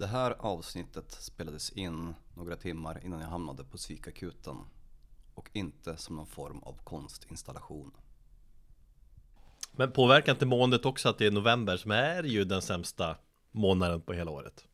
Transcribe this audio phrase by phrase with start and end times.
[0.00, 4.56] Det här avsnittet spelades in några timmar innan jag hamnade på psykakuten
[5.34, 7.92] och inte som någon form av konstinstallation.
[9.72, 13.16] Men påverkar inte måendet också att det är november som är ju den sämsta
[13.50, 14.64] månaden på hela året?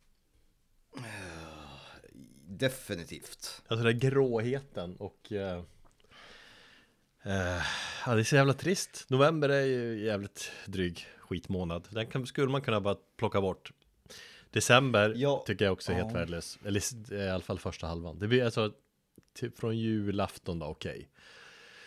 [2.48, 3.62] Definitivt.
[3.68, 5.62] Alltså den gråheten och eh,
[7.22, 7.62] eh,
[8.06, 12.48] Ja det är så jävla trist November är ju jävligt dryg skitmånad Den kan, skulle
[12.48, 13.72] man kunna bara plocka bort
[14.51, 16.19] December Ja, tycker jag också är helt ja.
[16.19, 16.59] värdelös.
[16.64, 18.18] Eller i alla fall första halvan.
[18.18, 18.73] Det blir alltså
[19.35, 21.09] typ från julafton då okej.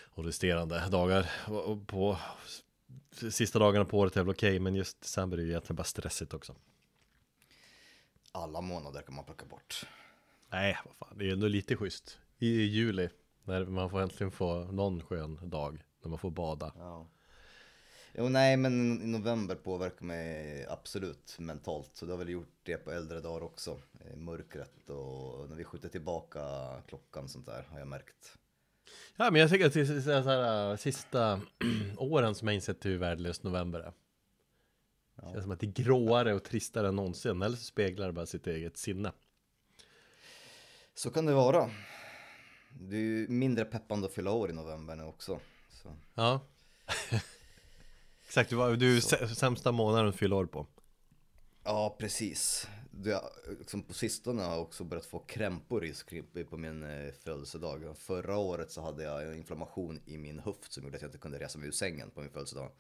[0.02, 1.32] Och resterande dagar
[1.86, 2.18] på
[3.12, 6.34] Sista dagarna på året är väl okej Men just december är ju egentligen bara stressigt
[6.34, 6.56] också.
[8.32, 9.86] Alla månader kan man plocka bort.
[10.50, 12.20] Nej, vad fan, det är ändå lite schysst.
[12.40, 13.10] I juli,
[13.44, 16.74] när man får äntligen få någon skön dag När man får bada.
[16.78, 17.08] Ja.
[18.14, 21.90] Jo, nej, men i november påverkar mig absolut mentalt.
[21.94, 23.78] Så det har väl gjort det på äldre dagar också.
[24.16, 26.42] Mörkret och när vi skjuter tillbaka
[26.88, 28.38] klockan sånt där har jag märkt.
[29.16, 31.42] Ja men jag tycker att det är så här, äh, sista
[31.98, 33.94] åren som jag insett hur värdelös november är
[35.16, 38.14] Det känns som att det är gråare och tristare än någonsin Eller så speglar det
[38.14, 39.12] bara sitt eget sinne
[40.94, 41.70] Så kan det vara.
[42.80, 45.40] Det är ju mindre peppande att fylla år i november nu också.
[45.70, 45.96] Så.
[46.16, 46.42] Ja
[48.30, 50.68] Exakt, du, var, du är sä- sämsta månaden att fylla år på
[51.64, 52.68] Ja, precis.
[52.92, 53.22] Det,
[53.60, 55.94] liksom på sistone har jag också börjat få krämpor i
[56.50, 57.98] på min eh, födelsedag.
[57.98, 61.18] Förra året så hade jag en inflammation i min höft som gjorde att jag inte
[61.18, 62.72] kunde resa mig ur sängen på min födelsedag.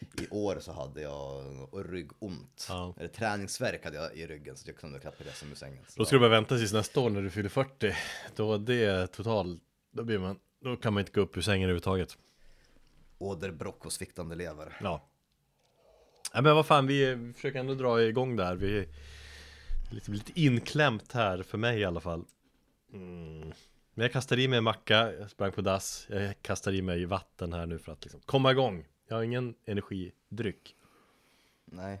[0.00, 2.66] I år så hade jag ryggont.
[2.68, 2.94] Ja.
[2.98, 5.84] Eller träningsvärk hade jag i ryggen så jag kunde knappt resa mig ur sängen.
[5.88, 7.94] Så Då ska du bara vänta tills nästa år när du fyller 40
[8.36, 9.60] Då det är total
[9.90, 12.18] Då blir man Då kan man inte gå upp ur sängen överhuvudtaget
[13.18, 14.76] Åderbråck och sviktande lever.
[14.80, 15.08] Ja
[16.32, 18.86] Ja men vad fan, vi vi försöker ändå dra igång där Vi är
[19.90, 22.24] lite, lite inklämt här, för mig i alla fall
[22.92, 23.52] mm.
[23.94, 27.04] Men jag kastade i mig en macka, jag sprang på dass Jag kastade i mig
[27.04, 30.76] vatten här nu för att liksom komma igång Jag har ingen energidryck
[31.64, 31.98] Nej.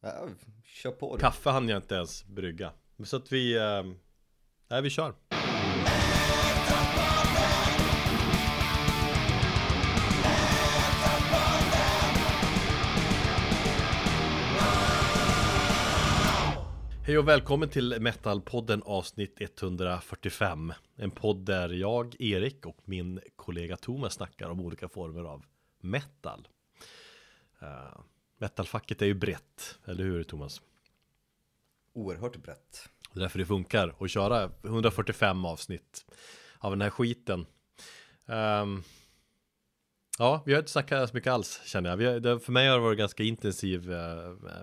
[0.00, 0.28] Ja,
[0.64, 1.20] kör på du.
[1.20, 2.72] Kaffe hann jag inte ens brygga
[3.04, 3.82] Så att vi eh,
[4.68, 5.14] Nej vi kör
[17.08, 23.76] Hej och välkommen till Metalpodden avsnitt 145 En podd där jag, Erik och min kollega
[23.76, 25.44] Thomas snackar om olika former av
[25.80, 26.48] metal
[27.62, 28.00] uh,
[28.38, 30.62] Metalfacket är ju brett, eller hur Thomas?
[31.92, 32.88] Oerhört brett.
[33.12, 36.04] Det är därför det funkar att köra 145 avsnitt
[36.58, 37.46] av den här skiten.
[38.26, 38.82] Ehm,
[40.18, 41.96] ja, vi har inte snackat så mycket alls känner jag.
[41.96, 43.86] Vi det, för mig har det varit ganska intensiv,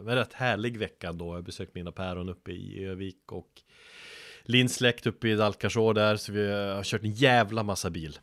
[0.02, 1.26] men rätt härlig vecka då.
[1.26, 3.62] Jag har besökt mina päron uppe i Övik och
[4.44, 6.16] Linn släkt uppe i Dalkarså där.
[6.16, 8.20] Så vi har kört en jävla massa bil.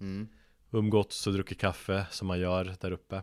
[0.00, 0.28] Mm.
[0.70, 3.16] Umgåtts och druckit kaffe som man gör där uppe.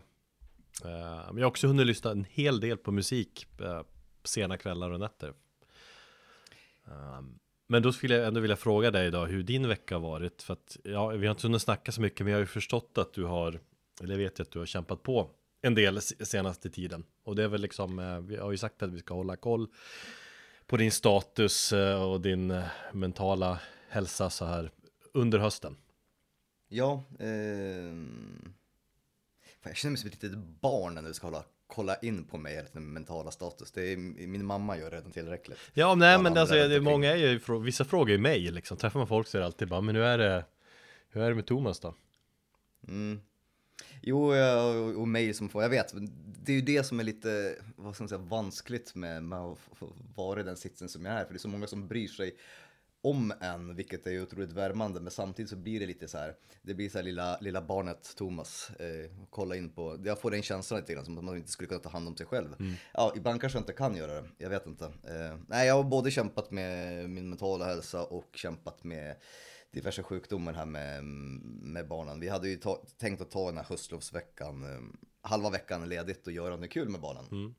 [0.84, 3.82] Eh, Men jag har också hunnit lyssna en hel del på musik eh,
[4.24, 5.32] sena kvällar och nätter.
[6.86, 7.20] Eh,
[7.66, 10.42] men då skulle jag ändå vilja fråga dig idag hur din vecka har varit.
[10.42, 12.98] För att ja, vi har inte hunnit snacka så mycket men jag har ju förstått
[12.98, 13.60] att du har,
[14.02, 15.30] eller vet jag att du har kämpat på
[15.62, 17.04] en del senaste tiden.
[17.24, 19.68] Och det är väl liksom, eh, vi har ju sagt att vi ska hålla koll
[20.66, 24.70] på din status eh, och din eh, mentala hälsa så här
[25.12, 25.76] under hösten.
[26.68, 27.92] Ja, eh...
[29.60, 32.38] Fan, jag känner mig som ett litet barn när du ska hålla, kolla in på
[32.38, 33.72] mig, eller min mentala status.
[33.72, 33.96] Det är,
[34.26, 35.58] min mamma gör redan tillräckligt.
[35.74, 39.08] Ja, nej men alltså, det, många är ju, vissa frågar ju mig liksom, träffar man
[39.08, 40.44] folk så är det alltid bara, men hur är det,
[41.08, 41.94] hur är det med Thomas då?
[42.88, 43.20] Mm.
[44.02, 45.94] Jo, ja, och, och mig som får, jag vet,
[46.44, 49.58] det är ju det som är lite, vad ska man säga, vanskligt med, med att
[50.14, 51.24] vara i den sitsen som jag är.
[51.24, 52.36] För det är så många som bryr sig
[53.06, 55.00] om en, vilket är otroligt värmande.
[55.00, 58.16] Men samtidigt så blir det lite så här, det blir så här lilla, lilla barnet
[58.16, 61.50] Thomas, eh, kolla in på, jag får den känslan lite grann som att man inte
[61.50, 62.56] skulle kunna ta hand om sig själv.
[62.94, 64.84] Ja, ibland kanske jag inte kan göra det, jag vet inte.
[64.84, 69.16] Eh, nej, jag har både kämpat med min mentala hälsa och kämpat med
[69.70, 72.20] diverse sjukdomar här med, med barnen.
[72.20, 74.80] Vi hade ju ta, tänkt att ta den här höstlovsveckan, eh,
[75.20, 77.24] halva veckan ledigt och göra något kul med barnen.
[77.32, 77.54] Mm.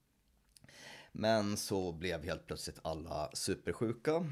[1.11, 4.25] Men så blev helt plötsligt alla supersjuka.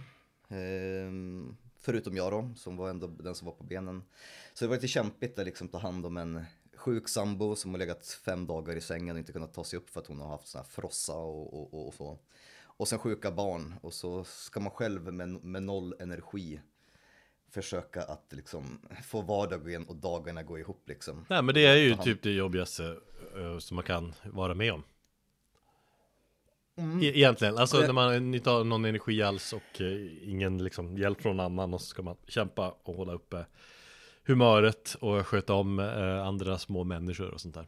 [0.49, 4.03] Ehm, förutom jag då, som var ändå den som var på benen.
[4.53, 6.45] Så det var lite kämpigt att liksom ta hand om en
[6.75, 9.89] sjuk sambo som har legat fem dagar i sängen och inte kunnat ta sig upp
[9.89, 12.19] för att hon har haft sån här frossa och, och, och, och så.
[12.77, 16.59] Och sen sjuka barn och så ska man själv med, med noll energi
[17.49, 21.25] försöka att liksom få vardagen och dagarna gå ihop liksom.
[21.29, 22.97] Nej men det är ju typ det jobbigaste
[23.35, 24.83] eh, som man kan vara med om.
[26.77, 31.21] E- Egentligen, alltså när man inte har någon energi alls och eh, ingen liksom hjälp
[31.21, 33.45] från någon annan och så ska man kämpa och hålla uppe
[34.27, 37.67] humöret och sköta om eh, andra små människor och sånt där.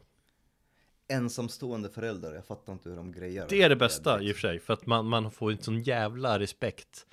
[1.08, 4.40] Ensamstående föräldrar, jag fattar inte hur de grejer Det är det bästa i och för
[4.40, 7.06] sig, för att man, man får en sån jävla respekt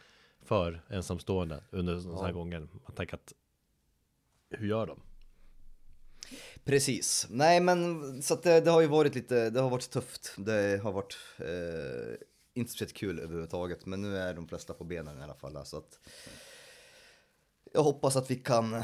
[0.44, 2.34] för ensamstående under sådana här Ja.
[2.34, 2.60] gånger.
[2.60, 3.34] Man tänker att,
[4.50, 5.00] hur gör de?
[6.66, 7.28] Precis.
[7.30, 10.34] Nej men så att det, det har ju varit lite, det har varit tufft.
[10.38, 12.16] Det har varit eh,
[12.54, 13.86] inte speciellt kul överhuvudtaget.
[13.86, 15.66] Men nu är de flesta på benen i alla fall.
[15.66, 16.00] Så att
[17.74, 18.84] jag hoppas att vi kan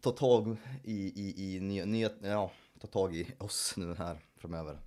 [0.00, 4.78] ta tag i, i, i nya, nya, ja, ta tag i oss nu här framöver.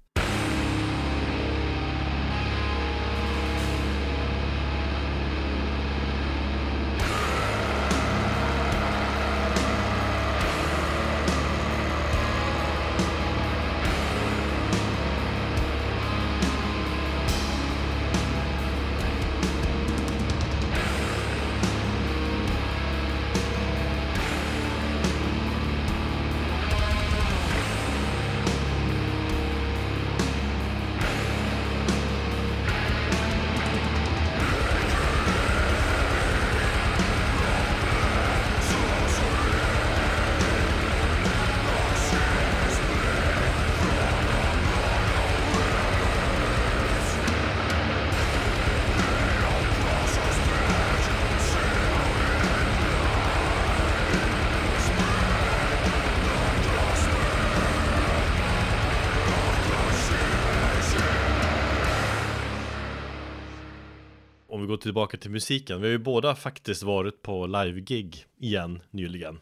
[64.85, 69.39] Tillbaka till musiken, vi har ju båda faktiskt varit på live-gig igen nyligen.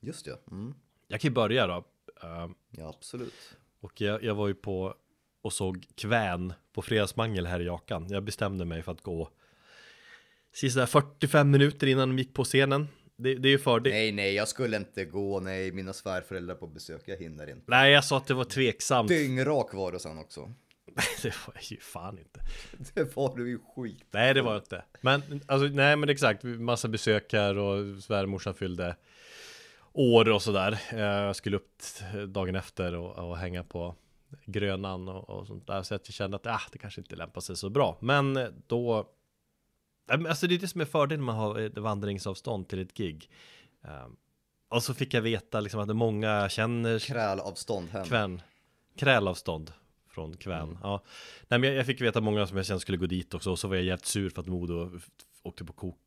[0.00, 0.38] Just det.
[0.50, 0.74] Mm.
[1.08, 1.84] Jag kan ju börja då.
[2.22, 3.56] Eh, Ja absolut.
[3.80, 4.94] Och jag, jag var ju på
[5.42, 8.06] och såg Kvän på Fredagsmangel här i Jakan.
[8.10, 9.30] Jag bestämde mig för att gå
[10.52, 12.88] sista 45 minuter innan de gick på scenen.
[13.16, 13.90] Det, det är ju för det.
[13.90, 14.00] Nej.
[14.00, 15.40] Nej nej jag skulle inte gå.
[15.40, 17.02] Nej mina svärföräldrar på besök.
[17.04, 17.72] Jag hinner inte.
[17.72, 19.08] jag sa att det var tveksamt.
[19.08, 20.52] Dyngrak var du sen också.
[21.22, 22.40] Det var ju fan inte.
[22.94, 24.04] Det var du ju skit.
[24.10, 24.84] Nej, det var det inte.
[25.00, 26.42] Men alltså, nej, men exakt.
[26.42, 28.96] Massa besök här och svärmorsan fyllde
[29.92, 30.80] år och sådär.
[30.92, 31.82] Eh, Jag skulle upp
[32.28, 33.94] dagen efter och, och hänga på
[34.44, 35.82] Grönan och, och sånt där.
[35.82, 37.98] Så jag kände att ah, det kanske inte lämpar sig så bra.
[38.00, 39.12] Men eh, då
[40.08, 43.30] Alltså det är det som är fördelen med att ha ett vandringsavstånd till ett gig.
[43.84, 44.06] Eh,
[44.68, 48.04] Och så fick jag veta liksom att många känner Krälavstånd hem.
[48.04, 48.42] Kvän
[48.98, 49.72] Krälavstånd
[50.16, 50.78] från Kvän.
[50.82, 51.02] Ja.
[51.48, 53.58] Nej men jag, jag fick veta många som jag kände skulle gå dit också Och
[53.58, 55.00] så var jag jävligt sur för att Modo
[55.42, 55.98] åkte på kok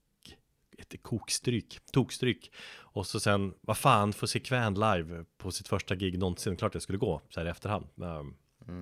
[0.78, 5.96] ett kokstryk, tokstryk Och så sen, vad fan, få se Kvän live på sitt första
[5.96, 6.56] gig någonsin?
[6.56, 7.88] Klart jag skulle gå, så här i efterhand.
[7.96, 8.36] Men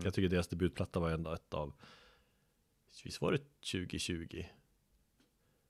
[0.03, 1.74] Jag tycker deras debutplatta var ändå ett av
[3.03, 3.38] Visst var det
[3.71, 4.45] 2020?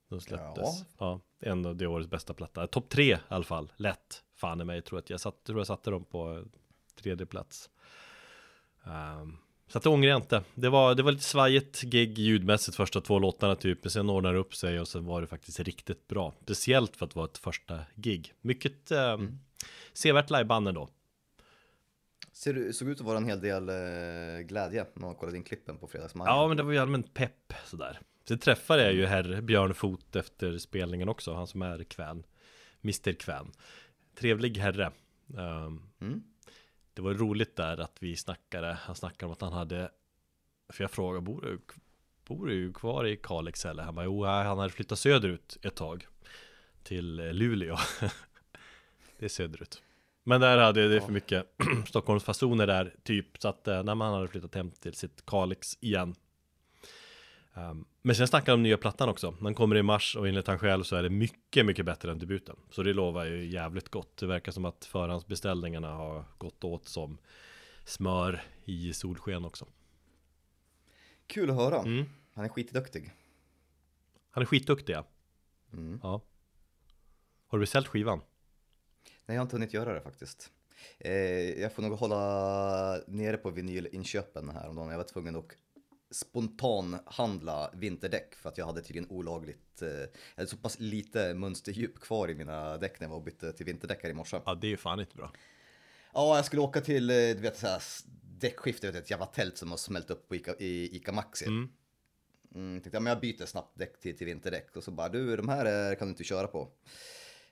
[0.08, 0.84] De släpptes.
[0.98, 2.66] Ja, en av det årets bästa platta.
[2.66, 4.24] Topp tre i alla fall, lätt.
[4.34, 6.44] Fan i mig, tror att jag, satt, tror jag satte dem på
[6.94, 7.70] tredje plats.
[8.84, 9.36] Ehm,
[9.68, 10.42] Så att det ångrar jag inte.
[10.54, 14.34] Det var, det var lite svajigt gig ljudmässigt första två låtarna typ Men sen ordnade
[14.34, 16.34] det upp sig och sen var det faktiskt riktigt bra.
[16.42, 18.34] Speciellt för att vara ett första gig.
[18.40, 19.18] Mycket eh,
[19.92, 20.88] sevärt liveband ändå.
[22.32, 25.44] Ser du, såg ut att vara en hel del eh, glädje när man kollade in
[25.44, 26.34] klippen på fredagsmorgon.
[26.36, 28.00] Ja men det var ju allmänt pepp sådär.
[28.28, 32.22] Sen träffade jag ju herr Björn Fot efter spelningen också Han som är Kvän
[32.84, 33.52] Mr Kvän.
[34.18, 34.92] Trevlig herre.
[35.38, 36.22] Ehm, Mm.
[36.98, 39.90] Det var roligt där att vi snackade Han snackade om att han hade
[40.68, 41.60] För jag frågade Bor du,
[42.26, 43.82] bor du kvar i Kalix eller?
[43.82, 46.06] Han bara jo han hade flyttat söderut ett tag
[46.82, 47.76] Till eh, Luleå.
[49.18, 49.82] Det är söderut.
[50.24, 51.46] Men där hade det för mycket
[51.88, 56.14] Stockholmsfasoner där typ Så att eh, när man hade flyttat hem till sitt Kalix igen
[57.58, 60.46] Ehm, Men sen snackar de om nya plattan också Den kommer i mars och enligt
[60.46, 63.88] han själv så är det mycket, mycket bättre än debuten Så det lovar ju jävligt
[63.88, 67.18] gott Det verkar som att förhandsbeställningarna har gått åt som
[67.84, 69.66] smör i solsken också
[71.26, 71.82] Kul att höra.
[71.82, 72.04] Mm.
[72.34, 73.12] Han är skitduktig.
[74.30, 75.04] Han är skitduktig ja.
[75.72, 76.00] Mm.
[76.02, 76.20] ja
[77.46, 78.18] Har du beställt skivan?
[79.26, 80.50] Nej, jag har inte hunnit göra det faktiskt.
[80.98, 81.12] Eh,
[81.60, 84.90] jag får nog hålla nere på vinylinköpen här om dagen.
[84.90, 85.44] Jag var tvungen att
[86.10, 92.00] spontanhandla vinterdäck för att jag hade tydligen olagligt, eh, jag hade så pass lite mönsterdjup
[92.00, 94.40] kvar i mina däck när jag var och bytte till vinterdäck här i morse.
[94.46, 95.32] Ja det är ju fan inte bra
[96.14, 97.82] Ja, jag skulle åka till, eh, du vet, så här,
[98.38, 101.46] däckskifte, vet, ett jävla tält som har smält upp på Ica, i Ica Maxi.
[101.46, 101.68] Mm.
[102.54, 105.36] Mm, tänkte, ja, men jag byter snabbt däck till, till vinterdäck och så bara, du
[105.36, 106.68] de här eh, kan du inte köra på.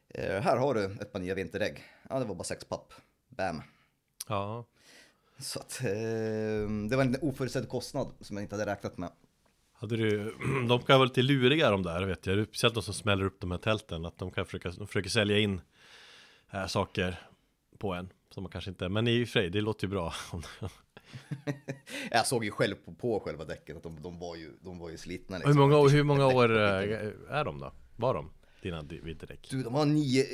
[0.09, 1.83] Eh, här har du ett par nya vinterdäck.
[2.09, 2.93] Ja, det var bara sex papp.
[3.29, 3.63] Bam.
[4.29, 4.67] Ja
[5.39, 5.89] Så att eh,
[6.91, 9.11] det var en oförutsedd kostnad som jag inte hade räknat med.
[9.73, 10.35] Hade du,
[10.69, 13.51] de kan vara lite luriga de där vet jag, speciellt de som smäller upp de
[13.51, 15.61] här tälten, att de kan försöka, de försöker sälja in
[16.53, 17.21] äh, saker
[17.79, 20.15] på en som man kanske inte, men i och för sig, det låter ju bra.
[22.11, 24.91] jag såg ju själv på, på själva däcken att de, de, var ju, de var
[24.91, 25.39] ju slitna.
[25.39, 25.53] Liksom.
[25.53, 27.73] Hur många, hur många år äh, är de då?
[27.97, 28.31] Var de?
[28.63, 29.49] Dina vinterdäck?
[29.51, 30.25] Du, de var nio,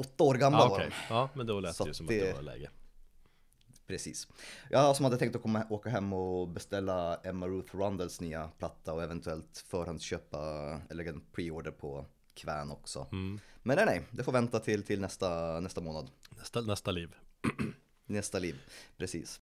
[0.00, 0.84] åtta år gamla ah, okay.
[0.84, 1.14] var de.
[1.14, 2.70] Ja, men då lät det ju som att det var läge.
[3.92, 4.28] Precis.
[4.70, 8.92] Jag som hade tänkt att komma, åka hem och beställa Emma Ruth Rundles nya platta
[8.92, 10.38] och eventuellt förhandsköpa
[10.90, 13.06] eller en preorder på Kvän också.
[13.12, 13.40] Mm.
[13.62, 16.10] Men nej, nej, det får vänta till, till nästa, nästa månad.
[16.38, 17.14] Nästa, nästa liv.
[18.06, 18.56] nästa liv,
[18.96, 19.40] precis.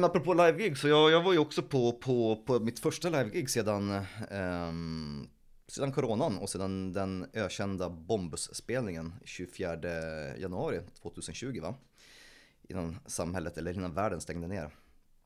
[0.00, 3.50] Men apropå live-gig, så jag, jag var ju också på, på, på mitt första live-gig
[3.50, 5.28] sedan, um,
[5.68, 9.76] sedan coronan och sedan den ökända Bombus-spelningen 24
[10.36, 11.74] januari 2020 va?
[12.68, 14.74] Innan samhället, eller innan världen stängde ner.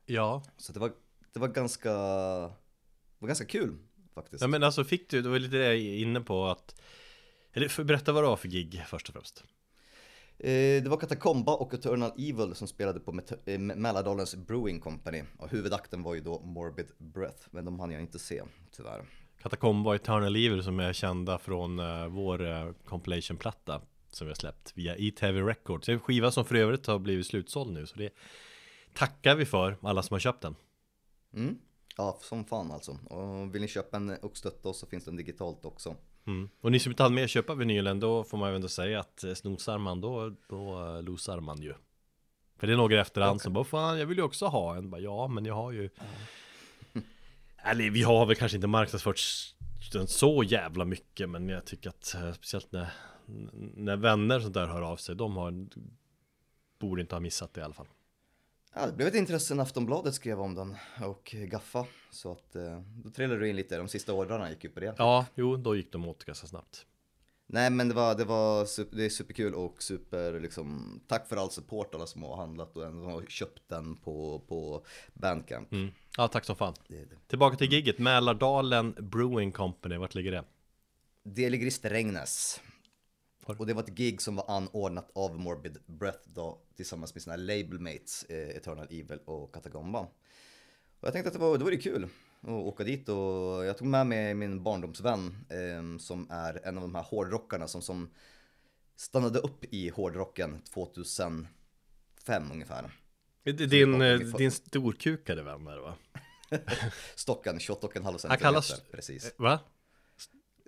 [0.05, 0.43] Ja.
[0.57, 0.91] Så det var,
[1.33, 3.77] det var ganska, det var ganska kul
[4.13, 4.41] faktiskt.
[4.41, 6.81] Ja men alltså fick du, det var lite det jag är inne på att,
[7.53, 9.43] eller berätta vad det var för gig först och främst.
[10.39, 15.23] Eh, det var Katakomba och Eternal Evil som spelade på eh, Mälardalens Brewing Company.
[15.37, 19.05] Och huvudakten var ju då Morbid Breath, men de hann jag inte se tyvärr.
[19.41, 24.71] Katakomba och Eternal Evil som är kända från uh, vår compilation-platta som vi har släppt
[24.75, 25.85] via E-TV Records.
[25.85, 28.09] Det är en skiva som för övrigt har blivit slutsåld nu, så det
[28.93, 30.55] tackar vi för alla som har köpt den.
[31.33, 31.59] Mm.
[31.97, 32.91] Ja, som fan alltså.
[32.91, 35.95] Och vill ni köpa en och stötta oss så finns den digitalt också.
[36.27, 36.49] Mm.
[36.61, 38.99] Och ni som inte hann med att köpa vinylen, då får man ju ändå säga
[38.99, 41.73] att eh, snosar man då, då uh, losar man ju.
[42.57, 43.43] För det är några efterhand okay.
[43.43, 44.89] som bara, fan jag vill ju också ha en.
[44.89, 45.89] Bara, ja, men jag har ju...
[46.93, 47.07] Mm.
[47.57, 49.21] Eller vi har väl kanske inte marknadsfört
[49.93, 52.89] den så jävla mycket, men jag tycker att uh, speciellt när,
[53.75, 55.67] när vänner sånt där hör av sig, de har,
[56.79, 57.87] borde inte ha missat det i alla fall.
[58.77, 61.85] Ja, det blev ett intresse när Aftonbladet skrev om den och Gaffa.
[62.11, 64.95] Så att eh, då trillade du in lite, de sista ordrarna gick ju på det.
[64.97, 66.85] Ja, jo, då gick de åt ganska snabbt.
[67.47, 71.51] Nej men det var, det var det är superkul och super liksom, tack för all
[71.51, 75.71] support alla som har handlat och har köpt den på, på Bandcamp.
[75.71, 75.91] Mm.
[76.17, 76.73] Ja, tack som fan.
[76.87, 77.27] Det det.
[77.27, 80.43] Tillbaka till gigget, Mälardalen Brewing Company, vart ligger det?
[81.23, 82.61] Det ligger i Strängnäs.
[83.45, 87.35] Och det var ett gig som var anordnat av Morbid Breath då tillsammans med sina
[87.35, 89.99] labelmates eh, Eternal Evil och Katagomba.
[90.99, 92.09] Och jag tänkte att det var, det var kul
[92.41, 96.81] att åka dit och jag tog med mig min barndomsvän eh, som är en av
[96.81, 98.09] de här hårdrockarna som, som
[98.95, 101.47] stannade upp i hårdrocken 2005
[102.51, 102.91] ungefär.
[103.43, 105.95] Din, eh, din storkukade vän där va?
[107.15, 108.29] Stocken, 28,5 cm.
[108.29, 108.81] Han kallas...
[108.91, 109.33] Precis.
[109.37, 109.59] Va?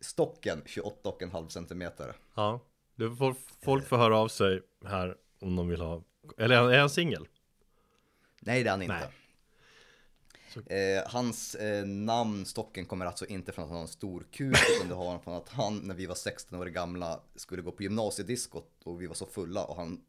[0.01, 1.91] Stocken 28,5 cm.
[2.35, 2.59] Ja,
[2.95, 6.03] du får, folk får höra av sig här om de vill ha
[6.37, 7.27] Eller är han singel?
[8.39, 9.09] Nej det är han inte
[10.65, 14.57] eh, Hans eh, namn Stocken kommer alltså inte från att han har en stor kuk
[14.75, 17.83] Utan det har från att han när vi var 16 år gamla Skulle gå på
[17.83, 20.01] gymnasiediskot och vi var så fulla och han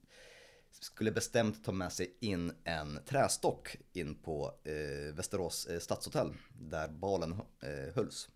[0.80, 6.88] skulle bestämt ta med sig in en trästock in på eh, Västerås eh, stadshotell där
[6.88, 8.28] balen eh, hölls.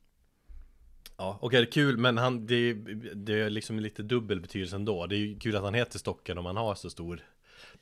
[1.23, 2.73] Ja, okej, okay, kul, men han, det,
[3.15, 5.07] det är liksom lite dubbel betydelse ändå.
[5.07, 7.25] Det är ju kul att han heter Stocken om han har så stor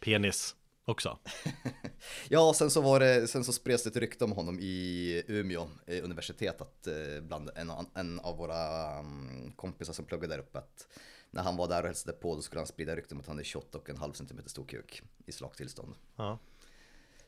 [0.01, 1.19] penis också.
[2.29, 5.69] ja, sen så var det, sen så spreds det ett rykte om honom i Umeå
[5.87, 10.59] eh, universitet att eh, bland en, en av våra um, kompisar som pluggade där uppe
[10.59, 10.87] att
[11.31, 13.37] när han var där och hälsade på då skulle han sprida rykten om att han
[13.37, 15.95] hade 28,5 cm stor kuk i slaktillstånd.
[16.17, 16.39] Ja.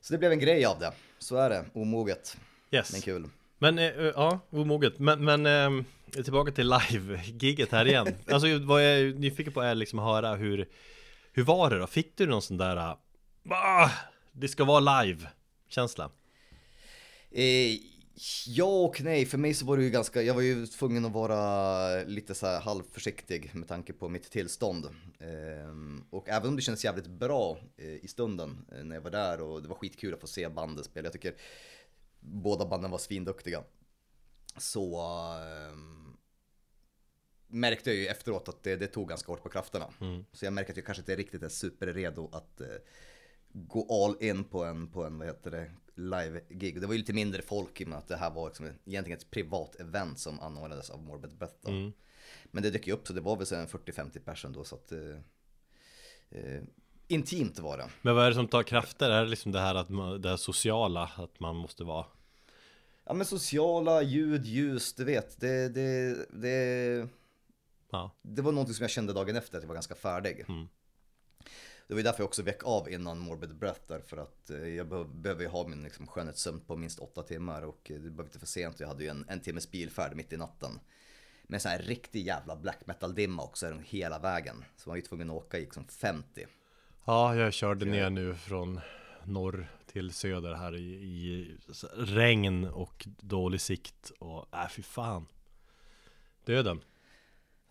[0.01, 2.37] Så det blev en grej av det, så är det, omoget.
[2.71, 2.93] Yes.
[2.93, 3.29] Men kul.
[3.63, 4.99] Men eh, ja, omoget.
[4.99, 5.85] Men, men eh,
[6.23, 8.07] tillbaka till live-giget här igen.
[8.27, 10.69] alltså vad jag är nyfiken på är liksom att höra hur
[11.33, 11.87] Hur var det då?
[11.87, 13.91] Fick du någon sån där ah,
[14.33, 16.11] Det ska vara live-känsla?
[17.31, 17.77] Eh,
[18.47, 21.13] ja och nej, för mig så var det ju ganska, jag var ju tvungen att
[21.13, 24.85] vara lite så här halvförsiktig med tanke på mitt tillstånd.
[25.19, 29.11] Eh, och även om det kändes jävligt bra eh, i stunden eh, när jag var
[29.11, 31.07] där och det var skitkul att få se bandet spela.
[31.07, 31.35] Jag tycker
[32.23, 33.65] båda banden var svinduktiga.
[34.57, 36.17] Så ehm,
[37.47, 39.89] märkte jag ju efteråt att det, det tog ganska hårt på krafterna.
[40.01, 40.25] Mm.
[40.33, 42.67] Så jag märker att jag kanske inte riktigt är superredo att eh,
[43.53, 46.81] gå all in på en, på en vad heter det, live-gig.
[46.81, 49.19] Det var ju lite mindre folk i och med att det här var liksom egentligen
[49.19, 51.69] ett privat event som anordnades av Morbid Beth.
[51.69, 51.93] Mm.
[52.45, 54.75] Men det dök ju upp så det var väl så en 40-50 personer då så
[54.75, 55.19] att eh,
[56.31, 56.63] eh,
[57.09, 57.89] Intimt var det.
[58.03, 59.11] Men vad är det som tar krafter?
[59.11, 62.05] Är det liksom det här att man, det här sociala, att man måste vara
[63.05, 65.41] Ja men sociala, ljud, ljus, du vet.
[65.41, 67.09] Det, det, det,
[67.91, 70.45] Ja, det var någonting som jag kände dagen efter att jag var ganska färdig.
[70.49, 70.69] Mm.
[71.87, 74.89] Det var ju därför jag också väck av innan Morbid Breath därför att eh, jag
[74.89, 78.25] behöver, behöver ju ha min liksom, skönhetssömn på minst åtta timmar och eh, det var
[78.25, 78.81] inte för sent.
[78.81, 80.81] Jag hade ju en, en timmes bilfärd mitt i natten.
[81.43, 84.65] Med så här riktig jävla black metal dimma också hela vägen.
[84.77, 86.47] Så man var ju tvungen att åka i liksom 50.
[87.05, 88.81] Ja jag körde ner nu från
[89.25, 91.57] norr till söder här i, i
[91.97, 95.27] regn och dålig sikt och äh fy fan
[96.45, 96.81] Döden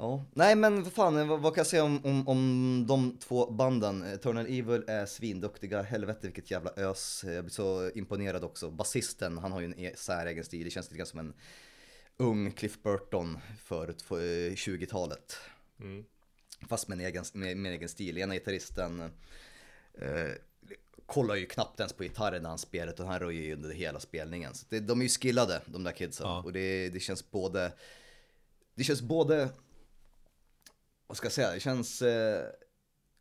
[0.02, 3.52] Ja, nej men vad fan, vad, vad kan jag säga om, om, om de två
[3.52, 4.04] banden?
[4.04, 7.24] Eh, Eternal Evil är svinduktiga, helvete vilket jävla ös.
[7.28, 8.72] Jag blir så imponerad också.
[8.72, 11.34] Basisten, han har ju en e- säregen stil, det känns lite grann som en
[12.18, 15.38] ung Cliff Burton för eh, 20-talet.
[15.80, 16.06] mm.
[16.68, 18.18] Fast med en egen, med, med en egen stil.
[18.18, 19.02] Ena gitarristen
[19.94, 20.32] eh,
[21.06, 24.00] kollar ju knappt ens på gitarren när han spelar utan han rör ju under hela
[24.00, 24.54] spelningen.
[24.56, 26.28] Så det, de är ju skillade de där kidsen.
[26.28, 26.42] Ja.
[26.44, 27.74] Och det, det känns både,
[28.76, 29.50] det känns både,
[31.08, 32.46] vad ska jag säga, det känns eh,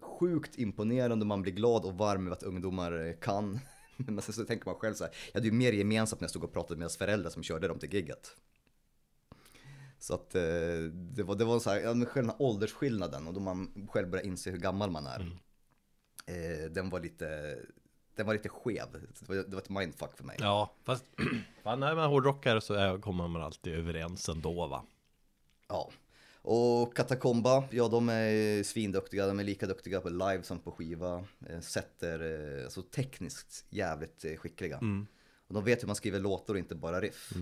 [0.01, 3.61] sjukt imponerande man blir glad och varm över att ungdomar kan.
[3.97, 6.31] Men sen så tänker man själv så här, jag hade ju mer gemensamt när jag
[6.31, 8.37] stod och pratade med deras föräldrar som körde dem till gigget.
[10.01, 10.43] Så att eh,
[10.93, 14.11] det var, det var så här, ja, men den här åldersskillnaden och då man själv
[14.11, 15.21] börjar inse hur gammal man är.
[16.27, 17.59] Eh, den var lite,
[18.17, 18.87] den var lite skev.
[18.93, 20.37] Det var, det var ett mindfuck för mig.
[20.41, 21.05] Ja, fast
[21.63, 24.85] fan, när man är hårdrockare så är, kommer man alltid överens ändå va?
[25.69, 25.91] Ja.
[26.43, 31.25] Och Katakomba, ja de är svinduktiga, de är lika duktiga på live som på skiva.
[31.49, 32.21] Eh, Sätter,
[32.59, 34.79] eh, alltså tekniskt jävligt eh, skickliga.
[34.79, 35.07] Mm.
[35.49, 37.33] Och de vet hur man skriver låtar och inte bara riff.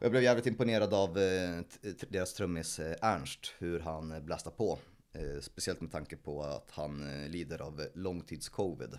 [0.00, 4.20] Och jag blev jävligt imponerad av eh, t- deras trummis eh, Ernst, hur han eh,
[4.20, 4.78] blastar på.
[5.12, 8.98] Eh, speciellt med tanke på att han eh, lider av eh, långtids-covid.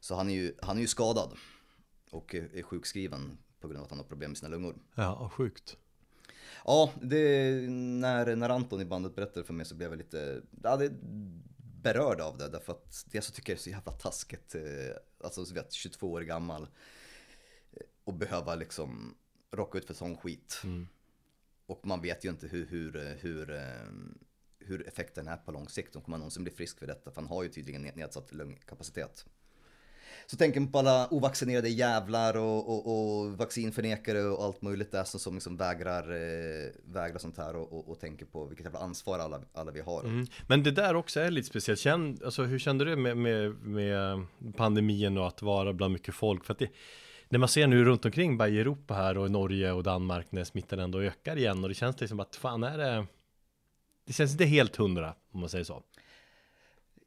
[0.00, 1.32] Så han är, ju, han är ju skadad
[2.10, 4.74] och är sjukskriven på grund av att han har problem med sina lungor.
[4.94, 5.76] Ja, sjukt
[6.64, 10.76] Ja, det, när, när Anton i bandet berättade för mig så blev jag lite ja,
[10.76, 10.92] det,
[11.82, 12.48] berörd av det.
[12.48, 14.62] Därför att det jag tycker är så jävla taskigt, eh,
[15.24, 16.62] alltså så vet, 22 år gammal
[17.72, 19.14] eh, och behöva liksom
[19.52, 20.60] rocka ut för sån skit.
[20.64, 20.88] Mm.
[21.66, 23.60] Och man vet ju inte hur, hur, hur, eh,
[24.58, 25.96] hur effekten är på lång sikt.
[25.96, 29.26] Om man någonsin bli frisk för detta, för han har ju tydligen ned- nedsatt lungkapacitet.
[30.26, 35.04] Så tänker man på alla ovaccinerade jävlar och, och, och vaccinförnekare och allt möjligt där
[35.04, 38.78] som, som liksom vägrar, eh, vägrar sånt här och, och, och tänker på vilket jävla
[38.78, 40.04] ansvar alla, alla vi har.
[40.04, 40.26] Mm.
[40.48, 41.80] Men det där också är lite speciellt.
[41.80, 46.44] Känn, alltså, hur kände du med, med, med pandemin och att vara bland mycket folk?
[46.44, 46.68] För att det,
[47.32, 50.32] när man ser nu runt omkring bara i Europa här och i Norge och Danmark
[50.32, 53.06] när smittan ändå ökar igen och det känns liksom att fan är det
[54.04, 55.82] Det känns inte helt hundra om man säger så.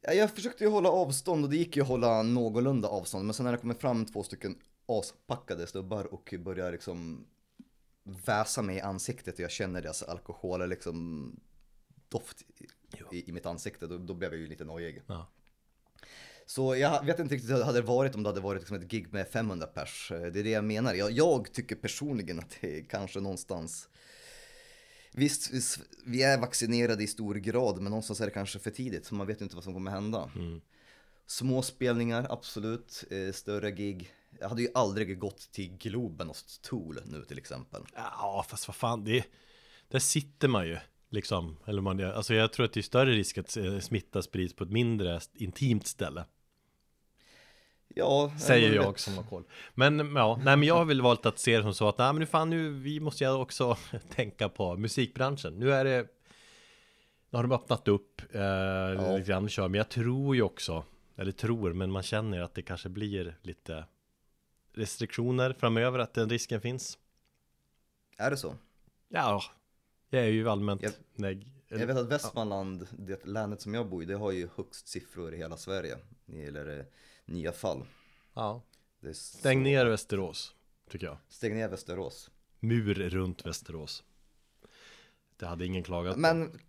[0.02, 3.26] Ja, Jag försökte ju hålla avstånd och det gick ju att hålla någorlunda avstånd.
[3.26, 7.26] Men sen när det kommer fram två stycken aspackade stubbar och börjar liksom
[8.04, 11.32] väsa mig i ansiktet och jag känner deras alkohol liksom
[12.10, 12.44] doft
[13.12, 15.02] i, i mitt ansikte, då, då blev jag ju lite nojig.
[15.08, 15.28] Ja.
[16.46, 18.92] Så jag vet inte riktigt hur det hade varit om det hade varit liksom ett
[18.92, 20.08] gig med 500 pers.
[20.10, 20.94] Det är det jag menar.
[20.94, 23.90] Jag, jag tycker personligen att det är kanske någonstans
[25.18, 29.16] Visst, vi är vaccinerade i stor grad, men någonstans är det kanske för tidigt, så
[29.16, 30.30] man vet inte vad som kommer hända.
[30.36, 30.62] Mm.
[31.26, 33.04] Små spelningar, absolut.
[33.12, 34.12] Eh, större gig.
[34.40, 37.82] Jag hade ju aldrig gått till Globen och Tool nu till exempel.
[37.96, 39.26] Ja, fast vad fan, det,
[39.88, 40.78] där sitter man ju
[41.10, 41.58] liksom.
[41.68, 44.64] Eller man, alltså jag tror att det är större risk att eh, smitta sprids på
[44.64, 46.26] ett mindre intimt ställe.
[47.88, 49.00] Ja, Säger jag rätt.
[49.00, 49.44] som har koll.
[49.74, 52.14] Men ja, nej men jag har väl valt att se det som så att nej
[52.14, 53.78] men nu fan nu, vi måste ju också
[54.16, 55.54] tänka på musikbranschen.
[55.60, 56.08] Nu är det
[57.30, 60.84] Nu har de öppnat upp eh, lite grann kör, men jag tror ju också
[61.18, 63.86] Eller tror, men man känner att det kanske blir lite
[64.74, 66.98] restriktioner framöver, att den risken finns.
[68.18, 68.56] Är det så?
[69.10, 69.42] Ja,
[70.10, 71.52] jag är ju allmänt Jag- neg.
[71.68, 75.34] Jag vet att Västmanland, det länet som jag bor i, det har ju högst siffror
[75.34, 76.86] i hela Sverige eh,
[77.26, 77.84] nya fall.
[78.34, 78.62] Ja,
[79.02, 80.56] är stäng så- ner Västerås,
[80.90, 81.18] tycker jag.
[81.30, 82.30] Stäng ner Västerås.
[82.60, 84.04] Mur runt Västerås.
[85.38, 86.20] Det hade ingen klagat på.
[86.20, 86.60] Men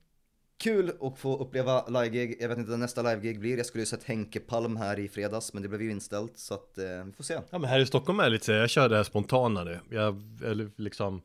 [0.58, 2.36] kul att få uppleva livegig.
[2.40, 3.56] Jag vet inte när nästa livegig blir.
[3.56, 6.54] Jag skulle ju sett Henke Palm här i fredags, men det blev ju inställt så
[6.54, 7.40] att eh, vi får se.
[7.50, 9.80] Ja men här i Stockholm är det lite så, jag kör det här spontana nu.
[9.90, 11.22] Jag, eller liksom,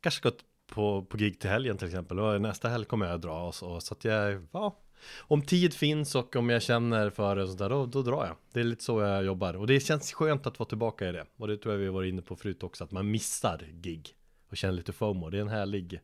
[0.00, 2.18] kanske gått på, på gig till helgen till exempel.
[2.20, 4.78] Och nästa helg kommer jag att dra och så, så att jag, ja.
[5.18, 8.36] Om tid finns och om jag känner för det och sådär, då, då drar jag.
[8.52, 9.54] Det är lite så jag jobbar.
[9.54, 11.26] Och det känns skönt att vara tillbaka i det.
[11.36, 14.14] Och det tror jag vi var inne på förut också, att man missar gig.
[14.50, 15.30] Och känner lite FOMO.
[15.30, 16.00] Det är en härlig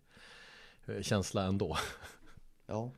[0.86, 1.76] eh, känsla ändå.
[2.68, 2.92] Ja.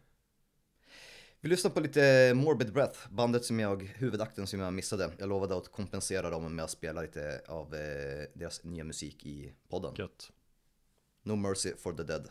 [1.41, 5.11] Vi lyssnar på lite Morbid Breath, bandet som jag, huvudakten som jag missade.
[5.19, 7.81] Jag lovade att kompensera dem med att spela lite av eh,
[8.35, 9.95] deras nya musik i podden.
[9.99, 10.31] Gött.
[11.23, 12.29] No Mercy for the Dead.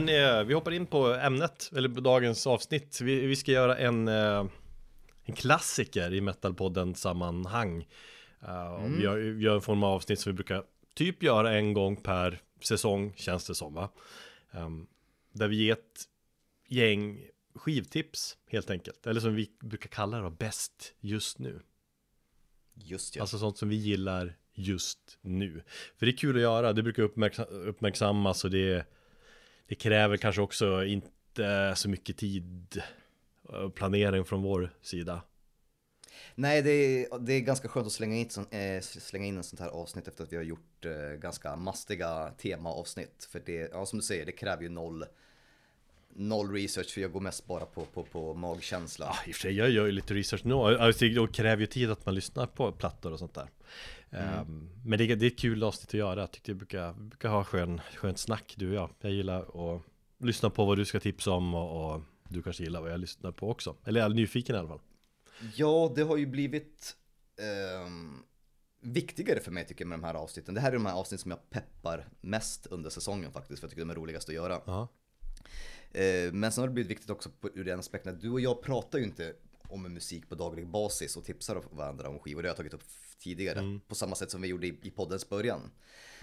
[0.00, 3.00] Men eh, vi hoppar in på ämnet, eller på dagens avsnitt.
[3.00, 4.46] Vi, vi ska göra en, eh,
[5.24, 7.88] en klassiker i Metalpodden sammanhang.
[8.42, 11.72] Uh, Vi gör, vi gör en form av avsnitt som vi brukar typ göra en
[11.72, 13.90] gång per säsong, känns det som va?
[14.52, 14.86] Ehm,
[15.32, 16.04] där vi ger ett
[16.68, 17.20] gäng
[17.54, 19.06] skivtips helt enkelt.
[19.06, 21.60] Eller som vi brukar kalla det bäst just nu.
[22.74, 23.22] Just ja.
[23.22, 25.62] Alltså sånt som vi gillar just nu.
[25.96, 28.86] För det är kul att göra, det brukar uppmärksa- uppmärksammas och det,
[29.68, 32.82] det kräver kanske också inte så mycket tid
[33.42, 35.22] och planering från vår sida.
[36.34, 39.60] Nej, det är, det är ganska skönt att slänga in, eh, slänga in en sånt
[39.60, 43.28] här avsnitt efter att vi har gjort eh, ganska mastiga temaavsnitt.
[43.30, 45.04] För det, ja som du säger, det kräver ju noll,
[46.14, 49.06] noll research för jag går mest bara på, på, på magkänsla.
[49.06, 50.54] Ja, i och för sig, jag gör ju lite research nu.
[50.54, 53.48] Alltså, det kräver ju tid att man lyssnar på plattor och sånt där.
[54.10, 56.20] Ehm, men det, är- det är ett kul avsnitt att göra.
[56.20, 58.90] Jag tyckte vi brukar, brukar ha skön, skönt snack, du och jag.
[59.00, 59.40] Jag gillar
[59.74, 59.82] att
[60.18, 63.32] lyssna på vad du ska tipsa om och, och du kanske gillar vad jag lyssnar
[63.32, 63.76] på också.
[63.84, 64.80] Eller jag är nyfiken i alla fall.
[65.54, 66.96] Ja, det har ju blivit
[67.36, 68.22] ehm,
[68.80, 70.54] viktigare för mig tycker jag med de här avsnitten.
[70.54, 73.70] Det här är de här avsnitt som jag peppar mest under säsongen faktiskt, för jag
[73.70, 74.60] tycker de är roligast att göra.
[74.66, 74.88] Ja.
[75.92, 78.40] Eh, men sen har det blivit viktigt också på, ur den aspekten att du och
[78.40, 79.34] jag pratar ju inte
[79.68, 82.42] om musik på daglig basis och tipsar varandra om skivor.
[82.42, 82.82] Det har jag tagit upp
[83.18, 83.80] tidigare.
[83.88, 85.70] På samma sätt som vi gjorde i, i poddens början.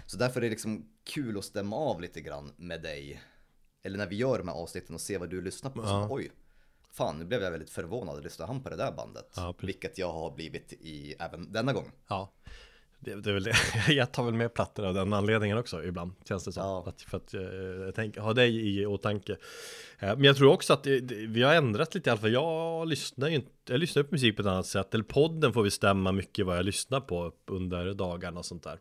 [0.06, 3.22] Så därför är det liksom kul att stämma av lite grann med dig.
[3.82, 5.82] Eller när vi gör de här avsnitten och se vad du lyssnar på.
[5.82, 6.30] Så, oj,
[6.90, 8.22] fan nu blev jag väldigt förvånad.
[8.22, 9.32] Lyssnar han på det där bandet?
[9.36, 9.54] Ja.
[9.60, 11.92] Vilket jag har blivit i även denna gång.
[12.08, 12.32] Ja,
[13.00, 13.54] det, det är väl det.
[13.92, 16.62] Jag tar väl med plattor av den anledningen också ibland, känns det som.
[16.62, 16.84] Ja.
[16.86, 17.42] Att, för att eh,
[17.84, 19.32] jag tänker, ha dig i åtanke.
[19.98, 22.32] Eh, Men jag tror också att det, det, vi har ändrat lite i alla fall.
[22.32, 24.94] Jag lyssnar ju inte, jag lyssnar på musik på ett annat sätt.
[24.94, 28.78] Eller podden får bestämma mycket vad jag lyssnar på under dagarna och sånt där.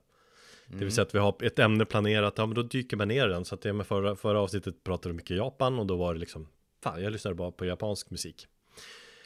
[0.67, 3.27] Det vill säga att vi har ett ämne planerat, ja men då dyker man ner
[3.27, 3.45] i den.
[3.45, 6.19] Så att det med förra, förra avsnittet pratade vi mycket Japan och då var det
[6.19, 6.47] liksom,
[6.83, 8.47] fan jag lyssnade bara på japansk musik.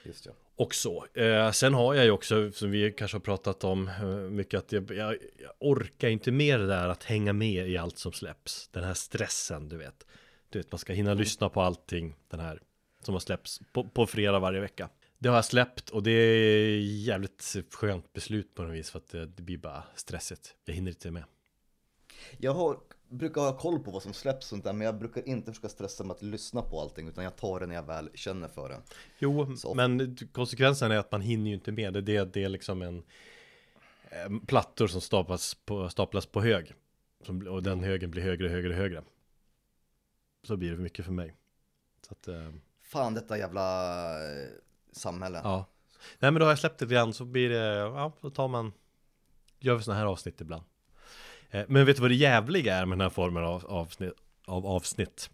[0.03, 0.31] Just ja.
[0.59, 1.05] Och så.
[1.13, 4.71] Eh, sen har jag ju också, som vi kanske har pratat om eh, mycket, att
[4.71, 8.67] jag, jag, jag orkar inte mer det där att hänga med i allt som släpps.
[8.67, 10.07] Den här stressen, du vet.
[10.49, 12.61] Du vet, man ska hinna lyssna på allting, den här,
[13.01, 14.89] som har släppts på, på fredag varje vecka.
[15.19, 19.07] Det har jag släppt och det är jävligt skönt beslut på något vis för att
[19.07, 20.55] det, det blir bara stressigt.
[20.65, 21.23] Jag hinner inte med.
[22.37, 22.77] Jag har,
[23.09, 25.69] brukar ha koll på vad som släpps och sånt där, men jag brukar inte försöka
[25.69, 28.69] stressa med att lyssna på allting, utan jag tar det när jag väl känner för
[28.69, 28.81] det.
[29.19, 29.73] Jo, Så.
[29.73, 31.93] men konsekvensen är att man hinner ju inte med.
[31.93, 33.03] Det, det, det är liksom en
[34.09, 36.73] eh, plattor som staplas på, staplas på hög.
[37.25, 39.03] Som, och den högen blir högre, högre, högre.
[40.43, 41.35] Så blir det för mycket för mig.
[42.07, 42.49] Så att, eh,
[42.81, 44.47] Fan detta jävla eh,
[44.91, 45.41] samhälle.
[45.43, 45.65] ja.
[46.19, 48.73] Nej men då har jag släppt det igen så blir det, ja då tar man,
[49.59, 50.63] gör vi sådana här avsnitt ibland.
[51.51, 54.13] Eh, men vet du vad det jävliga är med den här formen av avsnitt?
[54.45, 55.29] Av avsnitt?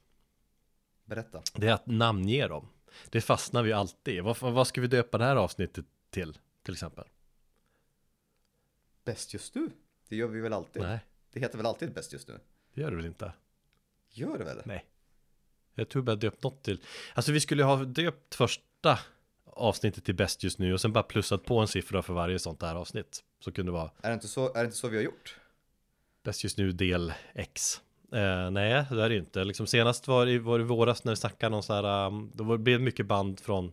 [1.05, 1.41] Berätta.
[1.55, 2.67] Det är att namnge dem.
[3.09, 4.19] Det fastnar vi alltid i.
[4.19, 6.37] Vad, vad ska vi döpa det här avsnittet till?
[6.63, 7.05] Till exempel?
[9.03, 9.69] Bäst just nu?
[10.09, 10.81] Det gör vi väl alltid?
[10.81, 10.99] Nej,
[11.31, 12.39] Det heter väl alltid bäst just nu?
[12.73, 13.33] det gör det väl inte?
[14.09, 14.61] Gör det väl?
[14.65, 14.85] Nej.
[15.75, 16.81] Jag tror bara döpt något till.
[17.13, 18.99] Alltså vi skulle ha döpt första
[19.45, 22.61] avsnittet till bäst just nu och sen bara plussat på en siffra för varje sånt
[22.61, 23.23] här avsnitt.
[23.39, 25.39] Så kunde det vara Är det inte så, är det inte så vi har gjort?
[26.25, 27.81] Bäst just nu del X.
[28.11, 29.43] Eh, nej, det är det inte.
[29.43, 32.43] Liksom senast var det, var det våras när vi snackade någon så här, um, då
[32.43, 33.65] var- blev det mycket band från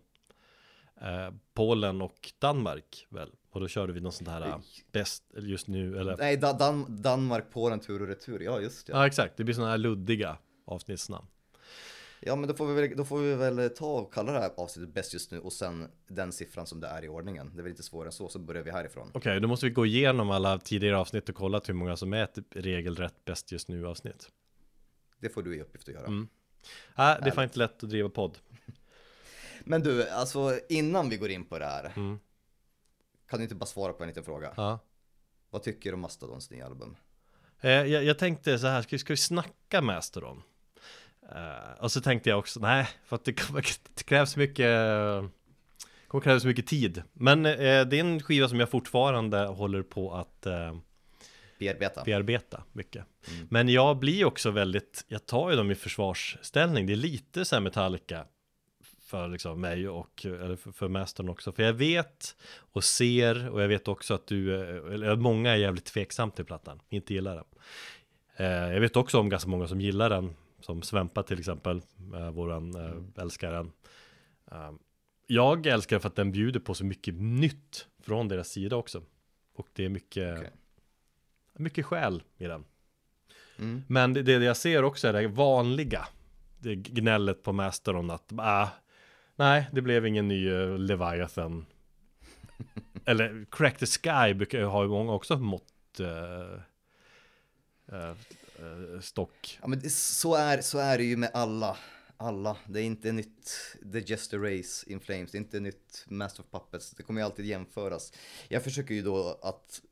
[1.01, 3.31] eh, Polen och Danmark väl.
[3.51, 4.57] Och då körde vi någon sån här uh,
[4.93, 8.41] bäst just nu eller Nej, da, Dan, Danmark, Polen, tur och retur.
[8.41, 8.93] Ja, just det.
[8.93, 10.37] Ja exakt, det blir sådana här luddiga
[10.67, 11.27] avsnittsnamn.
[12.25, 14.51] Ja, men då får, vi väl, då får vi väl ta och kalla det här
[14.57, 17.51] avsnittet bäst just nu och sen den siffran som det är i ordningen.
[17.55, 19.11] Det är väl inte svårare än så, så börjar vi härifrån.
[19.15, 22.23] Okej, då måste vi gå igenom alla tidigare avsnitt och kolla hur många som är
[22.25, 24.29] ett regelrätt bäst just nu avsnitt.
[25.19, 26.07] Det får du i uppgift att göra.
[26.07, 26.29] Mm.
[26.97, 28.39] Nej, det är fan inte lätt att driva podd.
[29.65, 31.93] Men du, alltså innan vi går in på det här.
[31.97, 32.19] Mm.
[33.29, 34.53] Kan du inte bara svara på en liten fråga?
[34.57, 34.79] Ja.
[35.51, 36.97] Vad tycker du om Mastodons nya album?
[37.61, 40.43] Eh, jag, jag tänkte så här, ska, vi- ska vi snacka Mastodon?
[41.35, 43.33] Eh, och så tänkte jag också, nej, för att det,
[44.05, 44.69] krävs mycket
[46.13, 47.03] kommer krävas mycket tid.
[47.13, 47.53] Men eh,
[47.87, 50.77] det är en skiva som jag fortfarande håller på att eh,
[51.59, 52.05] Bearbeta.
[52.05, 53.05] bearbeta mycket.
[53.49, 56.87] Men jag blir också väldigt, jag tar ju dem i försvarsställning.
[56.87, 58.25] Det är lite så här Metallica
[59.13, 61.53] för liksom mig och, eller för, för mästaren också.
[61.53, 62.37] För jag vet
[62.73, 66.45] och ser och jag vet också att du, eh, eller många är jävligt tveksam till
[66.45, 67.45] plattan, inte gillar den.
[68.37, 71.83] Eh, jag vet också om ganska många som gillar den, som Svempa till exempel,
[72.15, 73.73] eh, våran eh, älskar den.
[74.51, 74.73] Eh,
[75.27, 79.03] jag älskar för att den bjuder på så mycket nytt från deras sida också.
[79.55, 80.51] Och det är mycket, Okej.
[81.53, 82.65] mycket själ i den.
[83.59, 83.83] Mm.
[83.89, 86.09] Men det, det jag ser också är det vanliga.
[86.59, 88.69] Det gnället på Masteron att, ah,
[89.37, 91.67] nej, det blev ingen ny eh, Leviathan.
[93.05, 96.61] Eller Crack the Sky brukar, ju många också mått eh,
[97.97, 98.15] eh,
[99.01, 99.59] stock.
[99.63, 101.79] Ja men det, så, är, så är det ju med alla.
[102.17, 102.57] Alla.
[102.69, 105.31] Det är inte nytt The Jester Race in Flames.
[105.31, 106.91] Det är inte nytt Master of Puppets.
[106.91, 108.13] Det kommer ju alltid jämföras.
[108.49, 109.83] Jag försöker ju då att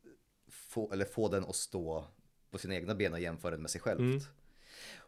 [0.49, 2.05] få, eller få den att stå
[2.51, 4.01] på sina egna ben och jämföra den med sig själv.
[4.01, 4.21] Mm.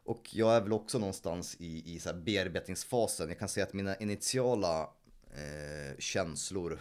[0.04, 3.28] Och jag är väl också någonstans i, i så här bearbetningsfasen.
[3.28, 4.90] Jag kan säga att mina initiala
[5.30, 6.80] eh, känslor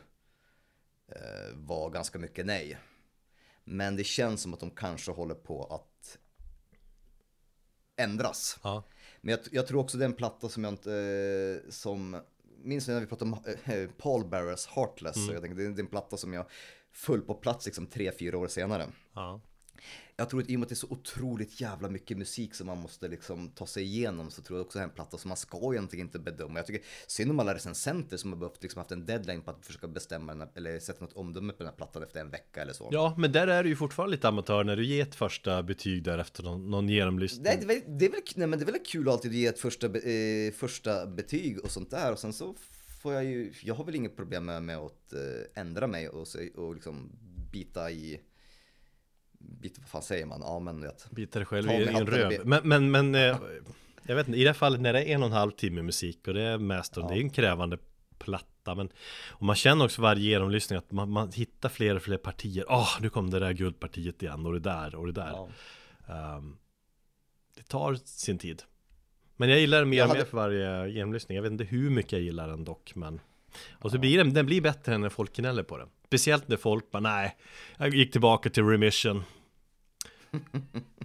[1.07, 2.77] eh, var ganska mycket nej.
[3.63, 5.90] Men det känns som att de kanske håller på att
[7.97, 8.59] ändras.
[8.63, 8.83] Ja.
[9.21, 12.21] Men jag, jag tror också det är en platta som jag inte, eh, som,
[12.63, 15.15] minns när vi pratade om eh, Paul Barrers Heartless?
[15.15, 15.33] Mm.
[15.33, 16.45] Jag tänkte, det är en platta som jag
[16.91, 18.87] föll på plats liksom tre, fyra år senare.
[19.13, 19.41] Ja.
[20.21, 22.67] Jag tror att i och med att det är så otroligt jävla mycket musik som
[22.67, 25.29] man måste liksom ta sig igenom så tror jag också det är en platta som
[25.29, 26.59] man ska egentligen inte bedöma.
[26.59, 29.65] Jag tycker synd om alla recensenter som har behövt liksom haft en deadline på att
[29.65, 32.73] försöka bestämma här, eller sätta något omdöme på den här plattan efter en vecka eller
[32.73, 32.89] så.
[32.91, 36.03] Ja, men där är du ju fortfarande lite amatör när du ger ett första betyg
[36.03, 37.43] där efter någon, någon genomlyssning.
[37.43, 39.33] Nej, det, är väl, det, är väl, nej, men det är väl kul att alltid
[39.33, 42.55] ge ett första, eh, första betyg och sånt där och sen så
[43.01, 46.27] får jag ju, jag har väl inget problem med, med att eh, ändra mig och,
[46.55, 47.11] och liksom
[47.51, 48.21] bita i,
[49.41, 50.41] bita, vad fan säger man?
[50.43, 51.31] Ja men vet.
[51.31, 52.45] Dig själv i, en röv.
[52.45, 53.37] Men, men, men eh,
[54.03, 55.81] jag vet inte, i det här fallet när det är en och en halv timme
[55.81, 56.57] musik och det är
[56.97, 57.07] och Ja.
[57.07, 57.77] det är en krävande
[58.17, 58.89] platta men
[59.29, 62.65] och man känner också varje genomlyssning att man, man hittar fler och fler partier.
[62.69, 65.31] Åh, nu kom det där guldpartiet igen och det där och det där.
[65.31, 65.49] Ja.
[66.07, 66.57] Ehm,
[67.57, 68.63] det tar sin tid.
[69.35, 71.35] Men jag gillar den mer och mer hade- för varje genomlyssning.
[71.35, 73.19] Jag vet inte hur mycket jag gillar den dock, men
[73.71, 75.87] och så blir den, den blir bättre när folk gnäller på den.
[76.05, 77.37] Speciellt när folk bara nej,
[77.77, 79.23] jag gick tillbaka till remission.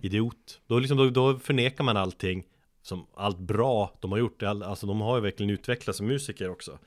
[0.01, 0.61] Idiot.
[0.67, 2.45] Då, liksom, då, då förnekar man allting
[2.83, 4.43] som allt bra de har gjort.
[4.43, 6.79] All, alltså de har ju verkligen utvecklats som musiker också.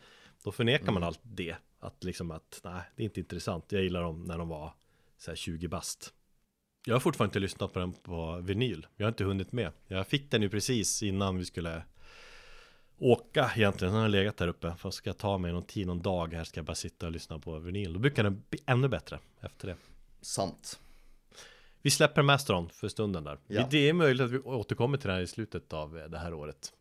[0.44, 1.56] Då förnekar man allt det.
[1.80, 3.66] Att liksom att nej, det är inte intressant.
[3.72, 4.74] Jag gillar dem när de var
[5.18, 6.14] så här 20 bast.
[6.86, 8.88] Jag har fortfarande inte lyssnat på den på vinyl.
[8.98, 9.72] Jag har inte hunnit med.
[9.88, 11.84] Jag fick den ju precis innan vi skulle
[13.00, 13.94] åka egentligen.
[13.94, 14.76] Den har legat där uppe.
[14.78, 17.12] För ska jag ta mig någon tid, någon dag här ska jag bara sitta och
[17.12, 17.94] lyssna på vinyl.
[17.94, 19.76] Då brukar den bli ännu bättre efter det.
[20.22, 20.80] Sant.
[21.82, 23.38] Vi släpper Masteron för stunden där.
[23.48, 23.68] Ja.
[23.72, 26.74] Det är möjligt att vi återkommer till det här i slutet av det här året.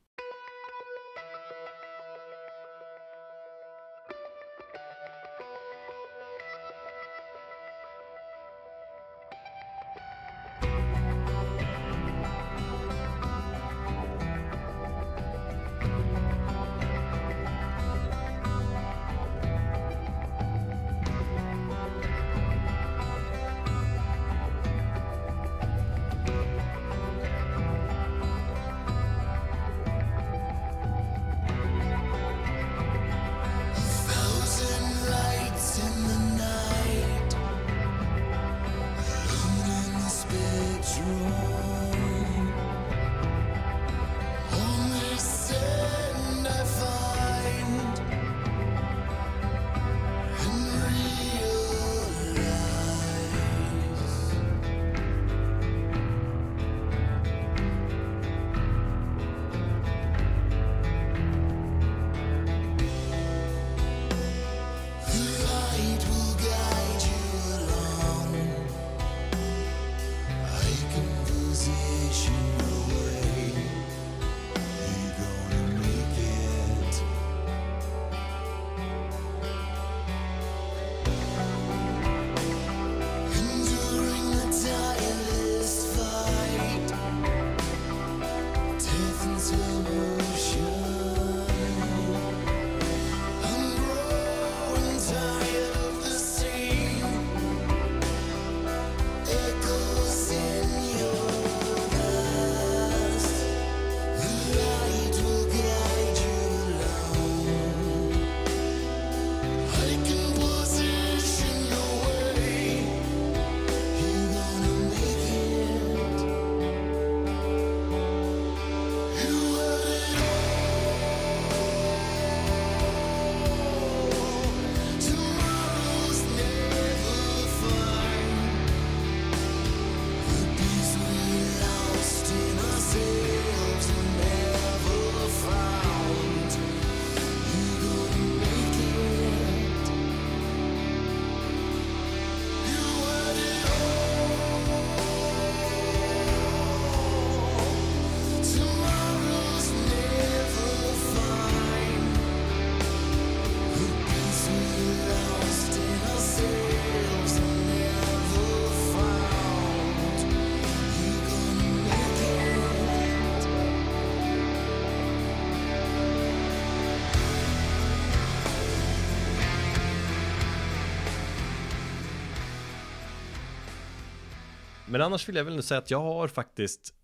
[174.98, 176.94] Men annars vill jag väl säga att jag har faktiskt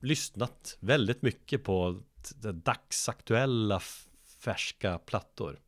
[0.00, 2.02] lyssnat väldigt mycket på
[2.52, 3.80] dagsaktuella
[4.40, 5.60] färska plattor.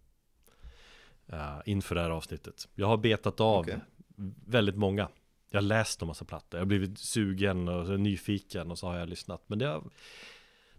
[1.26, 2.68] eh, inför det här avsnittet.
[2.74, 3.78] Jag har betat av Okej.
[4.46, 5.08] väldigt många.
[5.50, 6.58] Jag har läst en massa plattor.
[6.58, 9.42] Jag har blivit sugen och nyfiken och så har jag lyssnat.
[9.46, 9.84] Men det, har,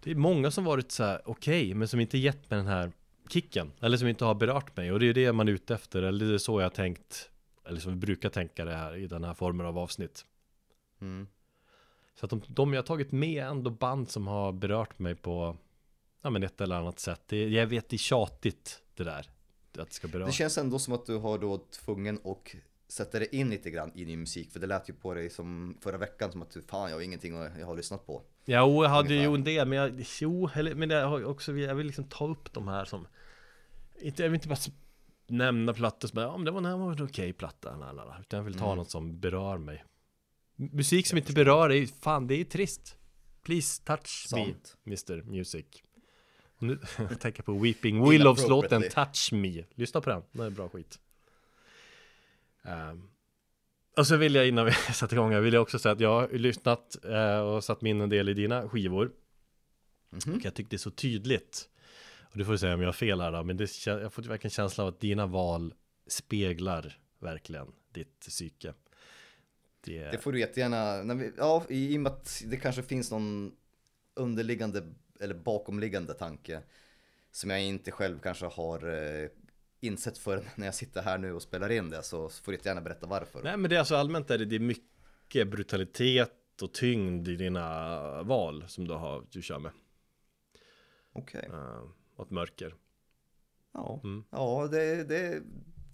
[0.04, 2.92] det är många som varit så här okej, men som inte gett mig den här
[3.30, 3.72] kicken.
[3.80, 4.92] Eller som inte har berört mig.
[4.92, 6.04] Och det är det man är ute efter.
[6.04, 7.30] Eller det är så jag har tänkt.
[7.66, 10.26] Eller som vi brukar tänka det här i den här formen av avsnitt.
[11.02, 11.28] Mm.
[12.16, 15.16] Så att de, de jag har tagit med är ändå band som har berört mig
[15.16, 15.58] på
[16.22, 19.30] Ja men ett eller annat sätt det, Jag vet det är tjatigt det där
[19.78, 22.56] Att det ska beröra Det känns ändå som att du har då tvungen och
[22.88, 24.52] sätta dig in lite grann i din musik.
[24.52, 27.02] För det lät ju på dig som förra veckan som att du, fan jag har
[27.02, 28.22] ingenting jag har lyssnat på.
[28.46, 29.30] Jo, jag hade Ungefär.
[29.30, 32.28] ju en del, men jag, jo, eller, men jag har också, jag vill liksom ta
[32.28, 33.08] upp de här som
[34.02, 34.58] inte, Jag vill inte bara
[35.28, 38.44] nämna plattor som, ja men det var, det var en okej platta, lalala, utan jag
[38.44, 38.78] vill ta Mm.
[38.78, 39.84] något som berör mig
[40.58, 42.98] Musik som inte berör är fan det är ju trist.
[43.44, 44.78] Please touch Sant.
[44.84, 45.66] me, Mr Music
[46.60, 48.84] Nu jag tänker på Weeping Willows låten.
[48.90, 49.64] Touch Me.
[49.76, 51.00] Lyssna på den, den är bra skit.
[52.64, 53.10] Ehm,
[53.98, 56.22] och så vill jag innan vi sätter igång här, vill jag också säga att jag
[56.22, 59.12] har lyssnat eh, och satt mig in en del i dina skivor.
[60.10, 60.36] Mhm.
[60.36, 61.70] Och jag tyckte det är så tydligt.
[62.22, 64.52] Och du får säga om jag har fel här då, men det, jag får verkligen
[64.52, 65.74] känslan av att dina val
[66.08, 68.74] speglar verkligen ditt psyke
[69.88, 72.84] Det, Det får du jättegärna, när vi, ja i i och med att det kanske
[72.84, 73.56] finns någon
[74.16, 76.62] underliggande eller bakomliggande tanke
[77.32, 79.30] som jag inte själv kanske har eh,
[79.80, 82.82] insett förrän när jag sitter här nu och spelar in det så får du gärna
[82.82, 83.44] berätta varför.
[83.44, 87.36] Nej men det är alltså allmänt är det, det är mycket brutalitet och tyngd i
[87.36, 89.72] dina val som du har, du kör med
[91.14, 91.50] Okej.
[91.54, 92.76] uh, Och ett mörker
[93.74, 94.24] Ja, Mm.
[94.32, 95.44] ja det, det,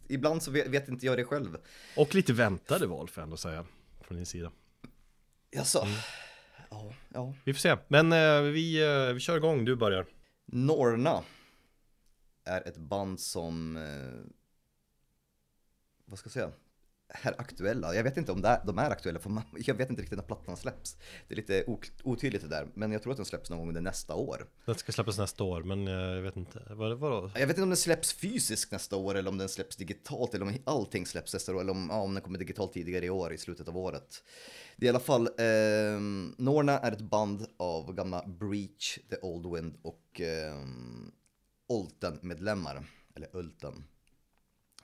[0.10, 1.58] ibland så vet, vet inte jag det själv.
[1.98, 3.66] Och lite väntade val får jag ändå säga
[4.04, 4.52] Från din sida
[5.52, 5.82] Jaså?
[5.82, 5.94] Mm.
[6.70, 7.34] Ja, ja.
[7.44, 10.06] Vi får se, men eh, vi, eh, vi kör igång, du börjar
[10.46, 11.24] Norna
[12.46, 14.32] är ett band som, eh,
[16.06, 16.52] vad ska jag säga,
[17.22, 17.96] är aktuella.
[17.96, 20.98] Jag vet inte om de är aktuella, för jag vet inte riktigt när plattan släpps.
[21.28, 21.64] Det är lite
[22.04, 24.48] otydligt det där, men jag tror att den släpps någon gång under nästa år.
[24.66, 27.32] Den ska släppas nästa år, men eh, jag vet inte, vad, vadå?
[27.34, 30.46] Jag vet inte om den släpps fysiskt nästa år eller om den släpps digitalt eller
[30.46, 33.34] om allting släpps nästa år eller om, ja, om den kommer digitalt tidigare i år
[33.34, 34.24] i slutet av året.
[34.76, 36.00] Det är i alla fall, eh,
[36.38, 40.66] Norna är ett band av gamla Breach, The Old Wind och eh,
[41.68, 42.86] Olten-medlemmar,
[43.16, 43.84] eller Ulten.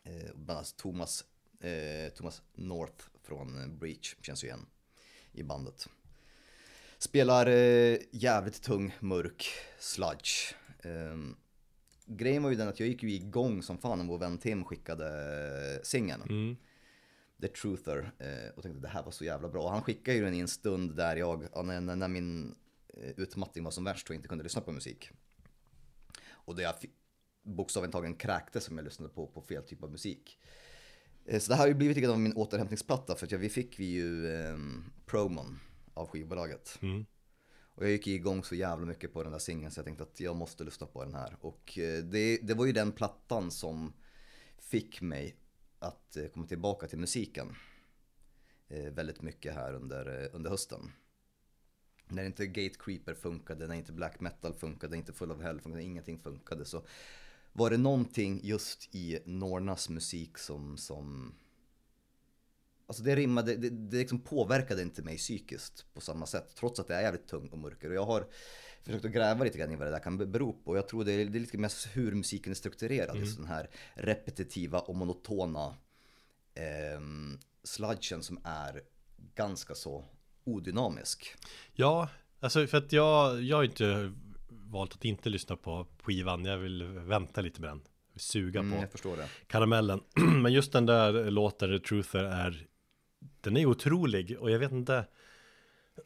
[0.04, 1.26] Eh, bland annat Thomas,
[1.60, 4.66] eh, Thomas North från eh, Breach känns ju igen
[5.32, 5.90] i bandet.
[6.98, 9.46] Spelar eh, jävligt tung, mörk
[9.80, 10.56] sludge.
[10.84, 11.36] Ehm,
[12.06, 14.66] grejen var ju den att jag gick ju igång som fan när vår vän Tim
[14.66, 15.08] skickade
[15.76, 16.22] eh, singeln.
[16.22, 16.56] Mm.
[17.42, 18.12] The Truther.
[18.20, 19.64] Eh, och tänkte det här var så jävla bra.
[19.64, 22.56] Och han skickade ju den i en stund där jag, ja, när, när, min
[22.88, 25.12] eh, utmattning var som värst och inte kunde lyssna på musik.
[26.28, 26.74] Och där jag
[27.44, 30.40] bokstavligen tagen kräkte som jag lyssnade på, på fel typ av musik.
[31.30, 33.80] Eh, så det här har ju blivit lite av min återhämtningsplatta för att vi fick
[33.80, 34.58] vi ju eh,
[35.06, 35.60] promon
[35.94, 36.80] av skivbolaget.
[36.82, 37.06] Mm.
[37.62, 40.20] Och jag gick igång så jävla mycket på den där singeln så jag tänkte att
[40.20, 41.38] jag måste lyssna på den här.
[41.42, 43.94] Och eh, det, det var ju den plattan som
[44.58, 45.36] fick mig
[45.80, 47.56] att eh, komma tillbaka till musiken.
[48.68, 50.92] Eh, väldigt mycket här under, under hösten.
[52.08, 55.84] När inte Gate Creeper funkade, när inte Black Metal funkade, inte Full of Hell funkade,
[55.84, 56.84] ingenting funkade så
[57.54, 61.36] var det någonting just i Nornas musik som, som
[62.88, 66.56] Alltså det rimmade, det, det liksom påverkade inte mig psykiskt på samma sätt.
[66.56, 67.90] Trots att det är jävligt tung och mörker.
[67.90, 68.28] Och jag har
[68.84, 70.72] försökt att gräva lite grann i vad det där kan bero på.
[70.72, 73.18] Och jag tror det är, det är lite mest hur musiken är strukturerad.
[73.18, 75.76] Just den här repetitiva och monotona
[76.56, 77.02] eh,
[77.64, 78.82] sludgen som är
[79.36, 80.06] ganska så
[80.44, 81.36] odynamisk.
[81.74, 84.14] Ja, alltså för att jag, jag har inte
[84.70, 86.46] valt att inte lyssna på skivan.
[86.46, 87.82] Jag vill vänta lite med den.
[88.16, 88.98] Suga Mm, på
[89.48, 90.02] karamellen.
[90.42, 92.68] Men just den där låten, The Truther, är
[93.42, 94.38] Den är otrolig.
[94.40, 95.06] Och jag vet inte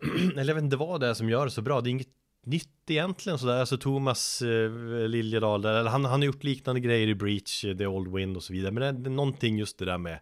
[0.32, 1.82] Eller jag vet inte vad det är som gör det så bra.
[1.82, 2.10] Det är inget
[2.44, 3.60] nytt egentligen sådär.
[3.60, 4.72] Alltså Thomas eh,
[5.08, 8.38] Liljedahl där, eller han, han har gjort liknande grejer i Breach, eh, The Old Wind
[8.38, 8.72] och så vidare.
[8.72, 10.20] Men det är, det är någonting just det där med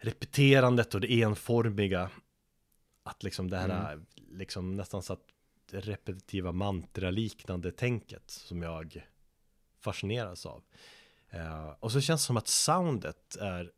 [0.00, 2.10] Repeterandet och det enformiga.
[3.02, 4.00] Att liksom det här är
[4.32, 5.24] liksom nästan så att
[5.74, 9.06] repetitiva mantra-liknande tänket som jag
[9.80, 10.62] fascineras av.
[11.30, 13.72] Eh, och så känns det som att soundet är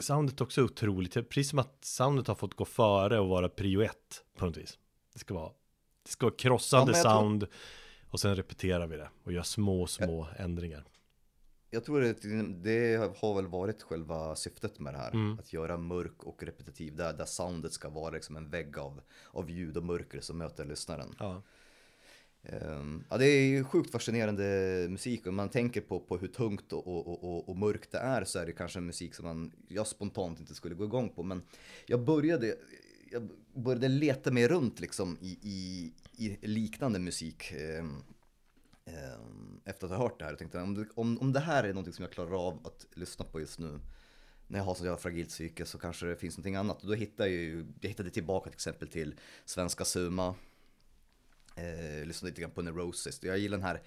[0.00, 4.24] Soundet också otroligt, precis som att soundet har fått gå före och vara prio ett
[4.36, 4.78] på något vis.
[5.12, 5.52] Det ska vara,
[6.02, 7.46] det ska vara krossande Ja, jag tror- sound
[8.08, 10.84] och sen repeterar vi det och gör små, små ändringar.
[11.72, 12.22] Jag tror att
[12.62, 15.10] det har väl varit själva syftet med det här.
[15.12, 15.38] Mm.
[15.38, 16.96] Att göra mörk och repetitiv.
[16.96, 20.64] Där, där soundet ska vara liksom en vägg av, av ljud och mörker som möter
[20.64, 21.14] lyssnaren.
[21.18, 21.42] Ja.
[22.42, 25.26] Ehm, ja, det är ju sjukt fascinerande musik.
[25.26, 28.38] Om man tänker på, på hur tungt och, och, och- och, mörkt det är så
[28.38, 31.22] är det kanske en musik som man, jag spontant inte skulle gå igång på.
[31.22, 31.42] Men
[31.86, 32.56] jag började,
[33.10, 35.92] jag började leta mig runt liksom i, i,
[36.26, 37.52] i liknande musik.
[37.52, 37.94] ehm,
[39.64, 40.32] efter att ha hört det här.
[40.32, 42.86] Jag tänkte om det, om, om det här är någonting som jag klarar av att
[42.94, 43.80] lyssna på just nu.
[44.46, 46.82] när jag har så jävla fragilt psyke så kanske det finns någonting annat.
[46.82, 49.14] Och då hittar jag ju, jag hittade tillbaka till exempel till
[49.44, 50.34] svenska Suma.
[51.56, 53.22] Eh, lyssnade lite grann på Neurosis.
[53.22, 53.82] Jag gillar den här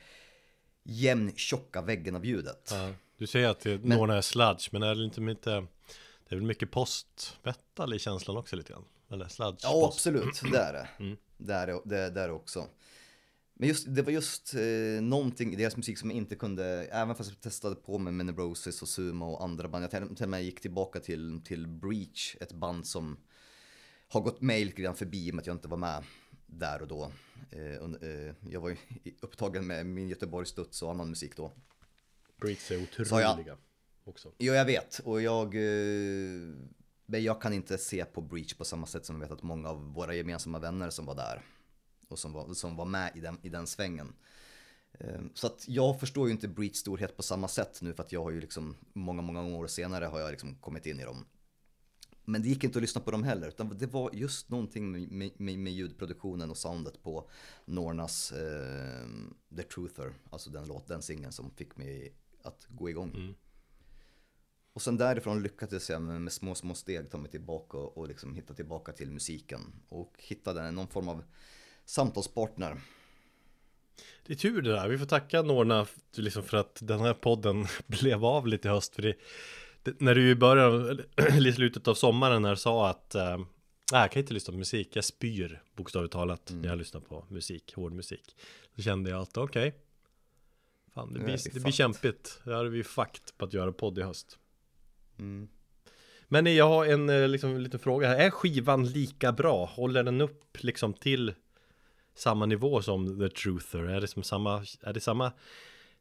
[0.84, 2.70] jämn tjocka väggen av ljudet.
[2.72, 6.36] Ja, du säger att det, några är sludge, men är det inte inte Det är
[6.36, 8.86] väl mycket post-metal i känslan också lite grann?
[9.12, 9.60] Eller sludge?
[9.64, 10.41] Ja, absolut.
[10.51, 10.88] Det är det.
[11.38, 12.68] Det är det, det är det också.
[13.56, 17.16] Men just, det var just eh, någonting i deras musik som jag inte kunde, även
[17.16, 19.84] fast jag testade på med med Neurosis och Sumo och andra band.
[19.84, 23.18] Jag till, och med gick tillbaka till, till Breach, ett band som
[24.08, 26.04] har gått mig lite grann förbi med att jag inte var med
[26.45, 27.12] där och då.
[27.51, 28.78] Eh, och, eh, jag var ju
[29.22, 31.51] upptagen med min Göteborgs Studs och annan musik då.
[32.41, 33.32] Breeds är Sa jag?
[33.32, 33.58] otroliga
[34.04, 34.32] också.
[34.38, 34.99] Jo, jag vet.
[34.99, 35.56] Och jag...
[35.56, 36.56] Eh,
[37.06, 39.70] men jag kan inte se på Breach på samma sätt som jag vet att många
[39.70, 41.41] av våra gemensamma vänner som var där
[42.08, 44.14] och som var, som var med i den, i den svängen.
[44.93, 48.12] Eh, Så att jag förstår ju inte Breach storhet på samma sätt nu för att
[48.12, 51.26] jag har ju liksom många, många år senare har jag liksom kommit in i dem.
[52.26, 55.32] Men det gick inte att lyssna på dem heller, utan det var just någonting med,
[55.39, 57.30] med, med, ljudproduktionen och soundet på
[57.66, 59.08] Nornas eh,
[59.58, 63.10] The Truther, alltså den låt, den singeln som fick mig att gå igång.
[64.74, 68.08] Och sen därifrån lyckades jag med, med små, små steg ta mig tillbaka och, och
[68.08, 69.62] liksom hitta tillbaka till musiken.
[69.89, 71.24] Och hittade någon form av
[71.86, 72.77] samtalspartner.
[74.25, 77.67] Det är tur det där, vi får tacka Norna liksom för att den här podden
[77.88, 78.95] blev av lite i höst.
[78.95, 79.15] För det,
[79.84, 83.38] det, När du i början, eller i slutet av sommaren här sa att äh,
[83.91, 87.25] Nej, jag kan inte lyssna på musik, jag spyr bokstavligt talat när jag lyssnar på
[87.29, 88.36] musik, hård musik.
[88.75, 89.75] Då kände jag att okej.
[90.93, 94.01] Fan, det blir, det blir kämpigt, då är vi fucked på att göra podd i
[94.01, 94.39] höst.
[95.19, 95.47] Mm.
[96.27, 99.65] Men jag har en eh, liksom, liten fråga här, är skivan lika bra?
[99.65, 101.34] Håller den upp liksom till
[102.14, 103.80] samma nivå som The Truther?
[103.80, 105.32] Är det, som samma, är det samma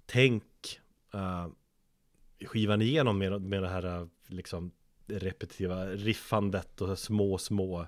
[0.06, 0.80] tänk
[1.14, 1.48] uh,
[2.46, 4.70] skivan igenom med, med det här eh, liksom
[5.06, 7.86] repetitiva riffandet och små, små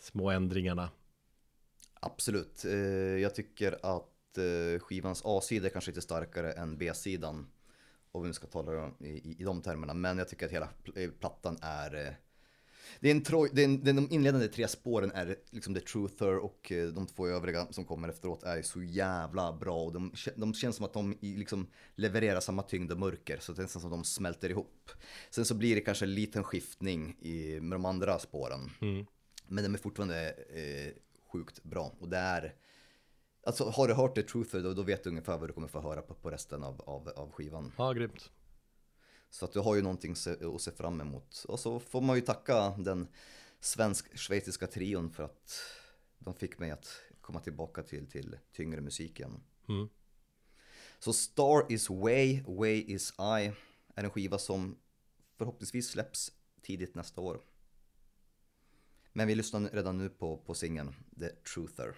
[0.00, 0.90] små ändringarna?
[2.00, 2.64] Absolut.
[2.64, 2.72] Eh,
[3.22, 4.14] jag tycker att
[4.80, 7.46] skivans A-sida är kanske lite starkare än B-sidan.
[8.12, 9.94] Om vi nu ska tala i, i, i de termerna.
[9.94, 12.18] Men jag tycker att hela pl- plattan är...
[13.00, 16.36] Det är en troj, det är en, de inledande tre spåren är liksom The Truther
[16.36, 19.84] och eh, de två övriga som kommer efteråt är så jävla bra.
[19.84, 23.38] Och de, de känns som att de liksom levererar samma tyngd och mörker.
[23.40, 24.90] Så det är nästan som att de smälter ihop.
[25.30, 28.70] Sen så blir det kanske en liten skiftning i, med de andra spåren.
[29.46, 30.92] Men de är fortfarande eh,
[31.32, 31.96] sjukt bra.
[32.00, 32.54] Och det är...
[33.46, 35.80] Alltså har du hört The Truther då, då vet du ungefär vad du kommer få
[35.80, 37.72] höra på, på resten av, av, av skivan.
[37.78, 38.30] Ja, grymt.
[39.30, 40.12] Så att du har ju någonting
[40.54, 41.44] att se fram emot.
[41.48, 43.08] Och så får man ju tacka den
[43.60, 45.60] svensk-schweiziska trion för att
[46.18, 49.40] de fick mig att komma tillbaka till, till tyngre musik igen.
[49.68, 49.88] Mm.
[50.98, 53.52] Så Star is Way, Way is I
[53.94, 54.78] är en skiva som
[55.36, 57.40] förhoppningsvis släpps tidigt nästa år.
[59.12, 61.94] Men vi lyssnar redan nu på, på singeln The Truther.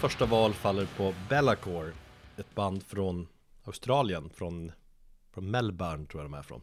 [0.00, 1.92] Första val faller på Bellacore
[2.36, 3.28] Ett band från
[3.64, 4.72] Australien, från,
[5.34, 6.60] från Melbourne tror jag de är från.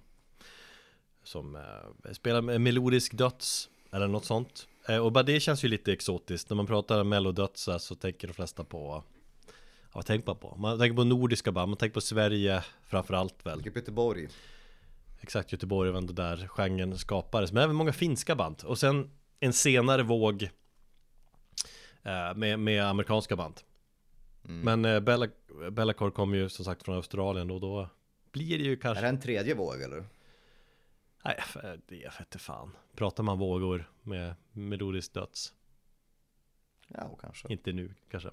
[1.23, 4.67] Som eh, spelar med melodisk döds eller något sånt.
[4.89, 6.49] Eh, Och bara det känns ju lite exotiskt.
[6.49, 9.03] När man pratar mellodöds så tänker de flesta på
[9.83, 10.55] Ja, vad tänker man på?
[10.57, 13.65] Man tänker på nordiska band, man tänker på Sverige framförallt väl.
[13.65, 14.27] Göteborg.
[15.19, 17.51] Exakt, Göteborg var ändå där genren skapades.
[17.51, 18.63] Men även många finska band.
[18.65, 20.49] Och sen en senare våg
[22.35, 23.61] med, med amerikanska band
[24.49, 24.61] Mm.
[24.81, 25.27] Men eh, Bella,
[25.71, 27.89] Bellacore kom ju som sagt från Australien och då
[28.31, 30.05] blir det ju Är kanske det en tredje våg eller?
[31.25, 35.53] Nej, för- det vet inte fan Pratar man vågor med melodisk döds?
[36.87, 37.51] Ja, kanske.
[37.51, 38.29] Inte nu kanske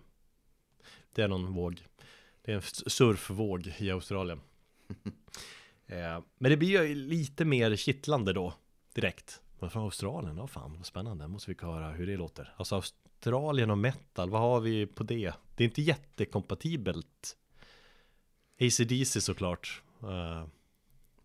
[1.12, 1.82] Det är någon våg
[2.42, 4.40] Det är en surfvåg i Australien
[5.86, 8.54] eh, Men det blir ju lite mer kittlande då
[8.94, 12.82] Direkt Men från Australien, ja fan vad spännande Måste vi höra hur det låter Alltså
[13.24, 15.32] Australien och metal, vad har vi på det?
[15.54, 17.36] Det är inte jättekompatibelt
[18.60, 20.46] ACDC såklart uh,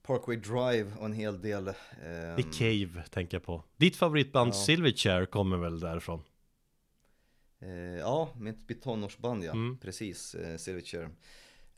[0.02, 1.68] Parkway Drive och en hel del...
[1.68, 4.54] ehm, The Cave tänker jag på Ditt favoritband Ja.
[4.54, 6.24] Silverchair kommer väl därifrån?
[7.60, 7.70] eh,
[8.00, 9.52] ja, mitt, mitt tonårsband ja.
[9.52, 9.78] Mm.
[9.78, 11.10] Precis, eh, Silverchair.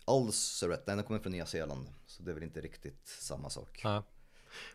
[0.08, 1.88] Ulceret, nej den kommer från Nya Zeeland.
[2.06, 3.82] Så det är väl inte riktigt samma sak.
[3.84, 4.04] Ja,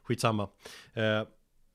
[0.03, 0.49] skitsamma.
[0.95, 1.23] Eh,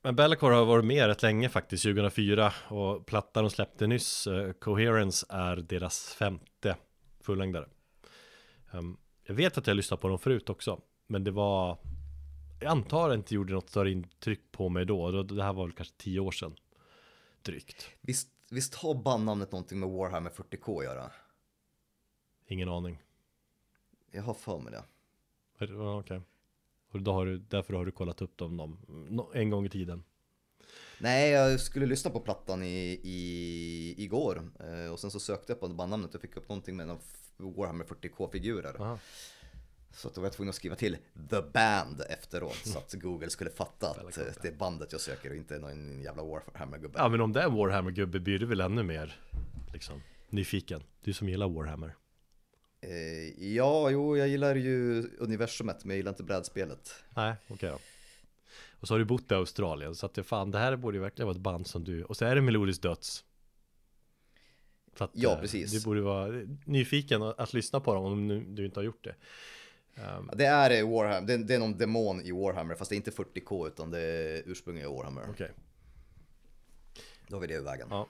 [0.02, 4.52] men Bellacore har varit med rätt länge faktiskt, 2004 och plattan de släppte nyss, eh,
[4.52, 6.76] Coherence, är deras femte
[7.20, 7.68] fullängdare.
[8.72, 11.78] Ehm, jag vet att jag lyssnat på dem förut också, men det var,
[12.60, 15.66] jag antar att det inte gjorde något större intryck på mig då, det här var
[15.66, 16.56] väl kanske tio år sedan,
[17.42, 17.90] drygt.
[18.00, 21.10] Visst, visst har bandnamnet någonting med Warhammer 40K att göra?
[22.46, 23.02] Ingen aning.
[24.10, 24.82] Jag har för mig det.
[25.74, 26.20] Okej.
[26.92, 28.78] Och då har du, därför har du kollat upp dem, dem
[29.34, 30.04] en gång i tiden.
[30.98, 35.60] Nej, jag skulle lyssna på plattan i, i, igår eh, och sen så sökte jag
[35.60, 36.98] på bandnamnet och fick upp någonting med någon
[37.36, 38.80] Warhammer 40K-figurer.
[38.80, 38.98] Aha.
[39.94, 40.96] Så då var jag tvungen att skriva till
[41.30, 45.30] The Band efteråt så att Google skulle fatta att eh, det är bandet jag söker
[45.30, 46.98] och inte någon jävla Warhammer-gubbe.
[46.98, 49.20] Ja men om det är Warhammer-gubbe blir du väl ännu mer
[49.72, 50.82] liksom nyfiken?
[51.00, 51.94] Du som gillar Warhammer.
[52.82, 56.94] Eh, ja, jo, jag gillar ju universumet men jag gillar inte brädspelet.
[57.16, 57.78] Nej, okej då.
[58.80, 61.02] Och så har du bott i Australien så att det fan det här borde ju
[61.02, 63.24] verkligen vara ett band som du Och så är det melodisk döds.
[64.98, 65.72] Så att, Ja, eh, precis.
[65.72, 69.14] Du borde vara nyfiken att, lyssna på dem om du inte har gjort det.
[69.94, 72.96] Ehm, Det är eh, Warhammer, det, det är någon demon i Warhammer fast det är
[72.96, 75.26] inte 40K utan det är ursprungliga Warhammer.
[75.30, 75.50] Okej.
[77.28, 77.88] Då har vi det ur vägen.
[77.90, 78.08] Ja.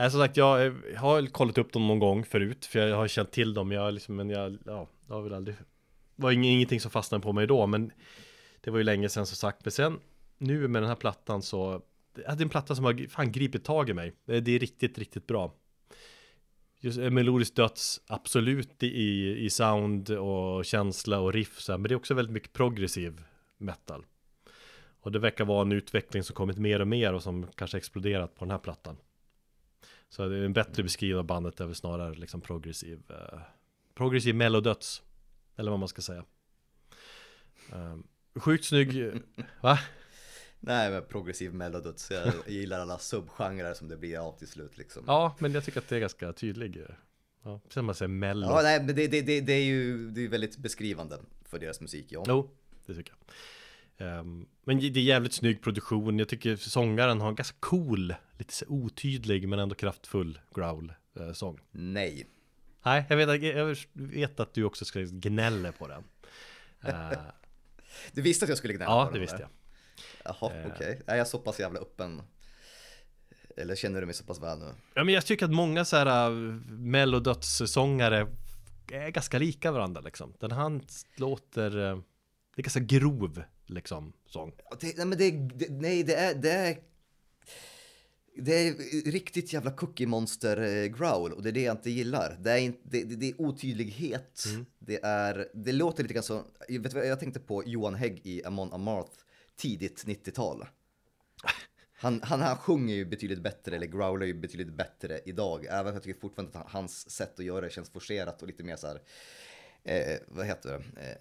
[0.00, 3.08] Nej, som sagt, eh, jag har kollat upp dem någon gång förut För jag har
[3.08, 5.56] känt till dem, jag liksom, men jag, ja, det har väl aldrig
[6.16, 7.92] Det var ingenting som fastnade på mig då, men
[8.60, 9.98] Det var ju länge sedan som sagt, men sen
[10.38, 11.82] Nu med den här plattan så
[12.14, 14.12] Det är en platta som har fan gripit tag i mig.
[14.24, 15.54] Det är riktigt, riktigt bra.
[16.78, 21.88] Just eh, melodisk döds, absolut i, i sound och känsla och riff så här, Men
[21.88, 23.22] det är också väldigt mycket progressiv
[23.58, 24.04] metal.
[25.00, 28.34] Och det verkar vara en utveckling som kommit mer och mer och som kanske exploderat
[28.34, 28.96] på den här plattan
[30.10, 33.40] så det är en bättre beskrivning av bandet är väl snarare liksom progressiv eh,
[33.94, 35.02] Progressiv mellodöds
[35.56, 36.24] Eller vad man ska säga
[37.72, 39.12] um, Sjukt snygg
[39.60, 39.78] Va?
[40.60, 45.04] Nej men progressiv melodöds, jag gillar alla subgenrer som det blir av till slut liksom.
[45.06, 46.84] Ja, men jag tycker att det är ganska tydlig eh,
[47.42, 50.24] Ja, som man säger mello Ja, nej, men det, det, det, det är ju det
[50.24, 52.24] är väldigt beskrivande för deras musik, ja.
[52.28, 52.50] Jo,
[52.86, 53.34] det tycker jag
[54.00, 58.54] Ehm, Men det är jävligt snygg produktion Jag tycker sångaren har en ganska cool Lite
[58.54, 62.26] så otydlig men ändå kraftfull growl eh, Nej.
[62.84, 66.04] Nej, jag vet, jag vet att du också ska gnälla på den
[66.82, 67.12] Eh,
[68.12, 69.48] Du visste att jag skulle gnälla Ja, på det den, visste eller?
[70.24, 70.66] jag Jaha, Eh.
[70.74, 71.00] okej.
[71.06, 72.22] Är jag så pass jävla öppen?
[73.56, 74.72] Eller känner du mig så pass väl nu?
[74.94, 76.30] Ja men jag tycker att många så här
[76.70, 78.26] mellodödssångare
[78.92, 80.34] är ganska lika varandra liksom.
[80.40, 80.80] Den här
[81.16, 83.42] låter, det är ganska grov
[83.72, 84.52] liksom sång.
[84.80, 86.78] Det, nej, men det, det, nej, det är, det är...
[88.42, 88.74] Det är
[89.10, 92.38] riktigt jävla cookie monster eh, growl och det är det jag inte gillar.
[92.40, 94.44] Det är, inte, det, det, det är otydlighet.
[94.78, 98.20] Det, är, det låter lite grann så, jag vet vad jag tänkte på Johan Hägg
[98.24, 99.12] i Amon Amarth
[99.56, 100.66] tidigt 90-tal.
[102.00, 105.64] Han, han, han sjunger ju betydligt bättre, eller growlar ju betydligt bättre idag.
[105.64, 108.62] Även om jag tycker fortfarande att hans sätt att göra det känns forcerat och lite
[108.62, 109.00] mer så här,
[109.82, 111.02] eh, vad heter det?
[111.02, 111.16] Eh,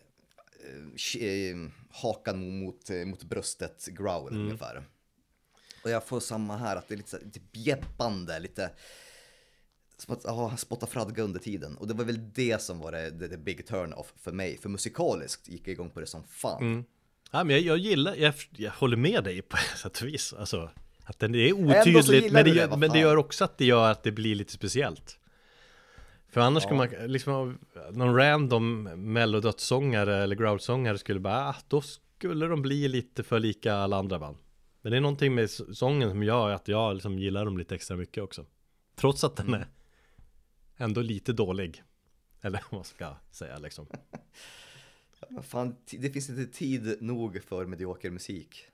[1.92, 4.84] hakan mot, eh, mot bröstet growl ungefär.
[5.84, 8.72] Och jag får samma här, att det är lite, lite bjäppande, lite
[9.98, 11.78] som att ja, han spottar fradga under tiden.
[11.78, 14.58] Och det var väl det som var det, det, det big turn-off för mig.
[14.58, 16.86] För musikaliskt gick jag igång på det som fan.
[17.32, 20.34] Ja men jag, jag gillar, jag, jag håller med dig på ett sätt och vis.
[20.34, 20.70] Alltså,
[21.04, 23.92] att den är otydligt, gillar men det, det, men det gör också att det gör
[23.92, 25.19] att det blir lite speciellt.
[26.30, 27.58] För annars skulle man liksom
[27.92, 33.74] Någon random mellodödssångare eller growlsångare skulle bara ah, Då skulle de bli lite för lika
[33.74, 34.38] alla andra band.
[34.82, 37.98] Men det är någonting med sången som gör att jag liksom gillar dem lite extra
[37.98, 38.46] mycket också.
[38.96, 39.68] Trots att den är
[40.82, 41.84] Ändå lite dålig.
[42.42, 43.88] Eller vad ska jag säga liksom.
[45.42, 48.66] Fan, det finns inte tid nog för medioker musik.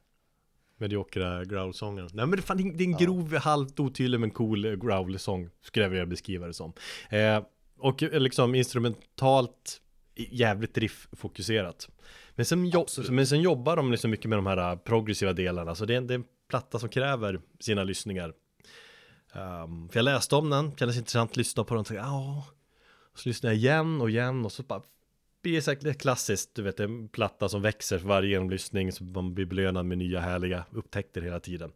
[0.78, 4.66] Mediokra growlsånger Nej men det, fan, det är en- en grov, halvt otydlig men cool
[4.66, 6.74] eh, growl-sång Skulle jag vilja beskriva det som.
[7.10, 7.44] Eh,
[7.78, 9.82] Och eh, liksom instrumentalt
[10.18, 11.90] Jävligt riff-fokuserat.
[12.36, 13.10] Men sen, jo- Absolut.
[13.12, 15.98] men sen jobbar de liksom mycket med de här eh, progressiva delarna Så det är,
[15.98, 18.34] en- det är en platta som kräver sina lyssningar.
[19.34, 22.48] Ehm, För jag läste om den, kändes intressant, lyssna på den och tänkte ja.
[23.16, 24.82] Så lyssnade jag igen och igen och så bara
[25.50, 29.46] blir säkert klassiskt, du vet en platta som växer för varje genomlyssning så man blir
[29.46, 31.72] belönad med nya härliga upptäckter hela tiden.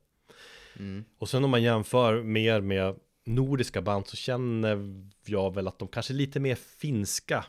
[0.79, 1.05] Mm.
[1.17, 5.87] Och sen om man jämför mer med nordiska band så känner jag väl att de
[5.87, 7.45] kanske är lite mer finska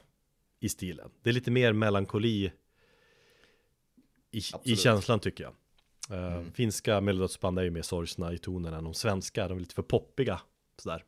[0.61, 1.11] i stilen.
[1.23, 2.53] Det är lite mer melankoli
[4.31, 5.55] i, i känslan tycker jag.
[6.19, 9.75] Eh, Finska melodödsband är ju mer sorgsna i tonen än de svenska, de är lite
[9.75, 10.41] för poppiga
[10.79, 11.05] sådär.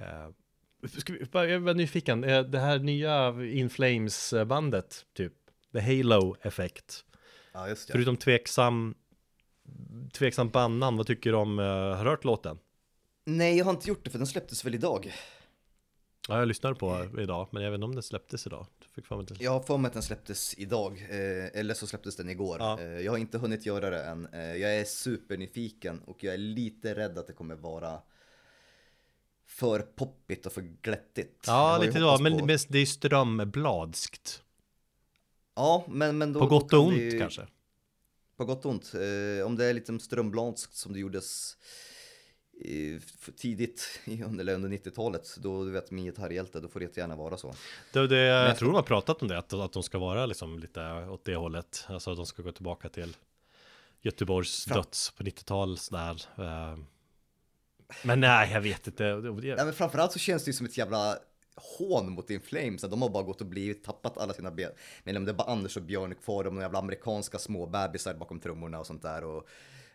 [0.00, 0.30] Uh,
[0.88, 5.32] ska vi, jag var nyfiken, Eh, det här nya In Flames bandet typ,
[5.72, 7.04] The Halo Effect.
[7.52, 7.92] Ja, just det.
[7.92, 8.94] Förutom tveksam
[10.12, 12.58] Tveksam bandnamn, vad tycker du om, uh, har du hört låten?
[13.24, 15.12] Nej, jag har inte gjort det för den släpptes väl idag.
[16.28, 18.66] Ja, jag lyssnade på idag, men jag vet inte om den släpptes idag.
[18.94, 22.16] Fick för mig Jag har för mig att den släpptes idag, eh, eller så släpptes
[22.16, 22.56] den igår.
[22.60, 22.80] Ja.
[22.80, 24.26] Eh, jag har inte hunnit göra det än.
[24.32, 27.98] Eh, jag är supernyfiken och jag är lite rädd att det kommer vara
[29.52, 31.44] för poppigt och för glättigt.
[31.46, 34.42] Jag Ja, lite hoppats men, men det är strömbladskt.
[35.54, 37.46] Ja, men, men då, På då gott kan och ont ju- kanske.
[38.36, 38.94] På gott och ont.
[38.94, 41.56] Eh, om det är lite strömbladskt som det gjordes
[42.96, 47.16] f- tidigt under, eller under 90-talet, då du vet min gitarrhjälte, då får det jättegärna
[47.16, 47.54] vara så.
[47.92, 50.58] Det, det, jag tror de har pratat om det, att, att de ska vara liksom
[50.58, 51.84] lite åt det hållet.
[51.88, 53.16] Alltså att de ska gå tillbaka till
[54.00, 56.22] Göteborgs Fram- döds på 90-tal sådär.
[58.04, 59.04] Men nej, jag vet inte.
[59.42, 61.18] Ja, men framförallt så känns det ju som ett jävla
[61.78, 62.84] hån mot In Flames.
[62.84, 64.70] att De har bara gått och blivit, tappat alla sina ben.
[65.04, 68.40] Men om det är bara Anders och Björn kvar, de jävla amerikanska små bebisar bakom
[68.40, 69.24] trummorna och sånt där.
[69.24, 69.48] Och,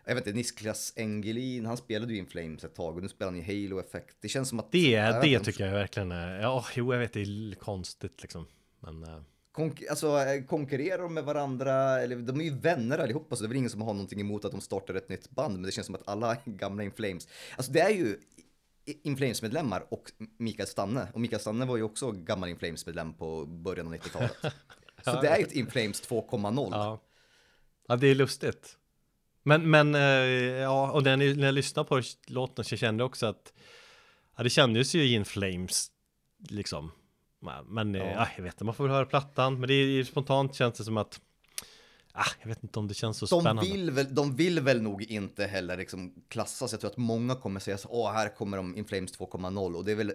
[0.04, 3.32] jag vet inte, Niklas Engelin, han spelade ju In Flames ett tag och nu spelar
[3.32, 4.16] han i Halo Effect.
[4.20, 4.72] Det känns som att...
[4.72, 8.46] Det, det inte, tycker jag verkligen är, ja, jo jag vet det är konstigt liksom.
[8.80, 9.20] Men eh,
[9.58, 12.00] Konk alltså, eh, konkurrerar de med varandra?
[12.00, 14.44] Eller de är ju vänner allihopa, så det är väl ingen som har någonting emot
[14.44, 15.54] att de startar ett nytt band.
[15.54, 18.16] Men det känns som att alla gamla In Flames, alltså det är ju
[18.84, 21.08] In Flames-medlemmar och Mikael Stanne.
[21.12, 24.36] Och Mikael Stanne var ju också gammal In Flames-medlem på början av 90-talet.
[25.04, 26.68] Så det är ju ett In Flames 2.0.
[26.72, 27.00] ja.
[27.88, 28.76] ja, det är lustigt.
[29.42, 33.06] Men, men eh, ja, och när jag, när jag lyssnade på låten så kände jag
[33.06, 33.52] också att
[34.36, 35.90] ja, det kändes ju in flames
[36.48, 36.92] liksom.
[37.66, 38.10] Men, eh, Ja.
[38.14, 38.28] ja.
[38.36, 39.60] jag vet inte, man får väl höra plattan.
[39.60, 41.20] Men det är spontant känns det som att
[42.12, 43.70] ah, jag vet inte om det känns så De spännande.
[43.72, 46.72] vill, väl, de vill väl nog inte heller liksom klassas.
[46.72, 49.84] Jag tror att många kommer säga så åh här kommer de In Flames 2.0 och
[49.84, 50.12] det är väl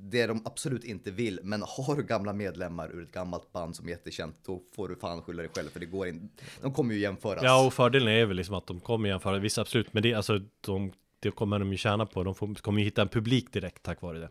[0.00, 1.40] det de absolut inte vill.
[1.42, 4.96] Men har du gamla medlemmar ur ett gammalt band som är jättekänt, då får du
[4.96, 6.30] fan skylla dig själv för det går in.
[6.62, 7.42] De kommer ju jämföras.
[7.42, 10.40] Ja, och fördelen är väl liksom att de kommer jämföra, visst absolut, men det, alltså,
[10.60, 12.24] de, det kommer de ju tjäna på.
[12.24, 14.30] De får, kommer ju hitta en publik direkt tack vare det.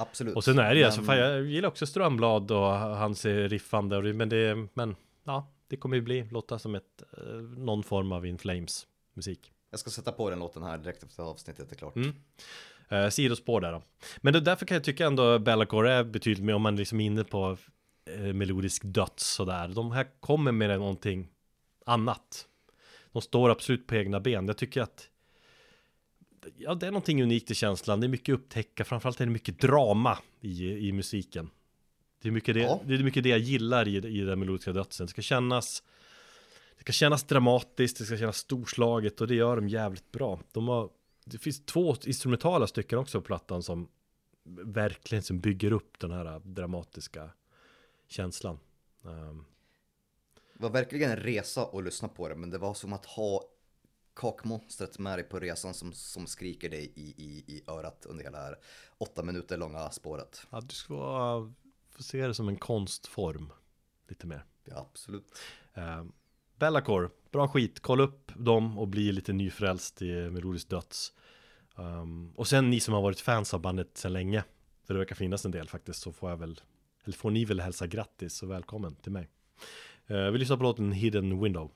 [0.00, 0.36] Absolut.
[0.36, 3.96] Och sen är det ju, Men- alltså, fan, jag gillar också Strömblad och hans riffande,
[3.96, 8.12] och men det, men ja, det kommer ju bli, låta som ett, eh, någon form
[8.12, 9.52] av In Flames musik.
[9.70, 11.96] Jag ska sätta på den låten här direkt efter avsnittet är klart.
[11.96, 12.14] Mm.
[12.88, 13.82] Eh, sidospår där då.
[14.18, 17.06] Men det, därför kan jag tycka ändå Bellacore är betydligt mer om man liksom är
[17.06, 17.56] inne på
[18.04, 19.68] eh, melodisk döds sådär.
[19.68, 21.28] De här kommer med någonting
[21.86, 22.46] annat.
[23.12, 24.46] De står absolut på egna ben.
[24.46, 25.08] Jag tycker att
[26.56, 28.00] Ja, det är någonting unikt i känslan.
[28.00, 28.84] Det är mycket upptäcka.
[28.84, 31.50] Framförallt är det mycket drama i, i musiken.
[32.22, 32.80] Det är mycket det, Ja.
[32.84, 35.06] det är mycket det jag gillar i, i den melodiska dödsen.
[35.06, 35.82] Det ska kännas
[36.76, 40.40] Det ska kännas dramatiskt, det ska kännas storslaget och det gör de jävligt bra.
[40.52, 40.90] De har
[41.24, 43.88] Det finns två instrumentala stycken också på plattan som
[44.64, 47.30] Verkligen som bygger upp den här dramatiska
[48.08, 48.58] Känslan
[49.04, 49.44] Ehm,
[50.54, 53.44] Det var verkligen en resa att lyssna på det, men det var som att ha
[54.20, 58.38] kakmonstret med dig på resan som, som skriker dig i, i, i örat under hela
[58.38, 58.56] det här
[58.98, 60.46] åtta minuter långa spåret.
[60.50, 60.94] Ja, du ska
[61.90, 63.52] få se det som en konstform
[64.08, 64.44] Lite mer.
[64.64, 65.38] Ja, absolut.
[65.74, 66.04] Eh,
[66.58, 71.12] Bellacore, bra skit, kolla upp dem och bli lite nyfrälst i Melodisk Döds.
[71.76, 74.44] Ehm, Och sen ni som har varit fans av bandet sedan länge
[74.86, 76.60] För det verkar finnas en del faktiskt så får jag väl
[77.04, 79.28] Eller får ni väl hälsa grattis och välkommen till mig.
[80.10, 81.70] Uh, Vi lyssnar på låten Hidden Window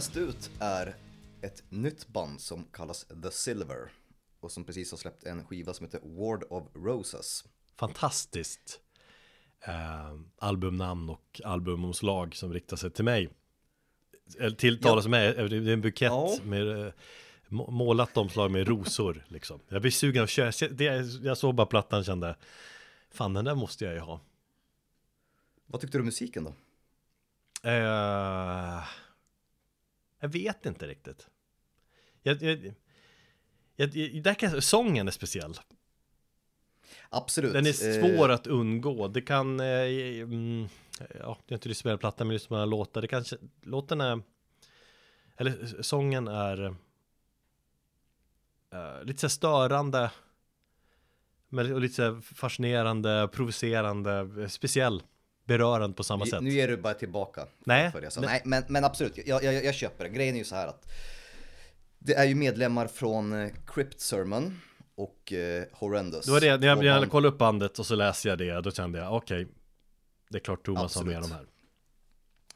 [0.00, 0.96] Nästa ut är
[1.42, 3.92] ett nytt band som kallas The Silver
[4.40, 7.44] och som precis har släppt en skiva som heter Ward of Roses.
[7.76, 8.80] Fantastiskt
[9.66, 13.28] eh, albumnamn och albumomslag som riktar sig till mig.
[14.58, 15.10] Tilltalas Ja.
[15.10, 16.36] mig, det är en bukett Ja.
[16.44, 16.92] med eh,
[17.48, 19.60] må- målat omslag med rosor liksom.
[19.68, 20.84] Jag blir sugen av att köra, det,
[21.22, 22.36] jag såg bara plattan kände
[23.10, 24.20] Fan den där måste jag ju ha.
[25.66, 26.54] Vad tyckte du om musiken då?
[27.70, 28.82] Eh,
[30.20, 31.28] jag vet inte riktigt.
[32.22, 32.74] Jag, jag,
[33.76, 35.54] jag, jag, där kan, sången är speciell.
[37.08, 37.52] Absolut.
[37.52, 39.08] Den är Eh, svår att undgå.
[39.08, 39.66] Det kan, eh,
[40.22, 40.68] mm,
[40.98, 43.02] ja, jag har inte lyssnat på hela plattan men lyssnat på några låtar.
[43.02, 44.22] Det kanske, låten är,
[45.36, 46.74] eller sången är
[48.70, 50.10] eh, lite så störande.
[51.48, 55.02] Men och lite så fascinerande, provocerande, eh, speciell,
[55.58, 56.42] berörande på samma sätt.
[56.42, 57.46] Nu ger du bara tillbaka.
[57.64, 58.10] Nej, För det.
[58.10, 58.28] Så, nej.
[58.30, 60.10] nej men, men absolut, jag, jag, jag köper det.
[60.10, 60.92] Grejen är ju så här att
[61.98, 64.60] det är ju medlemmar från eh, Crypt Sermon
[64.94, 66.26] och eh, Horrendous.
[66.26, 68.60] Det var det, när jag, jag band- kollade upp bandet och så läste jag det,
[68.60, 69.46] då kände jag okej,
[70.28, 71.48] det är klart Thomas har med Absolut.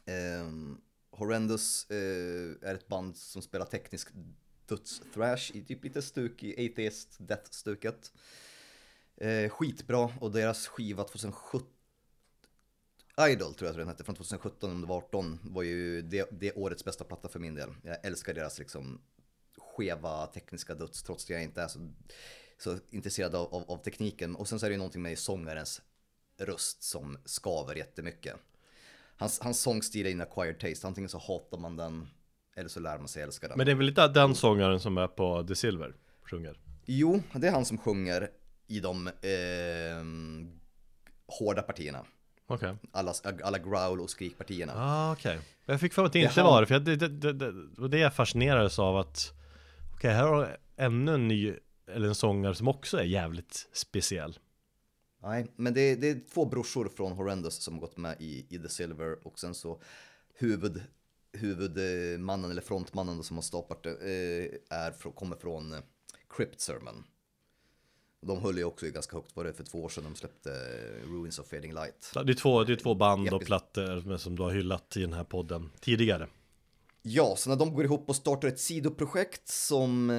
[0.05, 0.39] de här.
[0.39, 0.77] Ehm,
[1.11, 4.09] Horrendous eh, är ett band som spelar teknisk
[4.67, 8.11] döds-thrash i typ lite stukig atheist death-stuket.
[9.17, 11.74] Eh, skitbra och deras skiva 2017
[13.21, 16.53] Idol tror jag den hette, från 2017 om det var 18 var ju det, det
[16.53, 17.69] årets bästa platta för min del.
[17.83, 19.01] Jag älskar deras liksom
[19.57, 21.79] skeva tekniska döds trots att jag inte är så,
[22.57, 24.35] så intresserad av, av, av tekniken.
[24.35, 25.81] Och sen så är det ju någonting med sångarens
[26.37, 28.35] röst som skaver jättemycket.
[29.17, 32.07] Hans, hans sångstil är en acquired taste, antingen så hatar man den
[32.55, 33.57] eller så lär man sig älska den.
[33.57, 36.59] Men det är väl inte den sångaren som är på The Silver, sjunger?
[36.85, 38.29] Jo, det är han som sjunger
[38.67, 39.13] i de eh,
[41.27, 42.05] hårda partierna.
[42.47, 42.75] Okej.
[42.91, 44.73] Alla, alla growl och skrikpartierna.
[44.75, 45.39] Ah, okej.
[45.65, 47.97] Jag fick för mig att det inte var det, för jag, det, det, det, det
[47.97, 49.33] jag fascinerades av att
[49.95, 51.53] Okej, här har ännu en ny,
[51.87, 54.39] eller en sångare som också är jävligt speciell.
[55.23, 58.45] Nej, men det är, det är två brorsor från Horrendous som har gått med i,
[58.49, 59.81] i The Silver och sen så
[60.33, 60.83] huvud,
[61.33, 65.79] huvudmannen eller frontmannen som har startat det eh, är, kommer från eh,
[66.29, 67.03] Crypt Sermon.
[68.27, 70.51] De höll ju också i ganska högt, var det för två år sedan de släppte
[70.51, 72.11] eh, Ruins of Fading Light.
[72.13, 75.13] Det är två, det är två band och plattor som du har hyllat i den
[75.13, 76.27] här podden tidigare.
[77.01, 80.15] Ja, så när de går ihop och startar ett sidoprojekt som eh,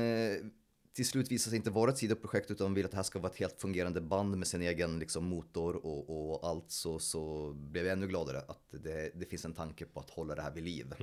[0.97, 3.33] till slut visar sig inte vara ett sidoprojekt utan vill att det här ska vara
[3.33, 7.87] ett helt fungerande band med sin egen liksom, motor och, och allt så, så blev
[7.87, 10.65] jag ännu gladare att det, det finns en tanke på att hålla det här vid
[10.65, 10.95] liv.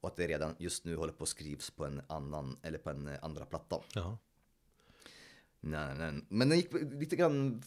[0.00, 2.90] Och att det redan just nu håller på att skrivs på en annan, eller på
[2.90, 3.80] en eh, andra platta.
[3.94, 4.18] Ja.
[5.66, 6.24] Nej, nej.
[6.28, 7.62] Men den gick lite grann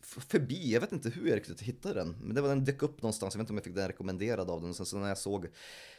[0.00, 2.16] förbi, jag vet inte hur jag riktigt hittade den.
[2.20, 4.50] Men det var den dök upp någonstans, jag vet inte om jag fick den rekommenderad
[4.50, 4.74] av den.
[4.74, 5.46] Sen så när jag såg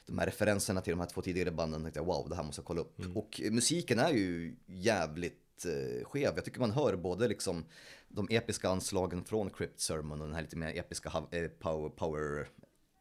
[0.05, 2.59] de här referenserna till de här två tidigare banden tänkte jag wow, det här måste
[2.59, 2.99] jag kolla upp.
[3.15, 6.31] Och eh, musiken är ju jävligt eh, skev.
[6.35, 7.65] Jag tycker man hör både liksom
[8.07, 12.47] de episka anslagen från Crypt Sermon och den här lite mer episka eh, power, power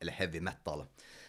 [0.01, 0.85] eller heavy metal.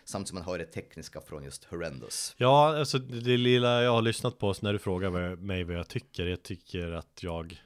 [0.10, 2.36] Samt som man hör det tekniska från just Horrendous.
[2.38, 5.88] Ja, alltså det lilla jag har lyssnat på så när du frågar mig vad jag
[5.88, 6.26] tycker.
[6.26, 7.62] Jag tycker att jag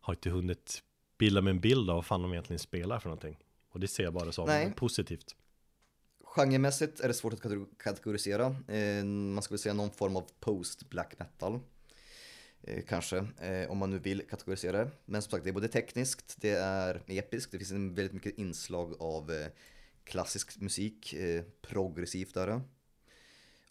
[0.00, 0.82] har inte hunnit
[1.18, 3.38] bilda mig en bild av vad fan de egentligen spelar för någonting.
[3.70, 4.72] Och det ser jag bara som Nej.
[4.76, 5.36] positivt.
[6.24, 8.56] Genremässigt är det svårt att kategor- kategorisera.
[8.68, 11.60] Eh, man skulle säga någon form av post-black metal.
[12.62, 14.90] Eh, kanske, eh, om man nu vill kategorisera det.
[15.04, 18.38] Men som sagt, det är både tekniskt, det är episkt, det finns en väldigt mycket
[18.38, 19.32] inslag av
[20.10, 22.60] klassisk musik, eh, progressivt är det.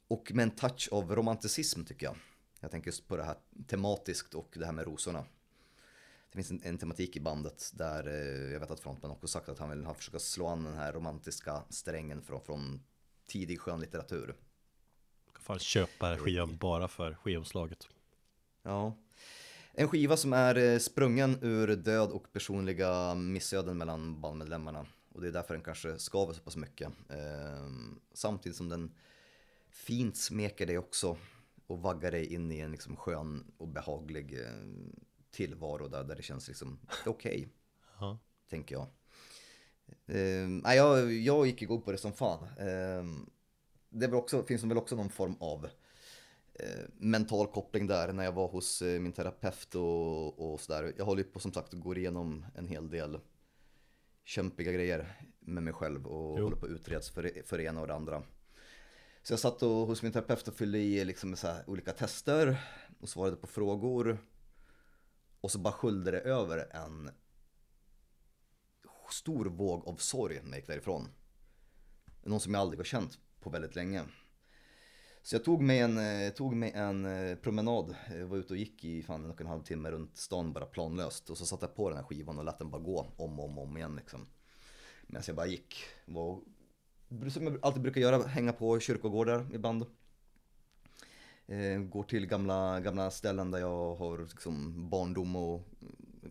[0.08, 2.16] Och med en touch av romanticism tycker jag.
[2.60, 3.36] Jag tänker just på det här
[3.68, 5.26] tematiskt och det här med rosorna.
[6.32, 9.50] Det finns en, en tematik i bandet där eh, jag vet att frontman också sagt
[9.50, 12.84] att han vill ha försöka slå an den här romantiska strängen från, från
[13.28, 14.36] tidig skönlitteratur.
[15.40, 17.88] Fan köpa skivan bara för skivomslaget.
[18.64, 18.98] Ja.
[19.74, 24.86] En skiva som är eh, sprungen ur död och personliga missöden mellan bandmedlemmarna.
[25.12, 26.92] Och det är därför den kanske skaver så pass mycket.
[27.10, 28.96] Ehm, samtidigt som den
[29.70, 31.18] fint smeker dig också
[31.68, 34.48] och vaggar dig in i en liksom skön och behaglig eh,
[35.32, 37.50] tillvaro där, där det känns liksom okej.
[38.00, 38.20] Ja.
[38.50, 38.88] tänker jag.
[40.48, 42.48] Nej, jag, jag gick igång på det som fan.
[42.60, 43.30] Ehm,
[43.90, 45.66] det också, finns väl också någon form av
[46.54, 50.94] eh, mental koppling där när jag var hos eh, min terapeut och, och sådär.
[50.98, 53.20] Jag håller ju på som sagt och går igenom en hel del
[54.30, 56.44] kämpiga grejer med mig själv och Jo.
[56.44, 58.24] håller på att utreds för, för det ena och det andra.
[59.22, 62.58] Så jag satt och, hos min terapeut och fyllde i liksom så olika tester
[63.00, 64.18] och svarade på frågor.
[65.42, 67.10] Och så bara sköljde det över en
[69.12, 71.10] stor våg av sorg när jag gick därifrån.
[72.24, 74.06] Någon som jag aldrig har känt på väldigt länge.
[75.22, 78.58] Så jag tog mig en, eh, tog mig en eh, promenad, Jag var ute och
[78.58, 81.30] gick i fan en och en halv timme runt stan bara planlöst.
[81.30, 83.46] Och så satte jag på den här skivan och lät den bara gå om och
[83.46, 84.28] om, om igen liksom.
[85.08, 85.76] Medan jag bara gick.
[86.06, 86.40] Var,
[87.30, 89.86] som jag alltid brukar göra, hänga på kyrkogårdar ibland.
[91.48, 95.70] Eh, går till gamla, gamla ställen där jag har liksom barndom och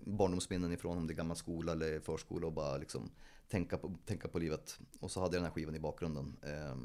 [0.05, 3.11] barndomsminnen ifrån, om det är gammal skola eller förskola och bara liksom
[3.49, 4.79] tänka på, tänka på livet.
[5.01, 6.37] Och så hade jag den här skivan i bakgrunden.
[6.43, 6.77] Eh,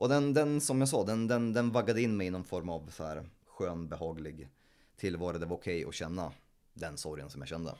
[0.00, 2.68] och den, den, som jag sa, den, den, den vaggade in mig i någon form
[2.68, 4.48] av så här skön, behaglig
[4.96, 5.38] tillvaro.
[5.38, 6.32] Det var okej att känna
[6.74, 7.74] den sorgen som jag kände.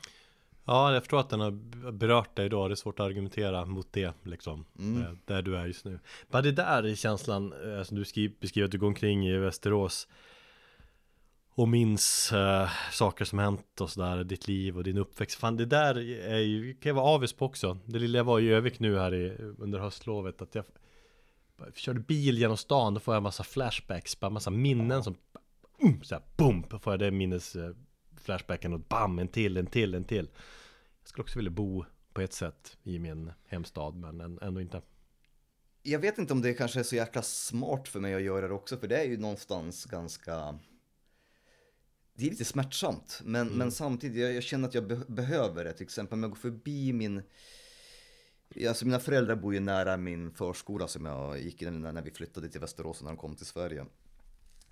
[0.65, 1.51] Ja, jag förstår att den har
[1.91, 2.67] berört dig då.
[2.67, 4.65] Det är svårt att argumentera mot det liksom.
[4.79, 5.01] Mm.
[5.01, 5.99] eh, Där du är just nu.
[6.27, 9.37] Men det där är känslan eh, som du skriver, beskriver att du går omkring i
[9.37, 10.07] Västerås.
[11.55, 15.39] Och minns eh, saker som hänt och sådär, ditt liv och din uppväxt.
[15.39, 15.95] Fan det där
[16.27, 17.77] är ju, kan jag vara avis på också.
[17.85, 20.41] Det lilla jag var i Övik nu här i, under höstlovet.
[20.41, 20.80] Att jag bara
[21.75, 25.15] körde bil genom stan, då får jag massa flashbacks, bara massa minnen som
[25.83, 27.75] um, så här, boom, då får jag det minnes eh,
[28.17, 30.29] flashbacken och bam, en till, en till, en till.
[31.01, 34.81] Jag skulle också vilja bo på ett sätt i min hemstad, men än- ändå inte.
[35.83, 38.53] Jag vet inte om det kanske är så jäkla smart för mig att göra det
[38.53, 40.59] också, för det är ju någonstans ganska...
[42.13, 45.73] Det är lite smärtsamt, men, men samtidigt, jag, jag känner att jag be- behöver det.
[45.73, 47.21] Till exempel om jag går förbi min...
[48.67, 52.49] Alltså mina föräldrar bor ju nära min förskola som jag gick i när, vi flyttade
[52.49, 53.85] till Västerås när de kom till Sverige.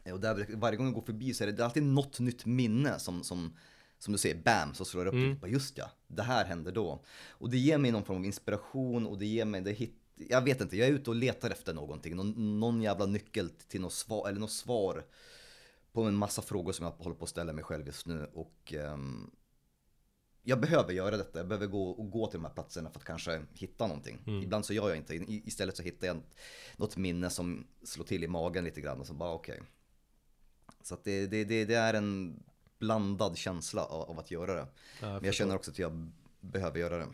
[0.04, 3.00] Eh, Och där, varje gång jag går förbi så är det, alltid något nytt minne
[3.00, 3.58] som, som,
[4.00, 5.14] som du säger, bam, så slår det upp.
[5.14, 5.40] Mm.
[5.40, 7.04] Bara, just ja, det här hände då.
[7.30, 10.42] Och det ger mig någon form av inspiration och det ger mig, det hit, jag
[10.42, 12.16] vet inte, jag är ute och letar efter någonting.
[12.16, 15.06] Någon, någon jävla nyckel till något svar, eller något svar
[15.92, 18.28] på en massa frågor som jag håller på att ställa mig själv just nu.
[18.34, 19.32] Och ehm,
[20.44, 23.06] jag behöver göra detta, jag behöver gå och gå till de här platserna för att
[23.06, 24.22] kanske hitta någonting.
[24.44, 26.22] Ibland så gör jag inte, istället så hittar jag
[26.78, 29.62] något minne som slår till i magen lite grann och så bara okej.
[30.84, 32.44] Så att det, det, det, det är en
[32.80, 34.68] blandad känsla av, av att göra det.
[35.02, 36.12] Men jag känner också att jag
[36.42, 37.08] behöver göra det.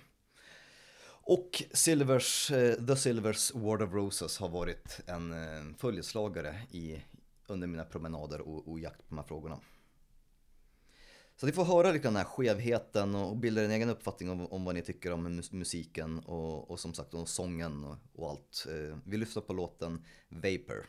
[1.27, 7.03] Och Silvers, eh, The Silvers Ward of Roses har varit en eh, följeslagare i,
[7.47, 9.59] under mina promenader och, och jakt på de här frågorna.
[11.37, 14.65] Så ni får höra lite den här skevheten och bilda en egen uppfattning om, om
[14.65, 18.65] vad ni tycker om musiken och, och som sagt om sången och, och allt.
[18.69, 20.85] Eh, vi lyssnar på låten Vapor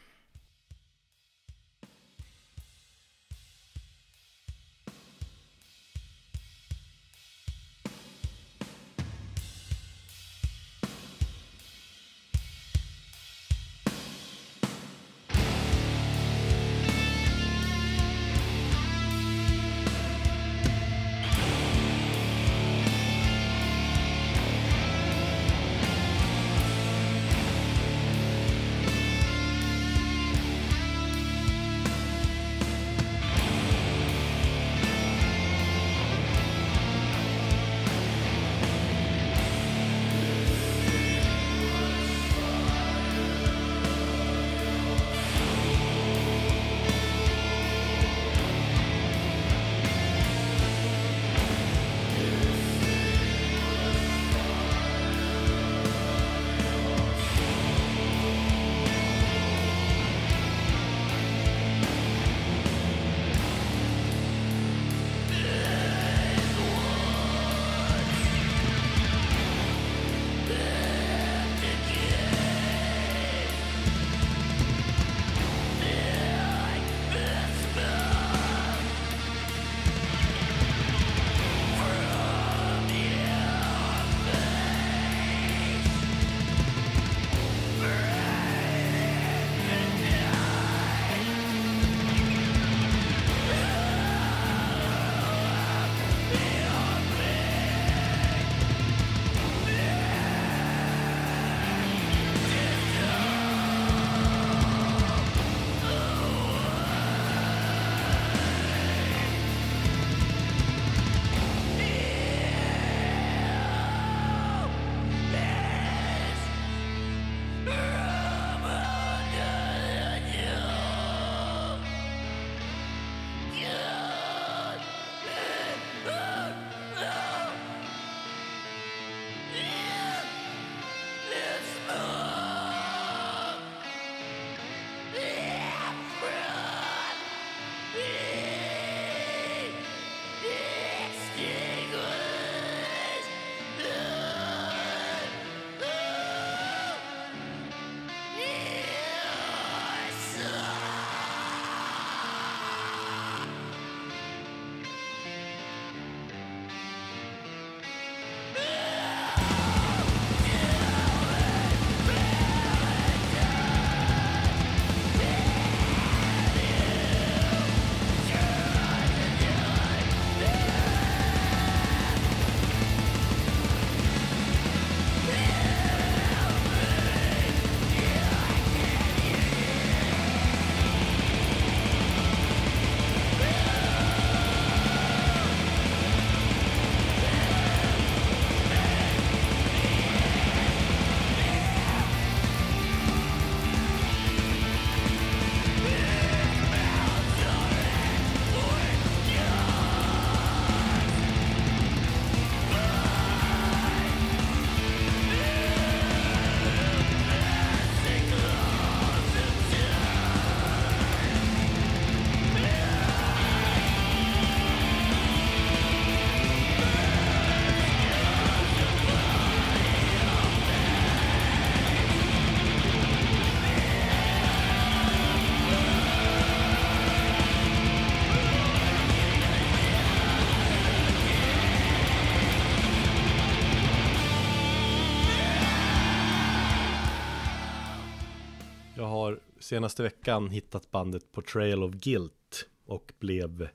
[239.66, 243.68] senaste veckan hittat bandet Portrayal of Guilt och blev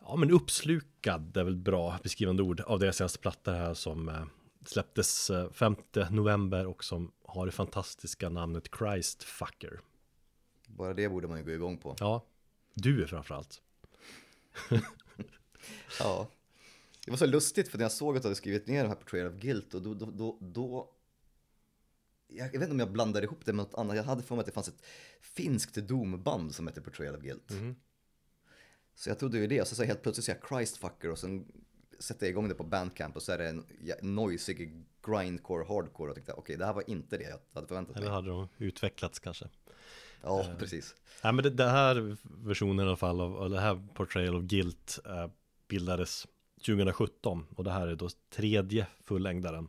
[0.00, 4.08] ja men uppslukad, det är väl bra beskrivande ord, av deras senaste platta här som
[4.08, 4.24] eh,
[4.66, 5.76] släpptes eh, 5
[6.10, 9.80] november och som har det fantastiska namnet Christ Fucker.
[10.66, 11.96] Bara det borde man ju gå igång på.
[12.00, 12.24] Ja,
[12.74, 13.62] du är framförallt.
[15.98, 16.28] Ja.
[17.04, 18.96] Det var så lustigt för när jag såg att du hade skrivit ner de här
[18.96, 20.90] Portrait of Guilt och då, då, då, då
[22.28, 23.96] jag vet inte om jag blandade ihop det med något annat.
[23.96, 24.82] Jag hade för mig att det fanns ett
[25.20, 27.52] finskt doomband som hette Portrayal of Guilt.
[28.94, 31.52] Så jag trodde ju det, och så, så helt plötsligt säger jag Christfucker och sen
[31.98, 33.64] sätter jag igång det på Bandcamp och så är det en
[34.00, 38.02] noisig grindcore hardcore och tänkte okej det här var inte det jag hade förväntat mig.
[38.02, 39.48] Eller hade de utvecklats kanske?
[40.22, 40.94] Ja, precis.
[41.24, 44.42] Nej men det, det här versionen i alla fall av, av det här Portrayal of
[44.42, 45.26] Guilt eh,
[45.68, 46.26] bildades
[46.66, 49.68] 2017 och det här är då tredje fullängdaren.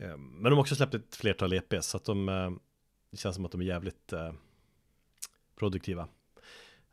[0.00, 2.50] Eh, men de har också släppt ett flertal EPs så att de, eh,
[3.10, 4.32] det känns som att de är jävligt eh,
[5.56, 6.08] produktiva.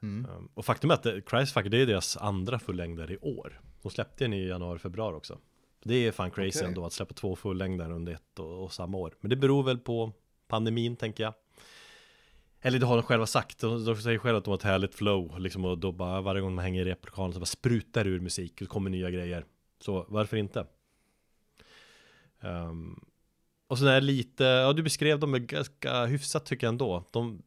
[0.01, 3.61] Eh, och faktum är att eh, Christfucker det är deras andra fullängdare i år.
[3.81, 5.39] De släppte den i januari, februari också.
[5.83, 6.67] Det är fan crazy Okej.
[6.67, 9.15] ändå att släppa två fullängdare under ett och, och samma år.
[9.19, 10.13] Men det beror väl på
[10.47, 11.33] pandemin tänker jag.
[12.61, 14.95] Eller det har de själva sagt, de, de säger själva att de har ett härligt
[14.95, 18.19] flow liksom, och då bara varje gång man hänger i replokalen så bara sprutar ur
[18.19, 19.45] musik och det kommer nya grejer.
[19.79, 20.65] Så varför inte?
[22.39, 23.05] Um,
[23.67, 27.03] och sen är det lite, ja du beskrev dem ganska hyfsat tycker jag ändå.
[27.11, 27.41] De,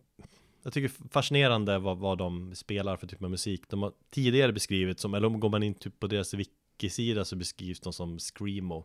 [0.62, 3.62] jag tycker fascinerande vad, vad de spelar för typ av musik.
[3.68, 7.36] De har tidigare beskrivits som, eller om går man in typ på deras wiki-sida så
[7.36, 8.84] beskrivs de som screamo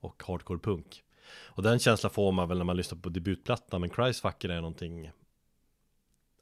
[0.00, 1.04] och hardcore punk.
[1.30, 5.10] Och den känslan får man väl när man lyssnar på debutplattan, men Christfucker är någonting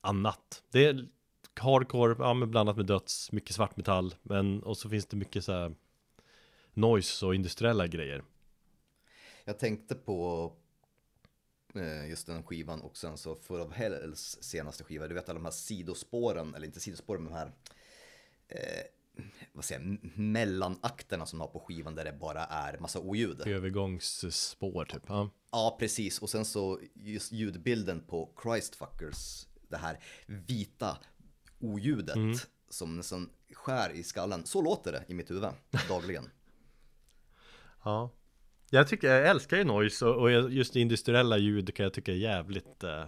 [0.00, 0.62] annat.
[0.70, 1.06] Det är
[1.60, 5.44] hardcore, ja men blandat med döds, mycket svart metall, men och så finns det mycket
[5.44, 5.74] så här
[6.74, 8.22] noise och industriella grejer.
[9.48, 10.52] Jag tänkte på
[11.74, 15.08] eh, just den skivan och sen så Full of Hells senaste skiva.
[15.08, 17.52] Du vet alla de här sidospåren, eller inte sidospåren men de här
[18.48, 18.84] eh,
[19.52, 23.40] vad säger jag, mellanakterna som de har på skivan där det bara är massa oljud.
[23.46, 25.02] Övergångsspår typ.
[25.06, 25.30] Ja.
[25.50, 26.18] Ja, precis.
[26.18, 30.98] Och sen så just ljudbilden på Christfuckers, det här vita
[31.60, 34.46] oljudet som nästan skär i skallen.
[34.46, 35.44] Så låter det i mitt huvud
[35.88, 36.30] dagligen.
[37.84, 38.10] ja.
[38.70, 42.16] Jag tycker, jag älskar ju noise och, och just industriella ljud kan jag tycka är
[42.16, 43.04] jävligt eh,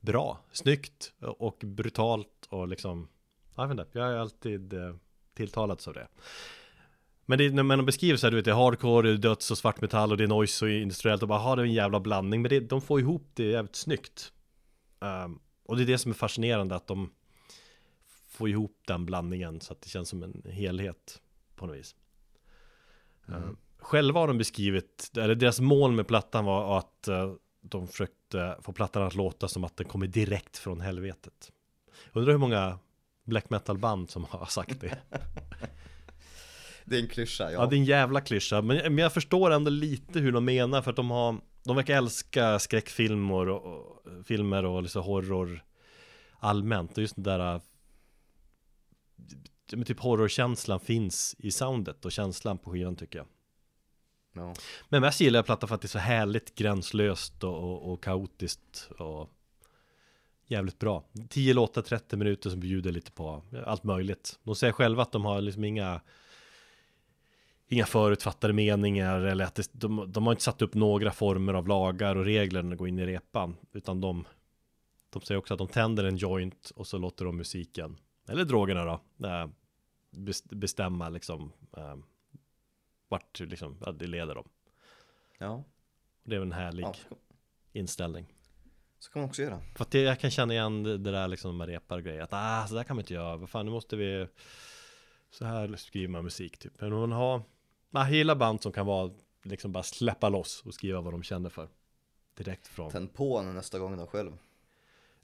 [0.00, 0.40] bra.
[0.52, 3.08] Snyggt och brutalt och liksom,
[3.56, 4.94] jag vet inte, jag har alltid eh,
[5.34, 6.08] tilltalats av det.
[7.26, 9.50] Men det, när man beskriver så här, du vet, det är hardcore, det är döds
[9.50, 12.00] och svartmetall och det är noise och industriellt och bara har det är en jävla
[12.00, 12.42] blandning.
[12.42, 14.32] Men det, de får ihop det jävligt snyggt.
[14.98, 17.10] um, och det är det som är fascinerande, att de
[18.28, 21.20] får ihop den blandningen så att det känns som en helhet
[21.54, 21.94] på något vis.
[23.28, 27.32] Ehm, själva har de beskrivit, eller deras mål med plattan var att eh,
[27.62, 31.52] de försökte få plattan att låta som att den kommer direkt från helvetet.
[32.12, 32.78] Undrar hur många
[33.24, 34.98] black metal band som har sagt det.
[36.84, 37.66] Det är en klyscha, Ja, ja.
[37.66, 40.90] det är en jävla klyscha, men, men jag förstår ändå lite hur de menar för
[40.90, 45.64] att de har De verkar älska skräckfilmer och, och filmer och liksom horror
[46.38, 47.60] allmänt och just det där äh,
[49.72, 53.26] men typ horrorkänslan finns i soundet och känslan på skivan tycker jag
[54.32, 54.54] ja.
[54.88, 58.02] Men mest gillar jag plattan för att det är så härligt gränslöst och, och, och
[58.02, 59.30] kaotiskt och
[60.46, 65.02] jävligt bra 10 låtar, 30 minuter som bjuder lite på allt möjligt De säger själva
[65.02, 66.00] att de har liksom inga
[67.72, 71.68] Inga förutfattade meningar eller att det, de, de har inte satt upp några former av
[71.68, 74.24] lagar och regler när de går in i repan Utan de
[75.10, 77.96] De säger också att de tänder en joint och så låter de musiken
[78.28, 79.46] Eller drogerna då eh,
[80.50, 81.96] Bestämma liksom eh,
[83.10, 84.48] vart liksom, ja, det leder dem
[85.38, 85.64] ja.
[86.22, 86.94] Det är en härlig ja.
[86.94, 87.16] så-
[87.72, 88.26] inställning
[88.98, 89.60] Så kan man också göra.
[89.76, 92.30] För att det, jag kan känna igen det, där liksom med repar och grejer Att
[92.32, 94.28] ah, så där kan man inte göra, vad fan nu måste vi
[95.30, 97.42] Så här skriver man musik typ Men man har
[97.90, 99.10] Man gillar band som kan vara
[99.42, 101.68] Liksom bara släppa loss och skriva vad de känner för
[102.34, 104.32] Direkt från Tänd på nästa gång då själv.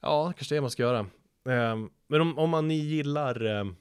[0.01, 1.07] Ja, kanske det man ska göra
[1.49, 3.77] Ehm, Men om, om man gillar ehm,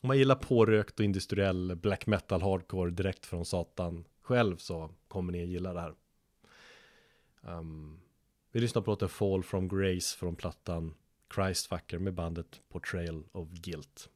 [0.00, 5.32] om man gillar pårökt och industriell black metal hardcore direkt från satan själv så kommer
[5.32, 5.94] ni gilla det här.
[7.40, 8.00] Um,
[8.52, 10.94] Vi lyssnar på låten Fall from Grace från plattan
[11.34, 14.08] Christfucker med bandet Portrayal of Guilt.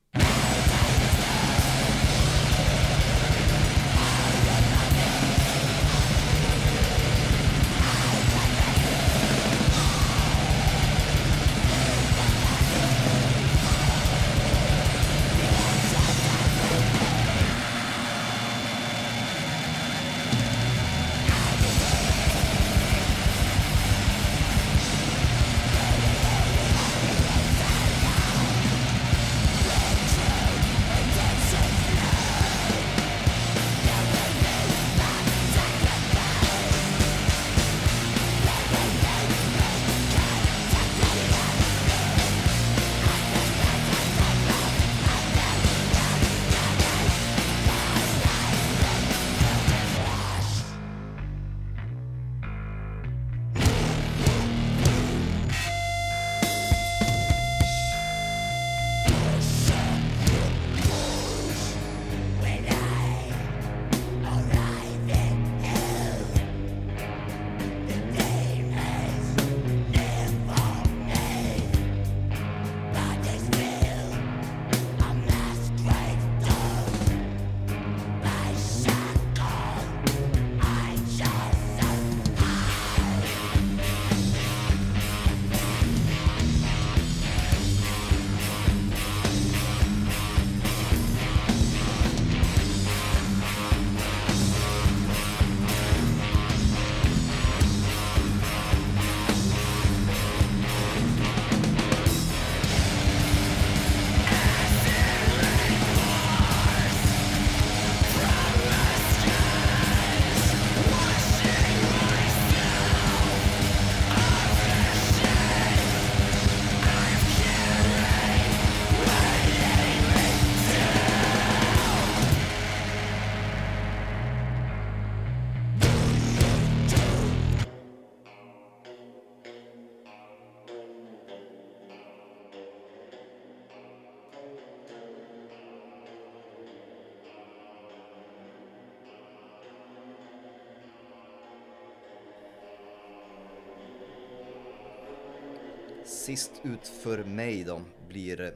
[146.31, 148.51] Sist ut för mig då blir eh,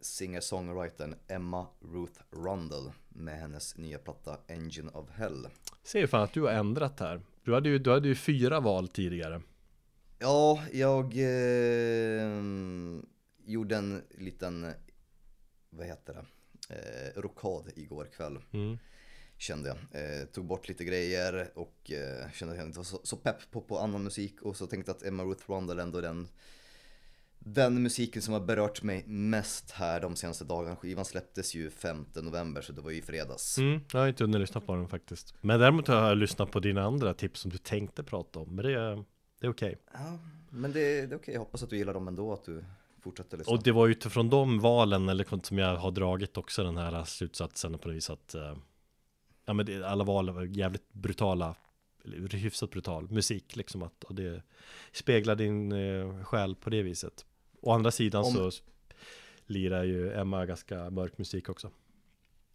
[0.00, 5.48] singer-songwritern Emma Ruth Rundle med hennes nya platta Engine of Hell.
[5.82, 7.20] Ser fan att du har ändrat här.
[7.44, 9.42] Du hade ju, du hade ju fyra val tidigare.
[10.18, 12.32] Ja, jag eh,
[13.44, 14.72] gjorde en liten,
[15.70, 16.24] vad heter det,
[16.74, 18.38] eh, rokad igår kväll.
[18.52, 18.78] Mm.
[19.38, 20.02] Kände jag.
[20.02, 23.50] Eh, tog bort lite grejer och eh, kände att jag inte var så, så pepp
[23.50, 24.42] på, på annan musik.
[24.42, 26.28] Och så tänkte jag att Emma Ruth Rundle ändå är den,
[27.44, 30.76] den musiken som har berört mig mest här de senaste dagarna.
[30.76, 33.58] Skivan släpptes ju 5 november så det var ju i fredags.
[33.58, 35.34] Mm, jag har inte hunnit lyssna på den faktiskt.
[35.40, 38.56] Men däremot har jag lyssnat på dina andra tips som du tänkte prata om.
[38.56, 39.04] Men det är,
[39.40, 39.78] det är okej.
[39.92, 40.18] Ja,
[40.50, 41.34] men det, det är okej.
[41.34, 42.64] Jag hoppas att du gillar dem ändå, att du
[43.02, 43.52] fortsätter lyssna.
[43.52, 47.78] Och det var utifrån de valen, eller som jag har dragit också den här slutsatsen
[47.78, 48.56] på det viset att eh,
[49.44, 51.54] Ja men det, alla val var jävligt brutala
[52.32, 54.42] Hyfsat brutal musik liksom att, och det
[54.92, 57.26] speglar din eh, själ på det viset
[57.64, 58.50] Å andra sidan Om- så
[59.46, 61.70] lirar ju Emma ganska mörk musik också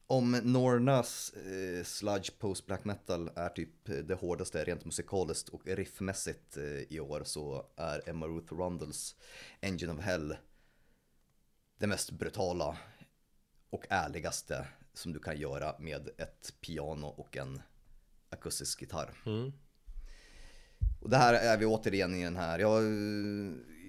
[0.08, 6.58] Om Nornas eh, sludge post black metal är typ det hårdaste rent musikaliskt och riffmässigt
[6.58, 9.16] eh, i år så är Emma Ruth Rundles
[9.62, 10.36] Engine of Hell
[11.78, 12.78] det mest brutala
[13.70, 17.62] och ärligaste som du kan göra med ett piano och en
[18.30, 19.14] akustisk gitarr.
[19.26, 19.54] mm.
[21.02, 22.80] Och det här är vi återigen i den här, ja,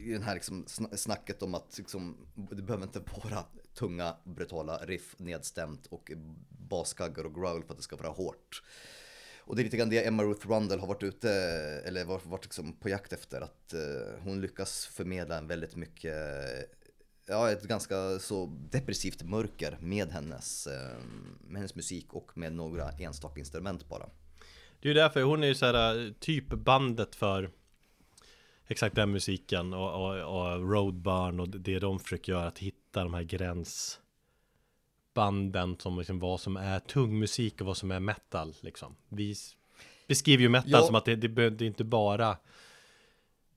[0.06, 3.44] i den här liksom snacket om att liksom, det behöver inte vara
[3.74, 6.12] tunga, brutala riff nedstämt och
[6.48, 8.62] baskaggar och growl för att det ska vara hårt.
[9.50, 11.30] Och det är lite grann det Emma Ruth Rundle har varit ute,
[11.84, 16.14] eller varit, varit liksom på jakt efter, att eh, hon lyckas förmedla en väldigt mycket,
[17.26, 20.98] ja ett ganska så depressivt mörker med hennes, eh,
[21.40, 24.06] med hennes musik och med några enstaka instrument bara.
[24.80, 27.50] Det är ju därför hon är ju så här eh, typ bandet för
[28.70, 33.14] Exakt den musiken och, och, och Roadburn och det de försöker göra att hitta de
[33.14, 38.96] här gränsbanden som liksom vad som är tung musik och vad som är metal liksom.
[39.08, 39.34] Vi
[40.08, 40.82] beskriver ju metal Ja.
[40.82, 42.36] som att det, det, det är inte bara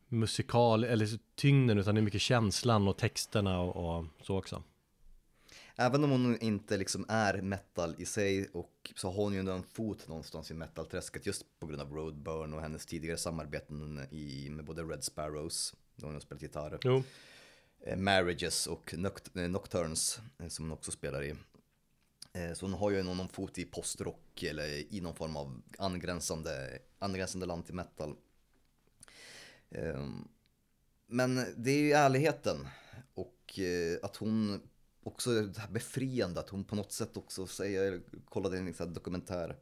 [0.07, 4.63] musikal eller tyngden utan det är mycket känslan och texterna och, och så också.
[5.75, 9.51] Även om hon inte liksom är metal i sig och så har hon ju ändå
[9.51, 14.49] en fot någonstans i metalträsket just på grund av Roadburn och hennes tidigare samarbeten i,
[14.49, 17.03] med både Red Sparrows, då hon har spelat gitarr, Jo,
[17.79, 21.35] eh, Marriages och eh, Nocturnes eh, som hon också spelar i.
[22.55, 27.45] Så hon har ju någon, fot i postrock eller i någon form av angränsande, angränsande
[27.45, 28.15] land till metal.
[29.69, 30.27] Ehm,
[31.07, 32.67] Men det är ju ärligheten
[33.13, 33.59] och
[34.01, 34.61] att hon
[35.03, 38.85] också det här befriande att hon på något sätt också säger, jag kollade en här
[38.85, 39.57] dokumentär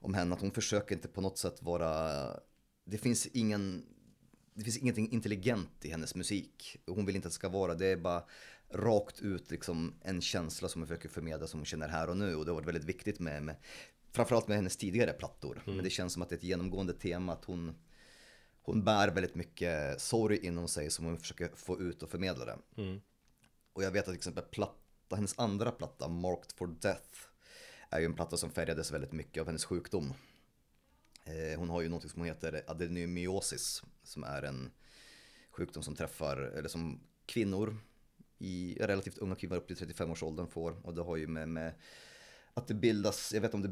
[0.00, 2.26] om henne, att hon försöker inte på något sätt vara,
[2.84, 3.86] det finns ingen,
[4.54, 6.76] det finns ingenting intelligent i hennes musik.
[6.86, 8.24] Hon vill inte att det ska vara, det är bara
[8.70, 12.34] rakt ut liksom en känsla som hon försöker förmedla som hon känner här och nu
[12.34, 13.56] och det har varit väldigt viktigt med, med
[14.12, 15.62] framförallt med hennes tidigare plattor.
[15.64, 17.74] Men det känns som att det är ett genomgående tema att hon
[18.66, 22.58] hon bär väldigt mycket sorg inom sig som hon försöker få ut och förmedla det.
[22.76, 23.00] Mm.
[23.76, 27.18] Och jag vet att till exempel platta, hennes andra platta, Marked for Death,
[27.90, 30.14] är ju en platta som färgades väldigt mycket av hennes sjukdom.
[31.24, 34.70] Eh, hon har ju något som heter adenomyosis, som är en
[35.50, 37.76] sjukdom som träffar, eller som kvinnor
[38.38, 40.86] i relativt unga kvinnor upp till 35-årsåldern får.
[40.86, 41.72] Och det har ju med, med
[42.54, 43.68] att det bildas, jag vet om det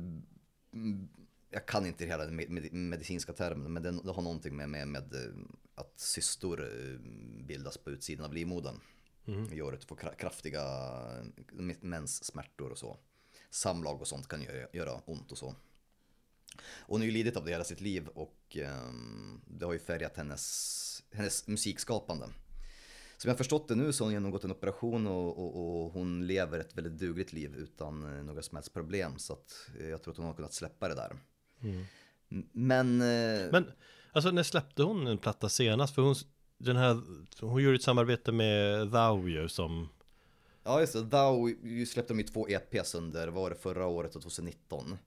[0.78, 1.08] mm,
[1.50, 2.36] jag kan inte hela den
[2.90, 5.32] medicinska termen, men det, det har någonting med, med, med eh,
[5.74, 6.98] att cystor eh,
[7.44, 8.80] bildas på utsidan av livmodern.
[9.52, 10.62] Gör att du får kra- kraftiga
[11.58, 12.96] eh, menssmärtor och så.
[13.50, 15.54] Samlag och sånt kan göra, göra ont och så.
[16.86, 20.16] Hon har ju lidit av det hela sitt liv och ehm, det har ju färgat
[20.16, 22.26] hennes, hennes musikskapande.
[23.16, 26.26] Som jag förstått det nu så har hon genomgått en operation och, och, och hon
[26.26, 29.18] lever ett väldigt dugligt liv utan eh, några som helst problem.
[29.18, 31.16] Så att eh, jag tror att hon har kunnat släppa det där.
[31.62, 31.84] Mm.
[32.52, 32.98] Men,
[33.52, 33.72] Men
[34.12, 35.94] alltså när släppte hon en platta senast?
[35.94, 36.14] För hon,
[36.58, 37.02] den här,
[37.40, 39.88] hon gjorde ett samarbete med Thou ju som
[40.64, 41.48] ja just det, Thou
[41.86, 44.98] släppte de ju två EPs under, vad var det, förra året och 2019.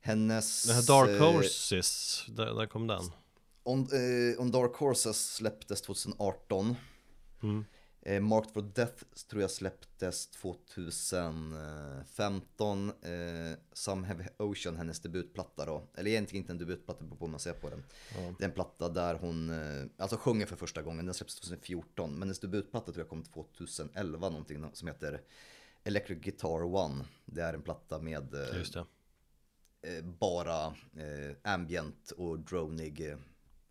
[0.00, 0.64] Hennes...
[0.64, 3.02] Den här Dark eh, Horses, där, där kom den
[3.62, 6.76] On, eh, On Dark Horses släpptes 2018.
[7.42, 7.64] mm.
[8.02, 12.88] Eh, Marked for Death tror jag släpptes 2015.
[12.88, 12.92] Eh,
[13.72, 15.88] Some Heavy Ocean, hennes debutplatta då.
[15.94, 17.84] Eller egentligen inte en debutplatta på hur man ser på den.
[18.14, 18.34] Ja.
[18.38, 21.04] Det är en platta där hon eh, alltså sjunger för första gången.
[21.04, 22.12] Den släpptes 2014.
[22.12, 25.20] Men hennes debutplatta tror jag kom 2011 någonting som heter
[25.84, 27.04] Electric Guitar One.
[27.24, 28.46] Det är en platta med eh,
[29.82, 30.66] eh, bara
[30.96, 33.18] eh, ambient och dronig eh,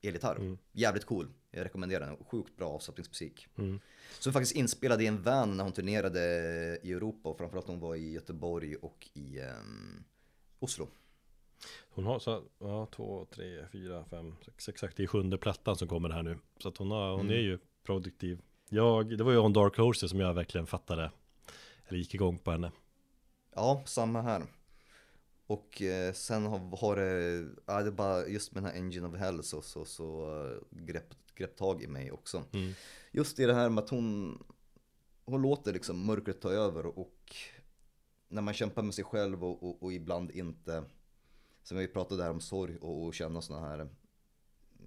[0.02, 0.36] elgitarr.
[0.36, 0.58] Mm.
[0.72, 1.28] Jävligt cool.
[1.52, 3.48] Jag rekommenderar den, sjukt bra avslappningsmusik.
[3.58, 3.80] Mm.
[4.20, 6.20] Som faktiskt inspelad i en van när hon turnerade
[6.84, 10.04] i Europa och framförallt hon var i Göteborg och i ehm,
[10.60, 10.88] Oslo.
[11.90, 15.88] Hon har så, ja, två, tre, fyra, fem, sex, exakt, det är sjunde plattan som
[15.88, 16.38] kommer här nu.
[16.58, 17.32] Så att hon, har, hon Mm.
[17.34, 18.42] är ju produktiv.
[18.70, 21.12] Jag, det var ju On Dark Horses som jag verkligen fattade,
[21.88, 22.72] eller gick igång på henne.
[23.56, 24.44] Ja, samma här.
[25.48, 29.08] Och eh, sen har, har det, ja, det är bara just med den här Engine
[29.08, 32.44] of Hell så, så, så eh, grepp, grepp tag i mig också.
[32.54, 32.74] Mm.
[33.12, 34.44] Just i det här med att hon,
[35.26, 37.36] hon låter liksom mörkret ta över och
[38.28, 40.84] när man kämpar med sig själv och, och, och ibland inte,
[41.64, 43.90] som vi pratade här om sorg och, och känna sådana här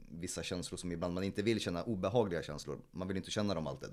[0.08, 3.66] vissa känslor som ibland man inte vill känna, obehagliga känslor, man vill inte känna dem
[3.66, 3.90] alltid.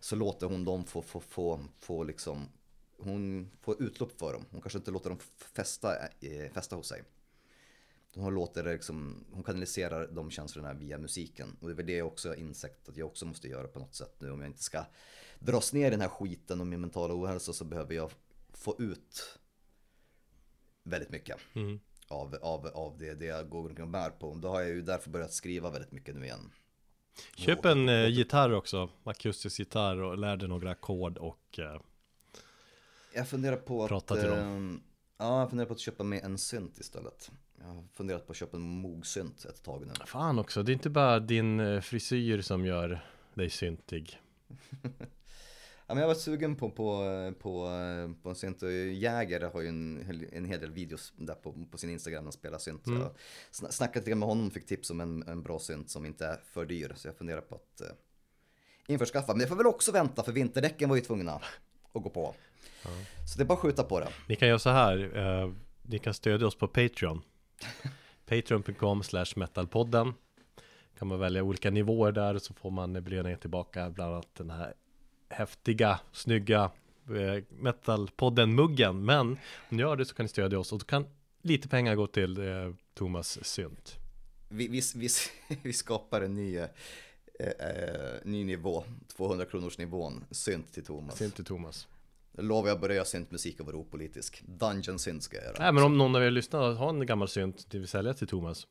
[0.00, 2.48] Så låter hon dem få, få, få, få liksom,
[2.96, 5.18] hon får utlopp för dem, hon kanske inte låter dem
[5.54, 7.02] fästa, eh, fästa hos sig.
[8.14, 11.56] Hon låter liksom, hon kanaliserar de känslorna via musiken.
[11.60, 13.78] Och det är väl det jag också har insett att jag också måste göra på
[13.78, 14.30] något sätt nu.
[14.30, 14.84] Om jag inte ska
[15.38, 18.10] dras ner i den här skiten och min mentala ohälsa så behöver jag
[18.52, 19.38] få ut
[20.82, 21.80] väldigt mycket Mm.
[22.08, 24.34] av, av, av det, det jag går och bär på.
[24.34, 26.50] Då har jag ju därför börjat skriva väldigt mycket nu igen.
[27.36, 31.80] Köp en eh, gitarr också, akustisk gitarr och lär dig några ackord och eh,
[33.14, 33.88] Jag funderar på att...
[33.88, 34.38] Prata till dem.
[34.38, 34.82] ehm,
[35.18, 37.30] Ja, jag funderar på att köpa med en synt istället.
[37.62, 39.92] Jag har funderat på att köpa en Moog-synt ett tag nu.
[40.06, 43.00] fan också, det är inte bara din eh, frisyr som gör
[43.34, 44.20] dig syntig.
[45.86, 47.04] Ja, men jag var sugen på, på,
[47.38, 47.68] på,
[48.22, 51.78] på en synt och Jäger har ju en, en hel del videos där på, på
[51.78, 52.86] sin Instagram han spelar synt.
[52.86, 53.00] Mm.
[53.00, 53.10] jag
[53.52, 56.26] sna- snackade lite med honom och fick tips om en, en bra synt som inte
[56.26, 56.92] är för dyr.
[56.96, 57.86] Så jag funderar på att eh,
[58.86, 59.32] införskaffa.
[59.32, 61.32] Men jag får väl också vänta för vinterdäcken var ju tvungna
[61.92, 62.34] att gå på.
[63.32, 64.08] Så det är bara att skjuta på det.
[64.28, 65.52] Ni kan göra så här, eh,
[65.82, 67.22] ni kan stödja oss på Patreon.
[68.26, 70.14] Patreon.com slash metalpodden.
[70.98, 74.74] Kan man välja olika nivåer där så får man belöningar tillbaka, bland annat den här
[75.28, 76.70] häftiga, snygga
[77.08, 79.04] eh, metalpodden-muggen.
[79.04, 79.36] Men om
[79.68, 81.06] ni gör det så kan ni stödja oss och då kan
[81.42, 83.98] lite pengar gå till eh, Thomas synt.
[84.48, 85.08] Vi, vi, vi,
[85.62, 86.68] vi skapar en ny, eh,
[87.38, 88.84] eh, ny nivå,
[89.16, 91.18] 200 kronors nivån, synt till Thomas.
[91.18, 91.88] Synt till Thomas.
[92.32, 94.42] Jag lovar jag börjar göra syntmusik och vara opolitisk.
[94.46, 95.56] Dungeon synt ska jag göra.
[95.58, 98.26] Nej men om någon av er lyssnar har en gammal synt till vi sälja till
[98.28, 98.66] Thomas.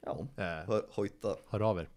[0.00, 1.36] Ja, Eh, hör, hojta.
[1.48, 1.88] hör av er.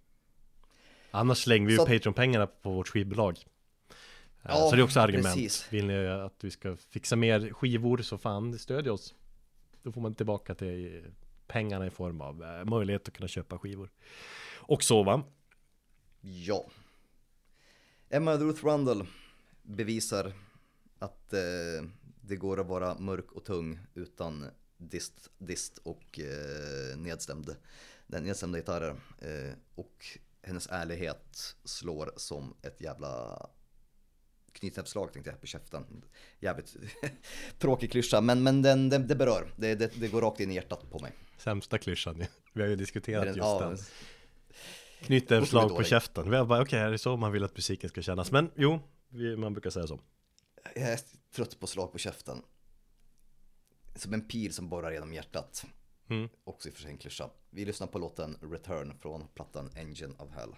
[1.12, 3.38] Annars slänger vi ju Patreon-pengarna på vårt skivbolag.
[3.40, 3.96] Eh,
[4.44, 5.26] Ja, så det är också argument.
[5.36, 5.68] precis.
[5.74, 9.16] Vill ni att vi ska fixa mer skivor så fan stödj oss.
[9.84, 11.04] Då får man tillbaka till
[11.48, 13.90] pengarna i form av eh, möjlighet att kunna köpa skivor.
[14.56, 15.24] Och så va?
[16.22, 16.66] Ja.
[18.10, 19.06] Emma Ruth Rundle
[19.76, 20.34] bevisar
[21.00, 21.86] att eh,
[22.22, 24.46] det går att vara mörk och tung utan
[24.78, 27.56] dist, dist och eh, nedstämd,
[28.08, 28.96] den nedstämda gitarrer.
[29.20, 30.06] Eh, och
[30.42, 33.46] hennes ärlighet slår som ett jävla
[34.52, 36.04] knytnävsslag tänkte jag på käften.
[36.40, 36.76] Jävligt
[37.60, 39.54] tråkig klyscha men, men den, den, det berör.
[39.56, 41.12] Det, det, det går rakt in i hjärtat på mig.
[41.38, 42.26] Sämsta klyschan ju.
[42.54, 43.78] Vi har ju diskuterat Den- just ja, den.
[45.02, 46.30] Knyta ett slag på käften.
[46.30, 48.32] Vi har bara, okej, är det så man vill att musiken ska kännas?
[48.32, 48.80] Men jo,
[49.38, 50.00] man brukar säga så.
[50.76, 51.00] Jag är
[51.32, 52.42] trött på slag på käften.
[53.96, 55.66] Som en pil som borrar genom hjärtat.
[56.10, 56.30] Mm.
[56.44, 57.30] Också i och för sig en klyscha.
[57.50, 60.56] Vi lyssnar på låten Return från plattan Engine of Hell.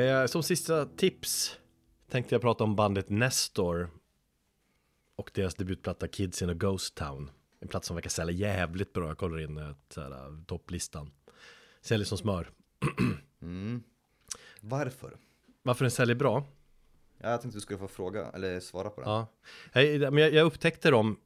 [0.00, 1.58] Eh, som sista tips
[2.10, 3.90] tänkte jag prata om bandet Nestor
[5.16, 7.30] och deras debutplatta Kids in a Ghost Town.
[7.60, 9.08] En plats som verkar sälja jävligt bra.
[9.08, 11.10] Jag kollar in här, eh, topplistan.
[11.80, 12.50] Säljer som smör.
[13.42, 13.82] Mm.
[14.60, 15.16] Varför?
[15.62, 16.44] Varför den säljer bra?
[17.18, 19.06] Ja, jag tänkte du skulle få fråga, eller svara på det.
[19.06, 19.26] Ja.
[19.72, 21.16] Jag, men jag, upptäckte dem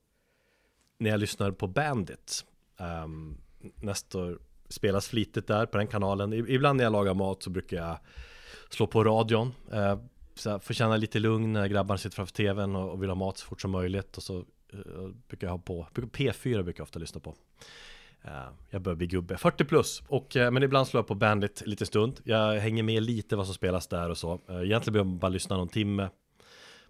[0.98, 2.44] när jag lyssnade på Bandit.
[2.76, 4.38] Um, Nestor
[4.68, 6.32] spelas flitigt där på den kanalen.
[6.32, 7.98] Ibland när jag lagar mat så brukar jag
[8.70, 9.54] slå på radion.
[9.72, 9.96] Uh,
[10.34, 13.14] så här, få känna lite lugn när grabbarna sitter framför tvn och, och vill ha
[13.14, 14.16] mat så fort som möjligt.
[14.16, 14.38] Och så
[14.72, 17.34] eh, brukar jag ha på, P4 brukar jag ofta lyssna på.
[18.24, 20.02] Eh, jag börjar bli gubbe, 40 plus.
[20.08, 22.20] Och, eh, men ibland slår jag på Bandit lite stund.
[22.24, 24.40] Jag hänger med lite vad som spelas där och så.
[24.50, 26.10] Uh, egentligen behöver man bara lyssna någon timme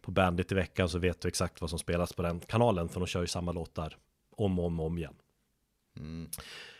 [0.00, 2.88] på Bandit i veckan så vet du exakt vad som spelas på den kanalen.
[2.88, 3.96] För de kör ju samma låtar
[4.36, 5.14] om och om, om igen.
[5.96, 6.30] Mm.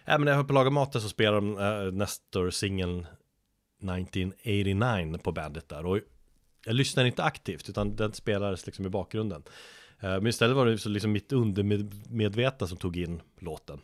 [0.05, 3.07] Även när jag hör på Laga Maten så spelar de uh, Nestor singeln
[3.89, 5.86] 1989 på bandet där.
[5.86, 6.01] Och
[6.65, 9.43] jag lyssnar inte aktivt utan den spelades liksom i bakgrunden.
[10.01, 13.81] Eh, men istället var det så liksom mitt undermedvetna som tog in låten.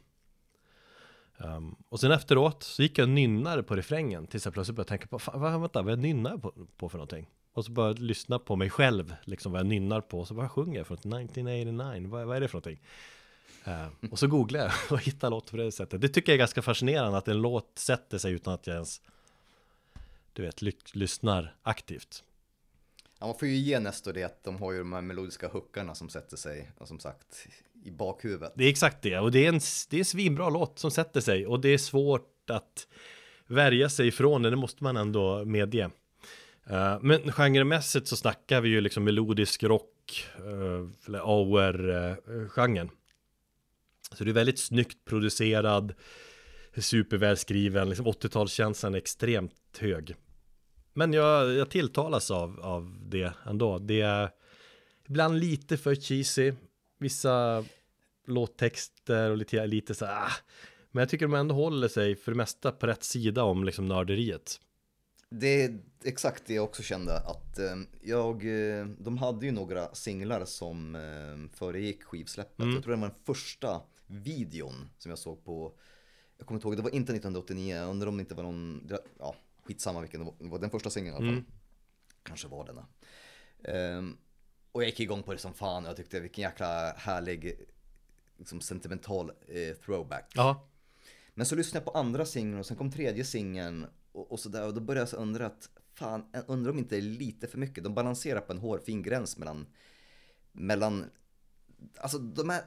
[1.44, 4.89] Um, och sen efteråt så gick jag och nynnade på refrängen tills jag plötsligt började
[4.89, 7.27] tänka på, fan, vad, vänta, vad jag nynnar på, på för någonting?
[7.52, 10.35] Och så började jag lyssna på mig själv, liksom vad jag nynnar på, och så
[10.35, 12.81] bara sjunger jag från 1989, vad, vad är det för någonting?
[13.66, 16.01] Uh, och så googlade jag och hittade låt på det sättet.
[16.01, 19.01] Det tycker jag är ganska fascinerande att en låt sätter sig utan att jag ens,
[20.32, 22.24] du vet, ly- lyssnar aktivt.
[23.19, 25.94] Ja, man får ju ge Nestor det att de har ju de här melodiska hookarna
[25.94, 27.47] som sätter sig, och som sagt,
[27.85, 28.52] i bakhuvudet.
[28.57, 31.20] Det är exakt det, och det är en, det är en svinbra låt som sätter
[31.20, 32.86] sig och det är svårt att
[33.47, 35.90] värja sig ifrån det, det måste man ändå medge.
[36.66, 42.90] Eh, men genremässigt så snackar vi ju liksom melodisk rock, uh, eller AOR-genren.
[44.12, 45.94] Så det är väldigt snyggt producerad,
[46.76, 50.14] supervälskriven, liksom 80-talskänslan är extremt hög.
[50.92, 53.78] Men jag, jag tilltalas av, av det ändå.
[53.78, 54.30] Det är
[55.09, 56.52] ibland lite för cheesy.
[56.98, 57.64] Vissa
[58.26, 60.32] låttexter och lite, lite så här, ah.
[60.90, 63.88] Men jag tycker de ändå håller sig för det mesta på rätt sida om liksom
[63.88, 64.60] nörderiet.
[65.30, 69.94] Det är exakt det jag också kände att eh, jag, eh, de hade ju några
[69.94, 72.59] singlar som eh, föregick skivsläppet.
[72.60, 72.74] Mm.
[72.74, 75.72] Jag tror det var den första videon som jag såg på,
[76.40, 78.90] jag kommer inte ihåg, det var inte 1989, jag undrar om det inte var någon,
[79.18, 81.34] ja skitsamma vilken det var, det var den första singeln i alla fall.
[81.34, 81.44] Mm.
[82.22, 82.86] Kanske var denna.
[83.64, 84.16] Ehm,
[84.72, 87.66] och jag gick igång på det som fan och jag tyckte vilken jäkla härlig,
[88.36, 90.32] liksom sentimental eh, throwback.
[90.34, 90.68] Ja,
[91.34, 94.66] Men så lyssnade jag på andra singeln och sen kom tredje singeln och, och sådär
[94.66, 97.84] och då började jag undra att fan, undrar om inte det är lite för mycket.
[97.84, 99.66] De balanserar på en hårfin gräns mellan,
[100.52, 101.10] mellan,
[101.96, 102.62] alltså de är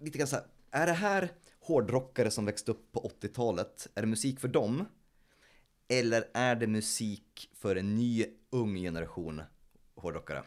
[0.00, 1.32] lite grann så här, är det här
[1.62, 3.88] hårdrockare som växte upp på 80-talet?
[3.94, 4.84] Är det musik för dem?
[5.88, 9.42] Eller är det musik för en ny ung generation
[9.96, 10.42] hårdrockare?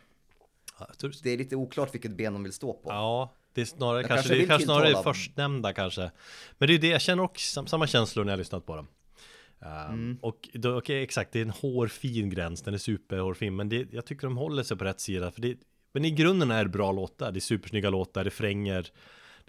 [0.97, 2.89] tror- Det är lite oklart vilket ben de vill stå på.
[2.89, 6.11] ja det är snarare Jag kanske, kanske det kanske snarare det förstnämnda kanske.
[6.57, 8.87] Men det är det, jag känner också sam- samma känslor när jag lyssnat på dem.
[9.59, 10.17] Um, Mm.
[10.21, 14.05] Och då, okej, exakt, det är en hårfin gräns, den är superhårfin, men det, jag
[14.05, 15.57] tycker de håller sig på rätt sida, för det,
[15.91, 18.91] men i grunden är det bra låtar, det är supersnygga låtar, refränger,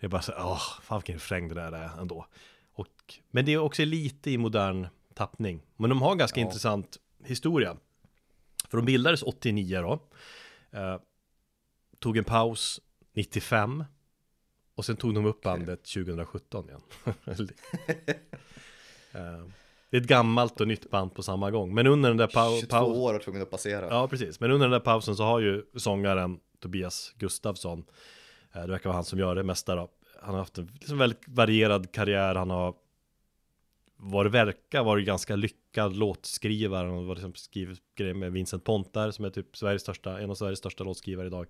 [0.01, 2.27] det är bara så, åh, fan vilken refräng det där är ändå.
[2.73, 6.47] Och, men det är också lite i modern tappning, men de har en ganska Ja.
[6.47, 7.77] intressant historia.
[8.68, 9.93] För de bildades 89 då,
[10.78, 10.97] eh,
[11.98, 12.81] tog en paus
[13.14, 13.85] 95,
[14.74, 16.81] och sen tog de upp bandet 2017 igen.
[19.12, 19.47] Eh,
[19.90, 21.74] det är ett gammalt och nytt band på samma gång.
[21.74, 23.86] Men under den där pau- 22 pausen år var tvungen att passera.
[23.90, 24.40] Ja, precis.
[24.40, 27.85] Men under den där pausen så har ju sångaren Tobias Gustafsson,
[28.61, 29.89] det verkar vara han som gör det mesta då.
[30.23, 32.35] Han har haft en liksom väldigt varierad karriär.
[32.35, 32.74] Han har
[33.97, 36.89] vad det verkar varit ganska lyckad låtskrivare.
[36.89, 40.35] Han har liksom skrivit grejer med Vincent Pontar som är typ Sveriges största, en av
[40.35, 41.47] Sveriges största låtskrivare idag.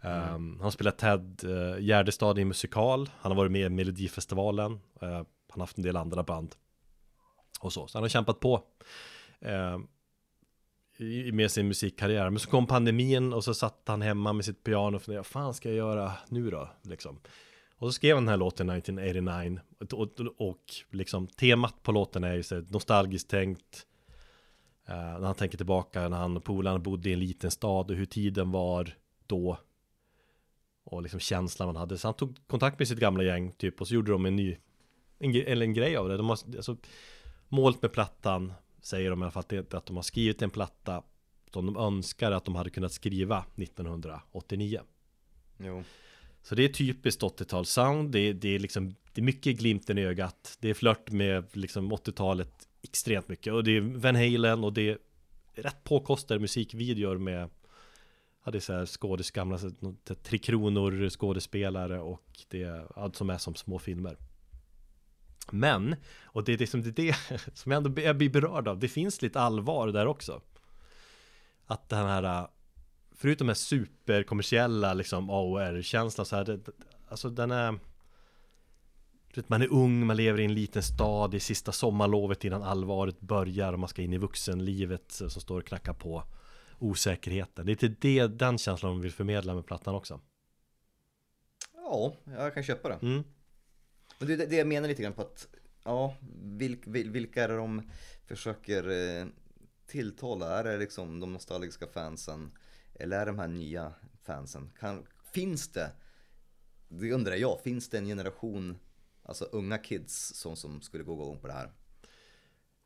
[0.00, 0.10] Um,
[0.56, 3.10] han har spelat Ted uh, Gärdestad i musikal.
[3.18, 4.72] Han har varit med i Melodifestivalen.
[4.72, 6.54] Uh, han har haft en del andra band.
[7.60, 8.62] Och så, så han har kämpat på.
[9.46, 9.78] Uh,
[11.32, 12.30] med sin musikkarriär.
[12.30, 15.26] Men så kom pandemin och så satt han hemma med sitt piano och funderade, vad
[15.26, 16.68] fan ska jag göra nu då?
[16.82, 17.20] Liksom.
[17.76, 22.24] Och så skrev han den här låten 1989 och, och, och liksom temat på låten
[22.24, 23.86] är ju så nostalgiskt tänkt.
[24.88, 27.96] Uh, när han tänker tillbaka när han och polarna bodde i en liten stad och
[27.96, 28.94] hur tiden var
[29.26, 29.58] då.
[30.84, 31.98] Och liksom känslan man hade.
[31.98, 34.56] Så han tog kontakt med sitt gamla gäng typ och så gjorde de en ny
[35.18, 36.16] en, en, eller en grej av det.
[36.16, 36.76] De har, alltså,
[37.48, 38.52] målet med plattan
[38.82, 41.02] säger de i alla fall att, de har skrivit en platta
[41.52, 44.80] som de önskar att de hade kunnat skriva 1989.
[45.58, 45.84] Jo.
[46.42, 49.98] Så det är typiskt 80-tals sound, det är, det är liksom Det är mycket glimten
[49.98, 54.64] i ögat Det är flört med liksom 80-talet extremt mycket Och det är Van Halen
[54.64, 54.98] och det är
[55.54, 57.50] rätt påkostade musikvideor med
[58.44, 59.58] Ja det är så här skådis, gamla
[60.22, 64.16] Tre Kronor skådespelare och det är allt som är som små filmer
[65.52, 67.16] Men, och det är liksom det, det
[67.54, 70.40] som jag ändå jag blir berörd av Det finns lite allvar där också
[71.66, 72.48] Att den här
[73.20, 76.60] förutom den här superkommersiella liksom AOR-känslan så här, det,
[77.08, 77.78] alltså den är
[79.46, 83.20] man är ung, man lever i en liten stad, det är sista sommarlovet innan allvaret
[83.20, 86.22] börjar och man ska in i vuxenlivet som står och knackar på
[86.78, 87.66] osäkerheten.
[87.66, 90.20] Det är till det, den känslan de vill förmedla med plattan också.
[91.74, 92.98] Ja, jag kan köpa det.
[93.02, 93.24] Mm.
[94.20, 95.46] Men det är det- jag menar lite grann på att,
[95.84, 97.82] ja, vilk, vil, vilka är det de
[98.26, 99.26] försöker eh,
[99.86, 100.58] tilltala?
[100.58, 102.50] Är det liksom de nostalgiska fansen?
[102.94, 103.92] Eller är det de här nya
[104.24, 104.70] fansen?
[104.80, 105.92] Kan, finns det,
[106.88, 108.78] det undrar jag, finns det en generation,
[109.22, 111.72] alltså unga kids som, som skulle gå igång på det här?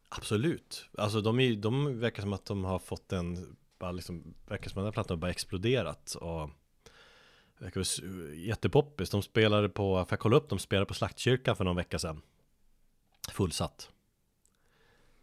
[0.08, 0.84] Absolut.
[0.98, 4.78] Alltså de, är, de verkar som att de har fått en, bara liksom, verkar som
[4.78, 6.50] att den här plattan har bara exploderat och
[7.58, 8.00] verkar s-
[8.34, 9.10] jättepoppis.
[9.10, 12.22] De spelade på, för jag kolla upp, de spelade på Slaktkyrkan för någon vecka sedan.
[13.32, 13.90] Fullsatt.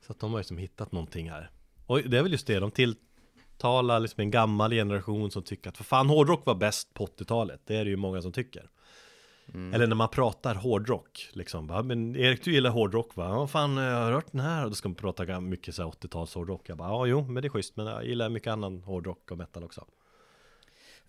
[0.06, 1.52] Så att de har ju liksom hittat någonting här.
[1.86, 5.78] Och det är väl just det, de tilltalar liksom en gammal generation som tycker att
[5.78, 7.62] för fan hårdrock var bäst på 80-talet.
[7.66, 8.70] Det är det ju många som tycker.
[9.74, 13.30] Eller när man pratar hårdrock liksom bara, men Erik du gillar hårdrock va?
[13.30, 15.90] Ja fan jag har hört den här och då ska man prata mycket så här
[15.90, 18.84] 80-tals hårdrock Jag bara ja jo men det är schysst men jag gillar mycket annan
[18.84, 19.86] hårdrock och metal också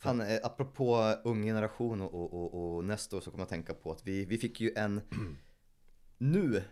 [0.03, 3.75] Fan, eh, apropå ung generation och, och, och, och nästa år så kommer jag tänka
[3.75, 5.01] på att vi, vi fick ju en,
[6.19, 6.63] nu,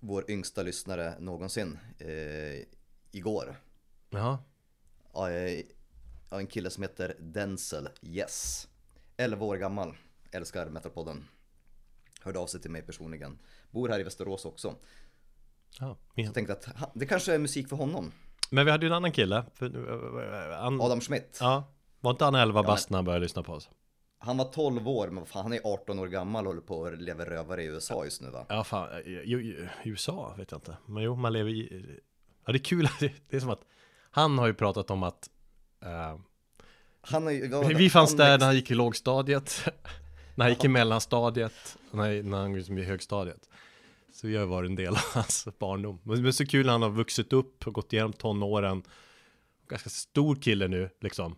[0.00, 2.64] vår yngsta lyssnare någonsin, eh,
[3.10, 3.56] igår.
[4.10, 4.38] Jaha
[5.12, 5.60] Ja, eh,
[6.30, 8.68] ja, en kille som heter Denzel Yes.
[9.16, 9.96] 11 år gammal,
[10.32, 11.24] älskar Metalpodden.
[12.20, 13.38] Hörde av sig till mig personligen.
[13.70, 14.74] Bor här i Västerås också.
[15.80, 18.12] ja, min- Jag tänkte att det kanske är musik för honom.
[18.50, 19.66] Men vi hade ju en annan kille för,
[20.50, 21.38] eh, han, Adam Schmidt.
[21.40, 23.68] Ja Var inte han 11 men- bast när han började lyssna på oss?
[24.18, 27.02] Han var 12 år, men fan, han är 18 år gammal och håller på att
[27.02, 28.46] leva rövare i USA just nu va?
[28.48, 30.76] Ja fan, eh, ju- ju- i USA vet jag inte.
[30.86, 32.00] Men jo man lever i
[32.46, 33.60] Ja det är kul, det är som att
[34.10, 35.30] Han har ju pratat om att
[35.82, 36.18] eh,
[37.00, 39.64] Han är, ja, Vi, fanns han där växt- när han gick i lågstadiet.
[40.34, 41.76] När han gick i mellanstadiet.
[41.90, 43.48] När, när han gick i högstadiet.
[44.12, 45.98] Så vi har varit en del av hans barndom.
[46.02, 48.82] Men, men så kul han har vuxit upp och gått igenom tonåren.
[49.68, 51.36] Ganska stor kille nu liksom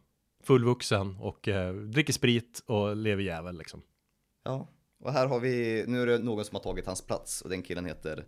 [0.48, 3.82] Fullvuxen och eh, dricker sprit och lever jävel liksom
[4.44, 4.68] Ja,
[5.00, 7.62] och här har vi, nu är det någon som har tagit hans plats och den
[7.62, 8.26] killen heter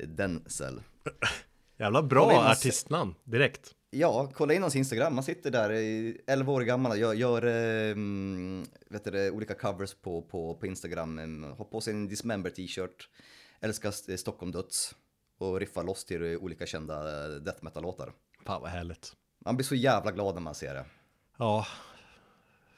[0.00, 0.82] eh, Denzel.
[1.78, 6.52] Jävla bra hans- artistnamn direkt Ja, kolla in hans Instagram, man sitter där, i 11
[6.52, 11.52] år gammal, och gör, gör mm, vet du, olika covers på, på, på Instagram, mm,
[11.52, 13.08] har på sig en Dismember t-shirt,
[13.60, 14.94] älskar St- Stockholm Döds
[15.38, 18.12] och riffar loss till olika kända eh, death metal-låtar.
[18.46, 19.12] Fan vad härligt
[19.44, 20.84] Man blir så jävla glad när man ser det.
[21.38, 21.66] Ja,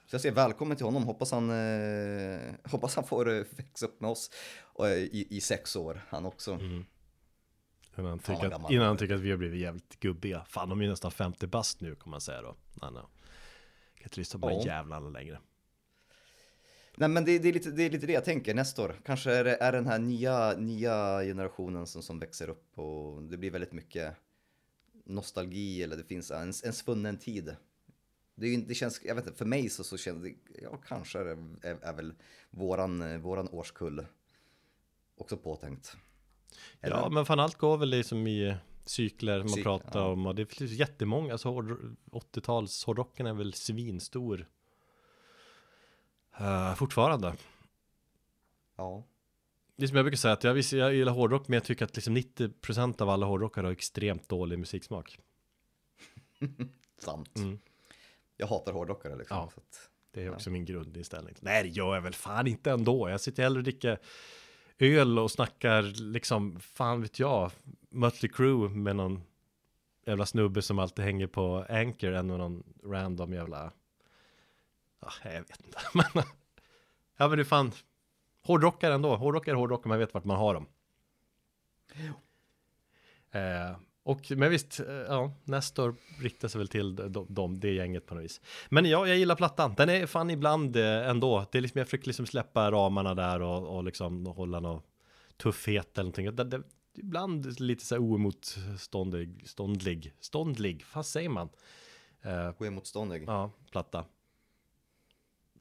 [0.07, 4.01] Så jag säger välkommen till honom, hoppas han, eh, hoppas han får eh, växa upp
[4.01, 4.31] med oss
[4.63, 6.59] och, eh, i, i sex år, han också.
[7.99, 10.81] innan han, tycker att, innan han tycker att vi har blivit jävligt gubbiga Fan de
[10.81, 13.03] är ju nästan 50 bast nu kan man säga då Nej, nej.
[13.95, 14.67] Kan inte lyssna på de Ja.
[14.67, 15.39] jävlarna längre
[16.97, 18.95] Nej men det, det, är lite, det är lite det jag tänker nästa år.
[19.05, 23.37] Kanske är det är den här nya, nya generationen som, som växer upp och det
[23.37, 24.15] blir väldigt mycket
[25.05, 27.57] nostalgi eller det finns en, en svunnen tid.
[28.41, 31.19] Det, är, det känns, jag vet inte, för mig så, så känns det, ja kanske
[31.19, 31.27] är,
[31.63, 32.15] är, är väl
[32.51, 34.07] våran, våran årskull
[35.17, 35.97] också påtänkt.
[36.81, 36.97] Eller?
[36.97, 40.07] Ja men fan allt går väl liksom i cykler man Cyk- pratar ja.
[40.07, 44.47] om och det finns jättemånga, alltså hård- 80-tals hårdrocken är väl svinstor
[46.41, 47.37] uh, Fortfarande
[48.77, 49.05] Ja.
[49.77, 51.85] Det är som jag brukar säga att jag, visst, jag gillar hårdrock men jag tycker
[51.85, 55.19] att liksom 90% av alla hårdrockare har extremt dålig musiksmak
[56.99, 57.37] Sant.
[57.37, 57.59] Mm.
[58.41, 59.37] Jag hatar hårdrockare liksom.
[59.37, 59.51] Ja.
[59.55, 61.35] Så att, Det är också min grundinställning.
[61.41, 63.09] Nej det gör jag väl fan inte ändå.
[63.09, 63.99] Jag sitter hellre och dricker
[64.79, 67.51] öl och snackar liksom Fan vet jag
[67.91, 69.23] Mötley Crüe med någon
[70.07, 73.73] Jävla snubbe som alltid hänger på Anchor än med någon random jävla
[75.01, 75.79] Ja, jag vet inte.
[75.95, 76.25] Men
[77.17, 77.73] Ja men det är fan
[78.43, 80.67] Hårdrockare ändå, hårdrockare är hårdrockare, man vet vart man har dem.
[83.31, 83.77] Eh,
[84.09, 88.15] Och men visst, eh, ja, Nestor riktar sig väl till de, de, det gänget på
[88.15, 91.63] något vis Men ja, jag gillar plattan, den är fan ibland eh, ändå Det är
[91.63, 94.85] liksom, jag försöker liksom släppa ramarna där och, och liksom hålla något
[95.37, 96.37] tuffhet eller någonting.
[96.37, 96.63] Det, det,
[96.95, 101.49] ibland lite så här oemotståndlig, ståndlig, ståndlig, vad säger man?
[102.23, 103.25] Eh, Oemotståndlig.
[103.27, 104.05] ja, platta.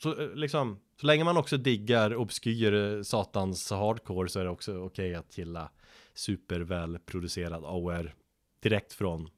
[0.02, 4.78] Så eh, liksom, så länge man också diggar obskyr satans hardcore så är det också
[4.78, 5.70] okej att gilla
[6.14, 8.14] supervälproducerad AOR
[8.60, 9.30] direkt från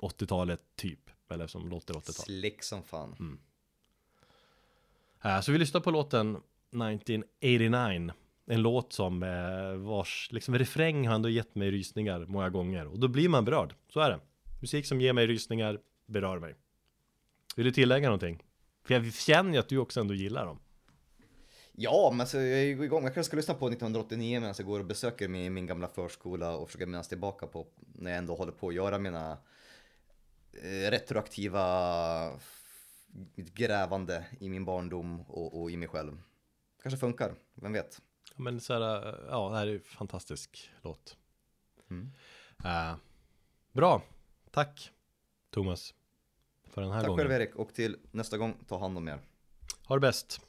[0.00, 2.12] 80-talet typ, eller som låter 80-tal.
[2.14, 3.38] Slick som fan.
[5.24, 8.12] Eh, Så vi lyssnar på låten 1989
[8.46, 12.86] En låt som eh, vars liksom refräng har ändå gett mig rysningar många gånger.
[12.86, 14.20] Och då blir man berörd, så är det.
[14.60, 16.54] Musik som ger mig rysningar berör mig.
[17.56, 18.42] Vill du tillägga någonting?
[18.84, 20.58] För jag känner ju att du också ändå gillar dem
[21.72, 23.04] Ja, men alltså, jag är ju igång.
[23.04, 26.56] Jag kanske ska lyssna på 1989 medan jag går och besöker min, min gamla förskola
[26.56, 29.38] och försöker minnas tillbaka på när jag ändå håller på att göra mina
[30.52, 32.40] eh, retroaktiva
[33.36, 36.22] grävande i min barndom och, och i mig själv.
[36.82, 38.02] Kanske funkar, vem vet?
[38.36, 38.80] Men så här,
[39.28, 41.16] ja det här är ju en fantastisk låt
[41.90, 42.12] Mm.
[42.64, 42.96] Eh,
[43.72, 44.02] Bra,
[44.50, 44.92] tack
[45.50, 45.94] Thomas
[46.64, 49.18] För den här Tack gången själv Erik och till nästa gång, ta hand om er.
[49.86, 50.40] Ha det bäst